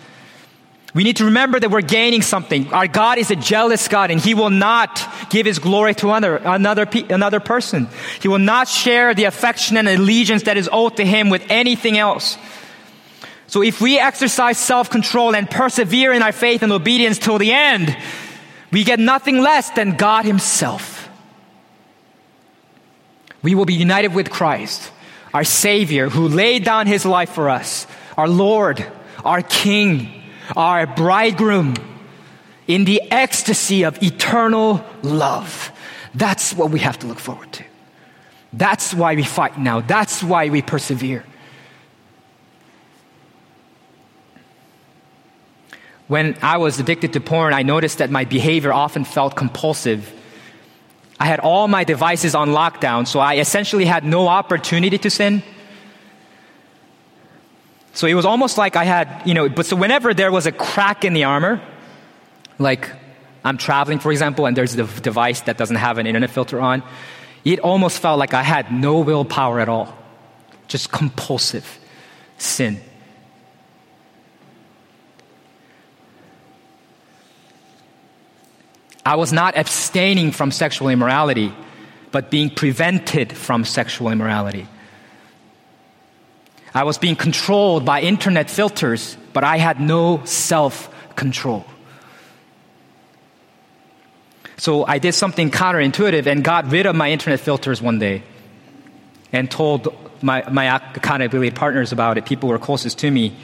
We 0.93 1.05
need 1.05 1.19
to 1.19 1.27
remember 1.27 1.61
that 1.61 1.71
we're 1.71 1.83
gaining 1.83 2.23
something. 2.23 2.73
Our 2.73 2.89
God 2.89 3.19
is 3.19 3.31
a 3.31 3.37
jealous 3.37 3.87
God 3.87 4.11
and 4.11 4.19
He 4.19 4.35
will 4.35 4.51
not 4.51 5.01
give 5.31 5.47
His 5.47 5.59
glory 5.59 5.95
to 5.97 6.11
another, 6.11 6.37
another, 6.39 6.89
another 7.11 7.39
person. 7.39 7.89
He 8.21 8.29
will 8.29 8.39
not 8.39 8.67
share 8.67 9.15
the 9.15 9.25
affection 9.25 9.77
and 9.77 9.89
allegiance 9.89 10.45
that 10.45 10.57
is 10.57 10.69
owed 10.73 10.97
to 10.97 11.05
Him 11.05 11.31
with 11.31 11.45
anything 11.49 11.99
else. 11.99 12.37
So 13.47 13.63
if 13.63 13.81
we 13.81 13.99
exercise 13.99 14.59
self-control 14.59 15.37
and 15.37 15.49
persevere 15.49 16.13
in 16.13 16.23
our 16.23 16.33
faith 16.33 16.63
and 16.63 16.73
obedience 16.73 17.19
till 17.19 17.39
the 17.39 17.53
end, 17.53 17.97
we 18.73 18.83
get 18.83 18.99
nothing 18.99 19.41
less 19.41 19.71
than 19.71 19.97
God 19.97 20.25
Himself 20.25 20.96
we 23.47 23.55
will 23.55 23.65
be 23.65 23.75
united 23.75 24.13
with 24.13 24.29
Christ, 24.29 24.91
our 25.33 25.45
Savior, 25.45 26.09
who 26.09 26.27
laid 26.27 26.65
down 26.65 26.89
his 26.89 27.07
life 27.07 27.31
for 27.31 27.49
us, 27.49 27.87
our 28.17 28.27
Lord, 28.27 28.85
our 29.25 29.41
King, 29.41 30.25
our 30.57 30.85
bridegroom, 30.85 31.75
in 32.67 32.85
the 32.85 33.01
ecstasy 33.13 33.85
of 33.85 34.03
eternal 34.03 34.85
love. 35.05 35.71
That's 36.13 36.55
what 36.55 36.73
we 36.73 36.81
have 36.81 36.99
to 36.99 37.07
look 37.07 37.21
forward 37.21 37.53
to. 37.53 37.65
That's 38.53 38.93
why 38.93 39.15
we 39.15 39.23
fight 39.23 39.57
now. 39.57 39.81
That's 39.81 40.25
why 40.25 40.49
we 40.49 40.61
persevere. 40.61 41.25
When 46.09 46.37
I 46.43 46.57
was 46.57 46.81
addicted 46.81 47.13
to 47.13 47.21
porn, 47.21 47.55
I 47.55 47.63
noticed 47.63 47.99
that 47.99 48.11
my 48.11 48.25
behavior 48.25 48.73
often 48.73 49.05
felt 49.05 49.37
compulsive 49.37 50.16
I 51.19 51.27
had 51.27 51.41
all 51.41 51.67
my 51.69 51.85
devices 51.85 52.35
on 52.35 52.51
lockdown, 52.51 53.07
so 53.07 53.21
I 53.21 53.37
essentially 53.37 53.85
had 53.85 54.05
no 54.05 54.29
opportunity 54.29 54.99
to 54.99 55.11
sin. 55.11 55.43
So 57.95 58.07
it 58.07 58.15
was 58.15 58.27
almost 58.27 58.59
like 58.59 58.77
I 58.77 58.85
had, 58.85 59.23
you 59.25 59.33
know, 59.33 59.49
but 59.49 59.65
so 59.65 59.77
whenever 59.77 60.13
there 60.13 60.31
was 60.31 60.47
a 60.47 60.53
crack 60.53 61.05
in 61.05 61.15
the 61.15 61.25
armor, 61.25 61.63
like 62.59 62.91
I'm 63.43 63.57
traveling, 63.57 63.99
for 63.99 64.13
example, 64.13 64.45
and 64.45 64.55
there's 64.55 64.75
a 64.75 64.85
device 65.01 65.41
that 65.43 65.57
doesn't 65.57 65.77
have 65.77 65.97
an 65.97 66.07
internet 66.07 66.31
filter 66.31 66.61
on, 66.61 66.83
it 67.45 67.61
almost 67.61 68.01
felt 68.01 68.19
like 68.19 68.35
I 68.35 68.43
had 68.43 68.71
no 68.71 69.01
willpower 69.01 69.61
at 69.61 69.69
all. 69.69 69.97
Just 70.69 70.93
compulsive 70.93 71.79
sin. 72.37 72.81
I 79.07 79.15
was 79.15 79.33
not 79.33 79.57
abstaining 79.57 80.33
from 80.33 80.51
sexual 80.51 80.89
immorality, 80.89 81.55
but 82.11 82.29
being 82.29 82.51
prevented 82.51 83.33
from 83.33 83.65
sexual 83.65 84.11
immorality. 84.11 84.67
I 86.75 86.83
was 86.83 86.99
being 86.99 87.15
controlled 87.15 87.85
by 87.85 88.01
internet 88.01 88.51
filters, 88.51 89.17
but 89.33 89.45
I 89.45 89.59
had 89.59 89.81
no 89.81 90.25
self 90.25 90.91
control. 91.15 91.65
So 94.57 94.85
I 94.85 94.99
did 94.99 95.13
something 95.13 95.53
counterintuitive 95.53 96.27
and 96.27 96.43
got 96.43 96.73
rid 96.73 96.87
of 96.87 96.97
my 96.97 97.13
internet 97.13 97.39
filters 97.39 97.81
one 97.81 98.01
day 98.01 98.25
and 99.33 99.49
told 99.49 99.95
my, 100.21 100.43
my 100.51 100.77
accountability 100.77 101.53
partners 101.53 101.93
about 101.93 102.19
it, 102.19 102.27
people 102.27 102.49
who 102.49 102.55
are 102.57 102.59
closest 102.59 102.99
to 102.99 103.11
me. 103.11 103.37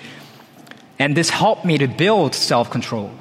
And 0.98 1.16
this 1.16 1.30
helped 1.30 1.64
me 1.64 1.78
to 1.78 1.86
build 1.86 2.34
self 2.34 2.68
control, 2.68 3.12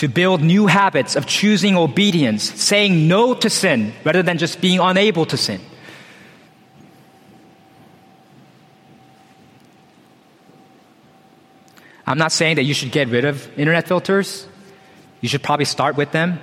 to 0.00 0.08
build 0.08 0.40
new 0.40 0.66
habits 0.66 1.14
of 1.14 1.26
choosing 1.26 1.76
obedience, 1.76 2.42
saying 2.42 3.06
no 3.06 3.34
to 3.34 3.50
sin 3.50 3.92
rather 4.02 4.22
than 4.22 4.38
just 4.38 4.58
being 4.62 4.80
unable 4.80 5.26
to 5.26 5.36
sin. 5.36 5.60
I'm 12.06 12.16
not 12.16 12.32
saying 12.32 12.56
that 12.56 12.62
you 12.62 12.72
should 12.72 12.92
get 12.92 13.08
rid 13.08 13.26
of 13.26 13.46
internet 13.58 13.86
filters. 13.86 14.48
You 15.20 15.28
should 15.28 15.42
probably 15.42 15.66
start 15.66 15.96
with 15.96 16.12
them. 16.12 16.40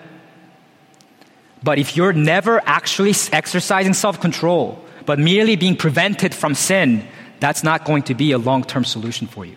But 1.64 1.80
if 1.80 1.98
you're 1.98 2.14
never 2.14 2.62
actually 2.64 3.16
exercising 3.34 3.96
self 3.96 4.22
control, 4.22 4.78
but 5.08 5.18
merely 5.18 5.56
being 5.56 5.76
prevented 5.76 6.36
from 6.36 6.54
sin, 6.54 7.08
that's 7.40 7.64
not 7.64 7.86
going 7.86 8.04
to 8.04 8.14
be 8.14 8.34
a 8.34 8.38
long 8.38 8.64
term 8.64 8.86
solution 8.86 9.26
for 9.26 9.46
you. 9.46 9.56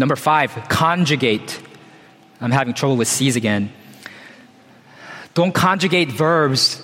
Number 0.00 0.16
five, 0.16 0.54
conjugate. 0.70 1.60
I'm 2.40 2.50
having 2.50 2.72
trouble 2.72 2.96
with 2.96 3.06
C's 3.06 3.36
again. 3.36 3.70
Don't 5.34 5.52
conjugate 5.52 6.10
verbs. 6.10 6.82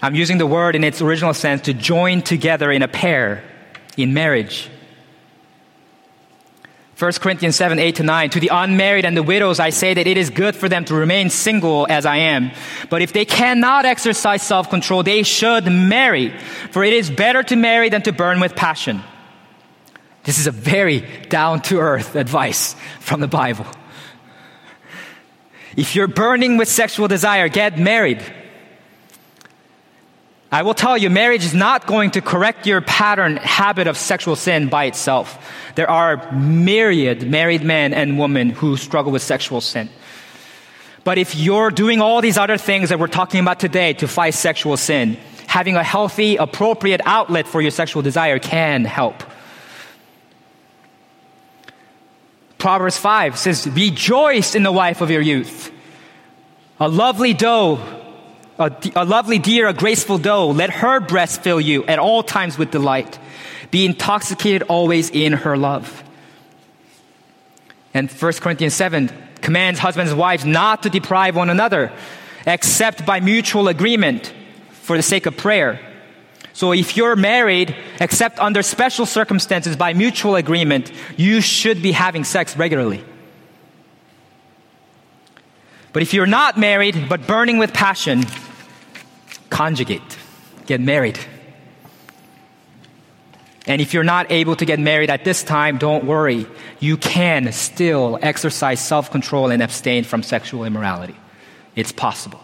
I'm 0.00 0.14
using 0.14 0.38
the 0.38 0.46
word 0.46 0.74
in 0.74 0.82
its 0.82 1.02
original 1.02 1.34
sense 1.34 1.60
to 1.66 1.74
join 1.74 2.22
together 2.22 2.72
in 2.72 2.80
a 2.80 2.88
pair 2.88 3.44
in 3.98 4.14
marriage. 4.14 4.70
1 6.98 7.12
Corinthians 7.20 7.54
7, 7.54 7.78
8 7.78 7.96
to 7.96 8.02
9. 8.02 8.30
To 8.30 8.40
the 8.40 8.48
unmarried 8.50 9.04
and 9.04 9.14
the 9.14 9.22
widows, 9.22 9.60
I 9.60 9.68
say 9.68 9.92
that 9.92 10.06
it 10.06 10.16
is 10.16 10.30
good 10.30 10.56
for 10.56 10.66
them 10.66 10.86
to 10.86 10.94
remain 10.94 11.28
single 11.28 11.86
as 11.90 12.06
I 12.06 12.16
am. 12.16 12.50
But 12.88 13.02
if 13.02 13.12
they 13.12 13.26
cannot 13.26 13.84
exercise 13.84 14.40
self 14.40 14.70
control, 14.70 15.02
they 15.02 15.22
should 15.22 15.66
marry. 15.70 16.30
For 16.70 16.82
it 16.82 16.94
is 16.94 17.10
better 17.10 17.42
to 17.42 17.56
marry 17.56 17.90
than 17.90 18.00
to 18.02 18.12
burn 18.12 18.40
with 18.40 18.56
passion. 18.56 19.02
This 20.24 20.38
is 20.38 20.46
a 20.46 20.50
very 20.50 21.00
down 21.28 21.60
to 21.62 21.78
earth 21.78 22.16
advice 22.16 22.74
from 22.98 23.20
the 23.20 23.28
Bible. 23.28 23.66
If 25.76 25.94
you're 25.94 26.08
burning 26.08 26.56
with 26.56 26.68
sexual 26.68 27.08
desire, 27.08 27.48
get 27.48 27.78
married. 27.78 28.22
I 30.50 30.62
will 30.62 30.74
tell 30.74 30.96
you, 30.96 31.10
marriage 31.10 31.44
is 31.44 31.52
not 31.52 31.86
going 31.86 32.12
to 32.12 32.20
correct 32.20 32.66
your 32.66 32.80
pattern 32.80 33.36
habit 33.38 33.86
of 33.86 33.98
sexual 33.98 34.36
sin 34.36 34.68
by 34.68 34.84
itself. 34.84 35.36
There 35.74 35.90
are 35.90 36.32
myriad 36.32 37.28
married 37.28 37.64
men 37.64 37.92
and 37.92 38.18
women 38.18 38.50
who 38.50 38.76
struggle 38.76 39.10
with 39.10 39.22
sexual 39.22 39.60
sin. 39.60 39.90
But 41.02 41.18
if 41.18 41.34
you're 41.34 41.70
doing 41.70 42.00
all 42.00 42.22
these 42.22 42.38
other 42.38 42.56
things 42.56 42.88
that 42.88 42.98
we're 42.98 43.08
talking 43.08 43.40
about 43.40 43.60
today 43.60 43.92
to 43.94 44.08
fight 44.08 44.34
sexual 44.34 44.76
sin, 44.76 45.18
having 45.48 45.76
a 45.76 45.82
healthy, 45.82 46.36
appropriate 46.36 47.02
outlet 47.04 47.46
for 47.46 47.60
your 47.60 47.72
sexual 47.72 48.00
desire 48.00 48.38
can 48.38 48.84
help. 48.84 49.22
Proverbs 52.64 52.96
5 52.96 53.36
says, 53.36 53.66
Rejoice 53.66 54.54
in 54.54 54.62
the 54.62 54.72
wife 54.72 55.02
of 55.02 55.10
your 55.10 55.20
youth. 55.20 55.70
A 56.80 56.88
lovely 56.88 57.34
doe 57.34 57.78
a, 58.58 58.72
a 58.96 59.04
lovely 59.04 59.38
deer, 59.38 59.68
a 59.68 59.74
graceful 59.74 60.16
doe, 60.16 60.48
let 60.48 60.70
her 60.70 60.98
breast 60.98 61.42
fill 61.42 61.60
you 61.60 61.84
at 61.84 61.98
all 61.98 62.22
times 62.22 62.56
with 62.56 62.70
delight. 62.70 63.18
Be 63.70 63.84
intoxicated 63.84 64.62
always 64.62 65.10
in 65.10 65.34
her 65.34 65.58
love. 65.58 66.02
And 67.92 68.10
1 68.10 68.32
Corinthians 68.34 68.72
7 68.72 69.12
commands 69.42 69.78
husbands 69.78 70.12
and 70.12 70.18
wives 70.18 70.46
not 70.46 70.84
to 70.84 70.88
deprive 70.88 71.36
one 71.36 71.50
another, 71.50 71.92
except 72.46 73.04
by 73.04 73.20
mutual 73.20 73.68
agreement 73.68 74.32
for 74.70 74.96
the 74.96 75.02
sake 75.02 75.26
of 75.26 75.36
prayer. 75.36 75.80
So 76.54 76.72
if 76.72 76.96
you're 76.96 77.16
married, 77.16 77.74
except 78.00 78.38
under 78.38 78.62
special 78.62 79.06
circumstances 79.06 79.74
by 79.76 79.92
mutual 79.92 80.36
agreement, 80.36 80.92
you 81.16 81.40
should 81.40 81.82
be 81.82 81.90
having 81.90 82.22
sex 82.22 82.56
regularly. 82.56 83.04
But 85.92 86.02
if 86.02 86.14
you're 86.14 86.26
not 86.26 86.56
married, 86.56 87.08
but 87.08 87.26
burning 87.26 87.58
with 87.58 87.72
passion, 87.72 88.24
conjugate, 89.50 90.16
get 90.66 90.80
married. 90.80 91.18
And 93.66 93.80
if 93.80 93.92
you're 93.92 94.04
not 94.04 94.30
able 94.30 94.54
to 94.56 94.64
get 94.64 94.78
married 94.78 95.10
at 95.10 95.24
this 95.24 95.42
time, 95.42 95.78
don't 95.78 96.04
worry. 96.04 96.46
You 96.78 96.96
can 96.96 97.50
still 97.52 98.16
exercise 98.22 98.78
self 98.78 99.10
control 99.10 99.50
and 99.50 99.60
abstain 99.60 100.04
from 100.04 100.22
sexual 100.22 100.64
immorality. 100.64 101.16
It's 101.74 101.90
possible. 101.90 102.43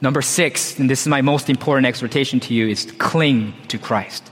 Number 0.00 0.22
six, 0.22 0.78
and 0.78 0.88
this 0.88 1.02
is 1.02 1.08
my 1.08 1.22
most 1.22 1.50
important 1.50 1.86
exhortation 1.86 2.38
to 2.40 2.54
you, 2.54 2.68
is 2.68 2.84
to 2.84 2.94
cling 2.94 3.54
to 3.68 3.78
Christ. 3.78 4.30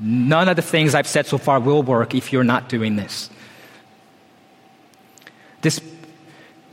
None 0.00 0.48
of 0.48 0.56
the 0.56 0.62
things 0.62 0.94
I've 0.94 1.08
said 1.08 1.26
so 1.26 1.38
far 1.38 1.60
will 1.60 1.82
work 1.82 2.14
if 2.14 2.32
you're 2.32 2.44
not 2.44 2.68
doing 2.68 2.96
this. 2.96 3.30
This 5.60 5.80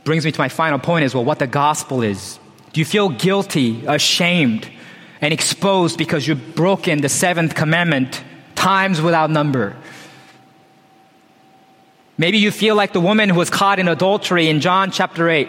brings 0.04 0.24
me 0.24 0.32
to 0.32 0.40
my 0.40 0.48
final 0.48 0.78
point 0.78 1.04
is 1.04 1.14
well, 1.14 1.24
what 1.24 1.40
the 1.40 1.46
gospel 1.46 2.02
is. 2.02 2.38
Do 2.72 2.80
you 2.80 2.84
feel 2.84 3.08
guilty, 3.08 3.84
ashamed, 3.86 4.70
and 5.20 5.32
exposed 5.34 5.98
because 5.98 6.26
you've 6.26 6.54
broken 6.54 7.00
the 7.00 7.08
seventh 7.08 7.54
commandment 7.54 8.22
times 8.54 9.00
without 9.00 9.30
number? 9.30 9.76
Maybe 12.18 12.38
you 12.38 12.50
feel 12.50 12.76
like 12.76 12.92
the 12.92 13.00
woman 13.00 13.28
who 13.28 13.38
was 13.38 13.50
caught 13.50 13.78
in 13.78 13.88
adultery 13.88 14.48
in 14.48 14.60
John 14.60 14.90
chapter 14.90 15.28
8. 15.28 15.48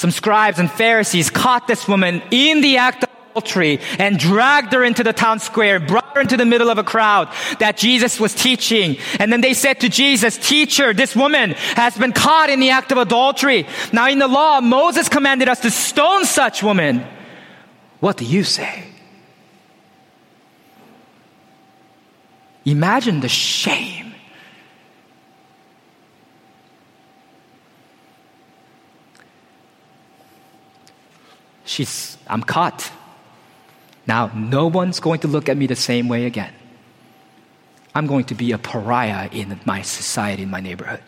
Some 0.00 0.12
scribes 0.12 0.58
and 0.58 0.70
Pharisees 0.70 1.28
caught 1.28 1.66
this 1.66 1.86
woman 1.86 2.22
in 2.30 2.62
the 2.62 2.78
act 2.78 3.02
of 3.02 3.10
adultery 3.32 3.80
and 3.98 4.18
dragged 4.18 4.72
her 4.72 4.82
into 4.82 5.04
the 5.04 5.12
town 5.12 5.40
square, 5.40 5.78
brought 5.78 6.14
her 6.14 6.22
into 6.22 6.38
the 6.38 6.46
middle 6.46 6.70
of 6.70 6.78
a 6.78 6.82
crowd 6.82 7.28
that 7.58 7.76
Jesus 7.76 8.18
was 8.18 8.34
teaching. 8.34 8.96
And 9.18 9.30
then 9.30 9.42
they 9.42 9.52
said 9.52 9.80
to 9.80 9.90
Jesus, 9.90 10.38
teacher, 10.38 10.94
this 10.94 11.14
woman 11.14 11.50
has 11.76 11.98
been 11.98 12.12
caught 12.12 12.48
in 12.48 12.60
the 12.60 12.70
act 12.70 12.92
of 12.92 12.96
adultery. 12.96 13.66
Now 13.92 14.08
in 14.08 14.18
the 14.18 14.26
law, 14.26 14.62
Moses 14.62 15.10
commanded 15.10 15.50
us 15.50 15.60
to 15.60 15.70
stone 15.70 16.24
such 16.24 16.62
woman. 16.62 17.06
What 17.98 18.16
do 18.16 18.24
you 18.24 18.42
say? 18.42 18.84
Imagine 22.64 23.20
the 23.20 23.28
shame. 23.28 24.09
She's, 31.70 32.18
I'm 32.26 32.42
caught. 32.42 32.90
Now, 34.04 34.32
no 34.34 34.66
one's 34.66 34.98
going 34.98 35.20
to 35.20 35.28
look 35.28 35.48
at 35.48 35.56
me 35.56 35.68
the 35.68 35.76
same 35.76 36.08
way 36.08 36.26
again. 36.26 36.52
I'm 37.94 38.08
going 38.08 38.24
to 38.24 38.34
be 38.34 38.50
a 38.50 38.58
pariah 38.58 39.28
in 39.30 39.60
my 39.64 39.82
society, 39.82 40.42
in 40.42 40.50
my 40.50 40.58
neighborhood. 40.58 41.04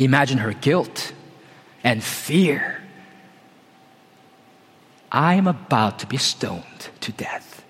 Imagine 0.00 0.38
her 0.38 0.52
guilt 0.52 1.12
and 1.84 2.02
fear. 2.02 2.82
I 5.12 5.34
am 5.34 5.46
about 5.46 6.00
to 6.00 6.08
be 6.08 6.16
stoned 6.16 6.88
to 7.02 7.12
death. 7.12 7.64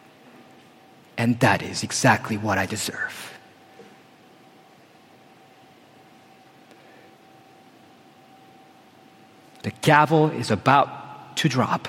And 1.19 1.39
that 1.41 1.61
is 1.61 1.83
exactly 1.83 2.39
what 2.39 2.57
I 2.57 2.65
deserve. 2.65 3.28
The 9.69 9.75
gavel 9.83 10.31
is 10.31 10.51
about 10.51 11.37
to 11.37 11.47
drop. 11.47 11.89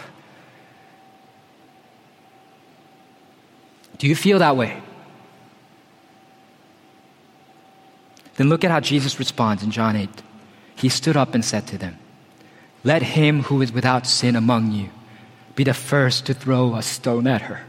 Do 3.97 4.05
you 4.05 4.17
feel 4.17 4.39
that 4.39 4.57
way? 4.57 4.81
Then 8.35 8.49
look 8.49 8.65
at 8.65 8.71
how 8.71 8.81
Jesus 8.81 9.17
responds 9.17 9.63
in 9.63 9.71
John 9.71 9.95
8. 9.95 10.09
He 10.75 10.89
stood 10.89 11.15
up 11.15 11.33
and 11.33 11.45
said 11.45 11.67
to 11.67 11.77
them, 11.77 11.97
Let 12.83 13.01
him 13.01 13.43
who 13.43 13.61
is 13.61 13.71
without 13.71 14.05
sin 14.05 14.35
among 14.35 14.73
you 14.73 14.89
be 15.55 15.63
the 15.63 15.73
first 15.73 16.25
to 16.25 16.33
throw 16.33 16.75
a 16.75 16.81
stone 16.81 17.27
at 17.27 17.43
her. 17.43 17.61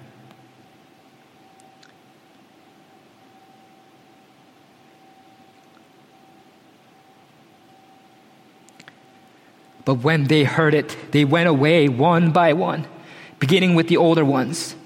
But 9.90 10.04
when 10.04 10.28
they 10.28 10.44
heard 10.44 10.72
it, 10.72 10.96
they 11.10 11.24
went 11.24 11.48
away 11.48 11.88
one 11.88 12.30
by 12.30 12.52
one, 12.52 12.86
beginning 13.40 13.74
with 13.74 13.88
the 13.88 13.96
older 13.96 14.24
ones. 14.24 14.76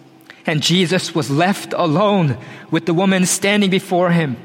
And 0.47 0.63
Jesus 0.63 1.15
was 1.15 1.29
left 1.29 1.75
alone 1.75 2.39
with 2.71 2.87
the 2.87 2.95
woman 2.95 3.27
standing 3.27 3.69
before 3.69 4.13
him. 4.13 4.39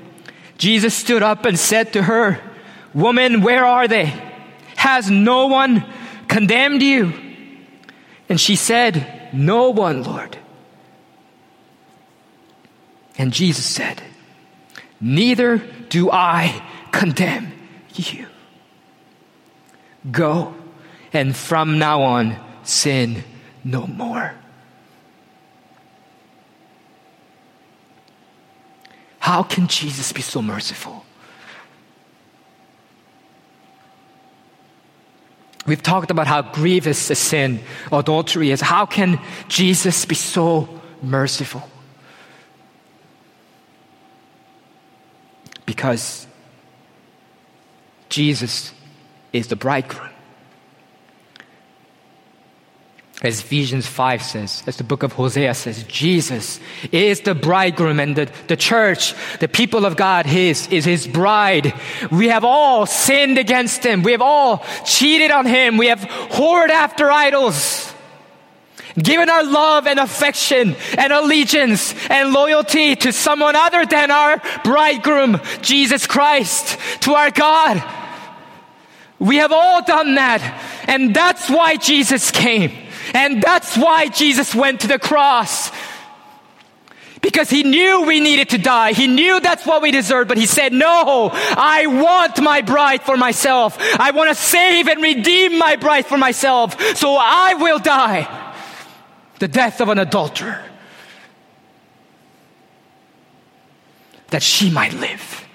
Jesus 0.57 0.93
stood 0.93 1.23
up 1.23 1.45
and 1.45 1.57
said 1.57 1.93
to 1.93 2.03
her, 2.03 2.41
Woman, 2.93 3.41
where 3.41 3.63
are 3.63 3.87
they? 3.87 4.07
Has 4.75 5.09
no 5.09 5.47
one 5.47 5.85
condemned 6.27 6.81
you? 6.81 7.13
And 8.27 8.37
she 8.37 8.57
said, 8.57 9.29
No 9.31 9.69
one, 9.69 10.03
Lord. 10.03 10.37
And 13.17 13.31
Jesus 13.31 13.65
said, 13.65 14.03
Neither 14.99 15.59
do 15.87 16.11
I 16.11 16.61
condemn 16.91 17.53
you. 17.95 18.27
Go, 20.11 20.53
and 21.13 21.35
from 21.35 21.79
now 21.79 22.01
on, 22.01 22.35
sin 22.63 23.23
no 23.63 23.85
more. 23.87 24.33
How 29.19 29.43
can 29.43 29.67
Jesus 29.67 30.11
be 30.11 30.21
so 30.21 30.41
merciful? 30.41 31.05
We've 35.65 35.83
talked 35.83 36.09
about 36.09 36.25
how 36.25 36.41
grievous 36.41 37.11
a 37.11 37.15
sin 37.15 37.59
adultery 37.91 38.49
is. 38.49 38.59
How 38.59 38.87
can 38.87 39.19
Jesus 39.47 40.03
be 40.05 40.15
so 40.15 40.67
merciful? 41.03 41.61
Because 45.67 46.25
Jesus 48.09 48.73
is 49.33 49.47
the 49.47 49.55
bridegroom. 49.55 50.09
As 53.21 53.41
Ephesians 53.41 53.85
5 53.85 54.21
says, 54.21 54.63
as 54.65 54.77
the 54.77 54.85
book 54.85 55.03
of 55.03 55.11
Hosea 55.11 55.53
says, 55.53 55.83
Jesus 55.83 56.61
is 56.89 57.19
the 57.19 57.35
bridegroom 57.35 57.99
and 57.99 58.15
the, 58.15 58.31
the 58.47 58.55
church, 58.55 59.13
the 59.41 59.49
people 59.49 59.85
of 59.85 59.97
God, 59.97 60.25
his, 60.25 60.67
is 60.69 60.85
his 60.85 61.05
bride. 61.05 61.73
We 62.11 62.29
have 62.29 62.45
all 62.45 62.85
sinned 62.85 63.37
against 63.37 63.85
him. 63.85 64.03
We 64.03 64.13
have 64.13 64.21
all 64.21 64.63
cheated 64.85 65.31
on 65.31 65.45
him. 65.45 65.75
We 65.75 65.87
have 65.87 65.99
whored 65.99 66.69
after 66.69 67.11
idols. 67.11 67.93
Given 68.97 69.29
our 69.29 69.43
love 69.43 69.85
and 69.85 69.99
affection 69.99 70.77
and 70.97 71.11
allegiance 71.11 71.93
and 72.09 72.31
loyalty 72.31 72.95
to 72.95 73.11
someone 73.11 73.55
other 73.57 73.85
than 73.85 74.11
our 74.11 74.41
bridegroom, 74.63 75.41
Jesus 75.61 76.07
Christ, 76.07 76.79
to 77.01 77.15
our 77.15 77.31
God. 77.31 77.83
We 79.19 79.37
have 79.37 79.51
all 79.51 79.83
done 79.83 80.15
that. 80.15 80.41
And 80.87 81.13
that's 81.13 81.49
why 81.49 81.75
Jesus 81.75 82.31
came. 82.31 82.71
And 83.13 83.41
that's 83.41 83.77
why 83.77 84.07
Jesus 84.07 84.55
went 84.55 84.81
to 84.81 84.87
the 84.87 84.99
cross. 84.99 85.71
Because 87.21 87.49
he 87.49 87.63
knew 87.63 88.05
we 88.05 88.21
needed 88.21 88.49
to 88.51 88.57
die. 88.57 88.93
He 88.93 89.07
knew 89.07 89.41
that's 89.41 89.65
what 89.65 89.81
we 89.81 89.91
deserved, 89.91 90.29
but 90.29 90.37
he 90.37 90.45
said, 90.45 90.71
no, 90.71 91.29
I 91.33 91.85
want 91.85 92.41
my 92.41 92.61
bride 92.61 93.01
for 93.01 93.17
myself. 93.17 93.77
I 93.99 94.11
want 94.11 94.29
to 94.29 94.35
save 94.35 94.87
and 94.87 95.03
redeem 95.03 95.57
my 95.57 95.75
bride 95.75 96.05
for 96.05 96.17
myself. 96.17 96.79
So 96.95 97.17
I 97.19 97.55
will 97.55 97.79
die. 97.79 98.53
The 99.39 99.49
death 99.49 99.81
of 99.81 99.89
an 99.89 99.99
adulterer. 99.99 100.63
That 104.27 104.43
she 104.43 104.69
might 104.69 104.93
live. 104.93 105.45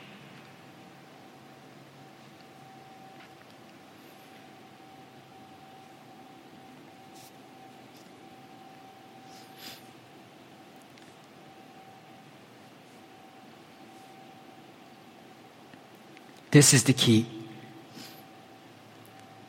This 16.54 16.72
is 16.72 16.84
the 16.84 16.92
key. 16.92 17.26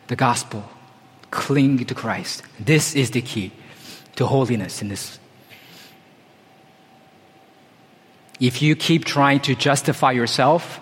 The 0.07 0.15
gospel. 0.15 0.67
Cling 1.29 1.85
to 1.85 1.93
Christ. 1.93 2.41
This 2.59 2.95
is 2.95 3.11
the 3.11 3.21
key 3.21 3.51
to 4.15 4.25
holiness 4.25 4.81
in 4.81 4.87
this. 4.87 5.19
If 8.39 8.63
you 8.63 8.75
keep 8.75 9.05
trying 9.05 9.41
to 9.41 9.53
justify 9.53 10.13
yourself, 10.13 10.79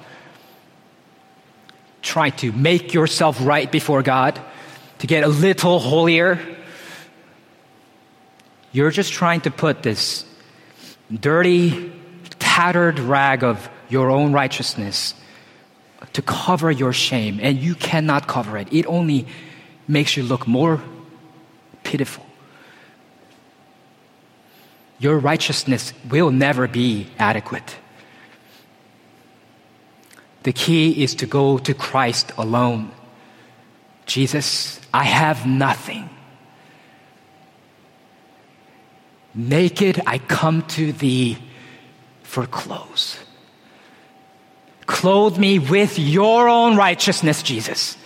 try 2.01 2.29
to 2.29 2.53
make 2.53 2.93
yourself 2.93 3.45
right 3.45 3.69
before 3.69 4.01
God, 4.01 4.39
to 4.99 5.07
get 5.07 5.25
a 5.25 5.27
little 5.27 5.77
holier, 5.77 6.39
you're 8.71 8.91
just 8.91 9.11
trying 9.11 9.41
to 9.41 9.51
put 9.51 9.83
this 9.83 10.23
dirty, 11.11 11.91
tattered 12.39 12.99
rag 12.99 13.43
of 13.43 13.69
your 13.89 14.09
own 14.09 14.31
righteousness 14.31 15.15
to 16.13 16.21
cover 16.21 16.71
your 16.71 16.93
shame, 16.93 17.39
and 17.41 17.57
you 17.57 17.75
cannot 17.75 18.27
cover 18.27 18.57
it. 18.57 18.71
It 18.71 18.85
only 18.85 19.25
makes 19.87 20.15
you 20.15 20.23
look 20.23 20.47
more 20.47 20.81
pitiful. 21.83 22.25
Your 24.99 25.17
righteousness 25.17 25.93
will 26.09 26.31
never 26.31 26.67
be 26.67 27.07
adequate. 27.19 27.75
The 30.43 30.53
key 30.53 31.03
is 31.03 31.15
to 31.15 31.25
go 31.25 31.57
to 31.57 31.73
Christ 31.73 32.31
alone. 32.37 32.91
Jesus, 34.05 34.79
I 34.93 35.03
have 35.03 35.45
nothing. 35.47 36.09
Naked 39.33 40.01
I 40.05 40.19
come 40.19 40.61
to 40.67 40.91
thee 40.91 41.37
for 42.21 42.45
clothes. 42.45 43.19
Clothe 44.85 45.37
me 45.37 45.59
with 45.59 45.97
your 45.97 46.49
own 46.49 46.75
righteousness, 46.75 47.41
Jesus. 47.43 47.97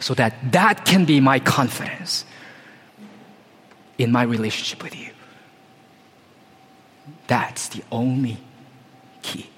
So 0.00 0.14
that 0.14 0.52
that 0.52 0.84
can 0.84 1.04
be 1.04 1.20
my 1.20 1.38
confidence 1.40 2.24
in 3.98 4.12
my 4.12 4.22
relationship 4.22 4.82
with 4.82 4.94
you. 4.96 5.10
That's 7.26 7.68
the 7.68 7.82
only 7.90 8.38
key. 9.22 9.48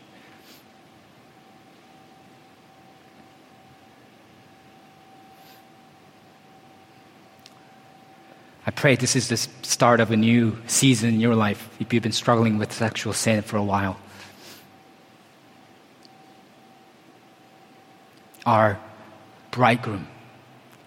I 8.67 8.71
pray 8.73 8.97
this 8.97 9.15
is 9.15 9.29
the 9.29 9.37
start 9.37 10.01
of 10.01 10.11
a 10.11 10.17
new 10.17 10.57
season 10.67 11.09
in 11.09 11.21
your 11.21 11.35
life 11.35 11.69
if 11.79 11.93
you've 11.93 12.03
been 12.03 12.13
struggling 12.13 12.59
with 12.59 12.73
sexual 12.73 13.13
sin 13.13 13.43
for 13.43 13.57
a 13.57 13.63
while. 13.63 13.97
Our 18.47 18.79
bridegroom 19.51 20.07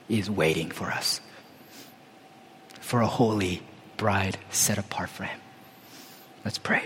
is 0.08 0.30
waiting 0.30 0.72
for 0.72 0.86
us, 0.86 1.20
for 2.80 3.02
a 3.02 3.08
holy 3.08 3.62
bride 3.98 4.38
set 4.50 4.78
apart 4.78 5.10
for 5.10 5.26
him. 5.26 5.40
Let's 6.46 6.58
pray. 6.58 6.84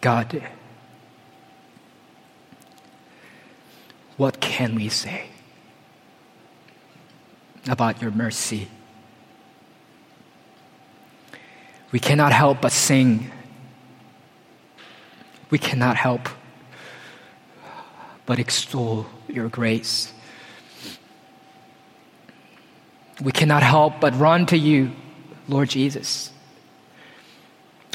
God, 0.00 0.42
what 4.16 4.40
can 4.40 4.74
we 4.74 4.88
say? 4.88 5.30
About 7.68 8.00
your 8.00 8.10
mercy. 8.10 8.68
We 11.92 12.00
cannot 12.00 12.32
help 12.32 12.60
but 12.60 12.72
sing. 12.72 13.30
We 15.50 15.58
cannot 15.58 15.96
help 15.96 16.28
but 18.26 18.38
extol 18.38 19.06
your 19.28 19.48
grace. 19.48 20.12
We 23.22 23.32
cannot 23.32 23.62
help 23.62 24.00
but 24.00 24.18
run 24.18 24.46
to 24.46 24.58
you, 24.58 24.92
Lord 25.48 25.70
Jesus, 25.70 26.32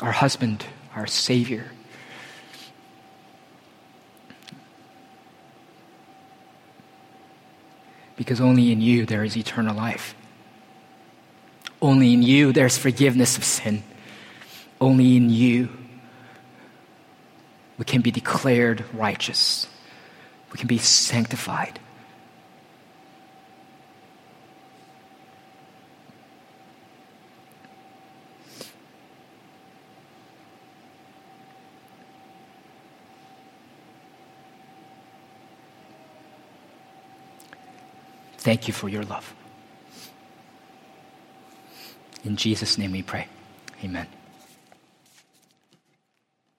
our 0.02 0.12
husband, 0.12 0.66
our 0.96 1.06
Savior. 1.06 1.72
Because 8.22 8.40
only 8.40 8.72
in 8.72 8.82
you 8.82 9.08
there 9.08 9.24
is 9.24 9.36
eternal 9.36 9.76
life. 9.76 10.14
Only 11.82 12.14
in 12.14 12.22
you 12.22 12.54
there's 12.54 12.78
forgiveness 12.78 13.36
of 13.36 13.44
sin. 13.44 13.82
Only 14.80 15.18
in 15.18 15.32
you 15.32 15.70
we 17.80 17.86
can 17.86 18.02
be 18.02 18.12
declared 18.12 18.86
righteous. 18.94 19.66
We 20.54 20.60
can 20.60 20.68
be 20.68 20.78
sanctified. 20.78 21.80
Thank 38.52 38.68
you 38.68 38.74
for 38.74 38.90
your 38.90 39.04
love. 39.04 39.34
In 42.26 42.36
Jesus' 42.36 42.78
name 42.78 42.92
we 42.92 43.02
pray. 43.02 43.28
Amen. 43.82 44.08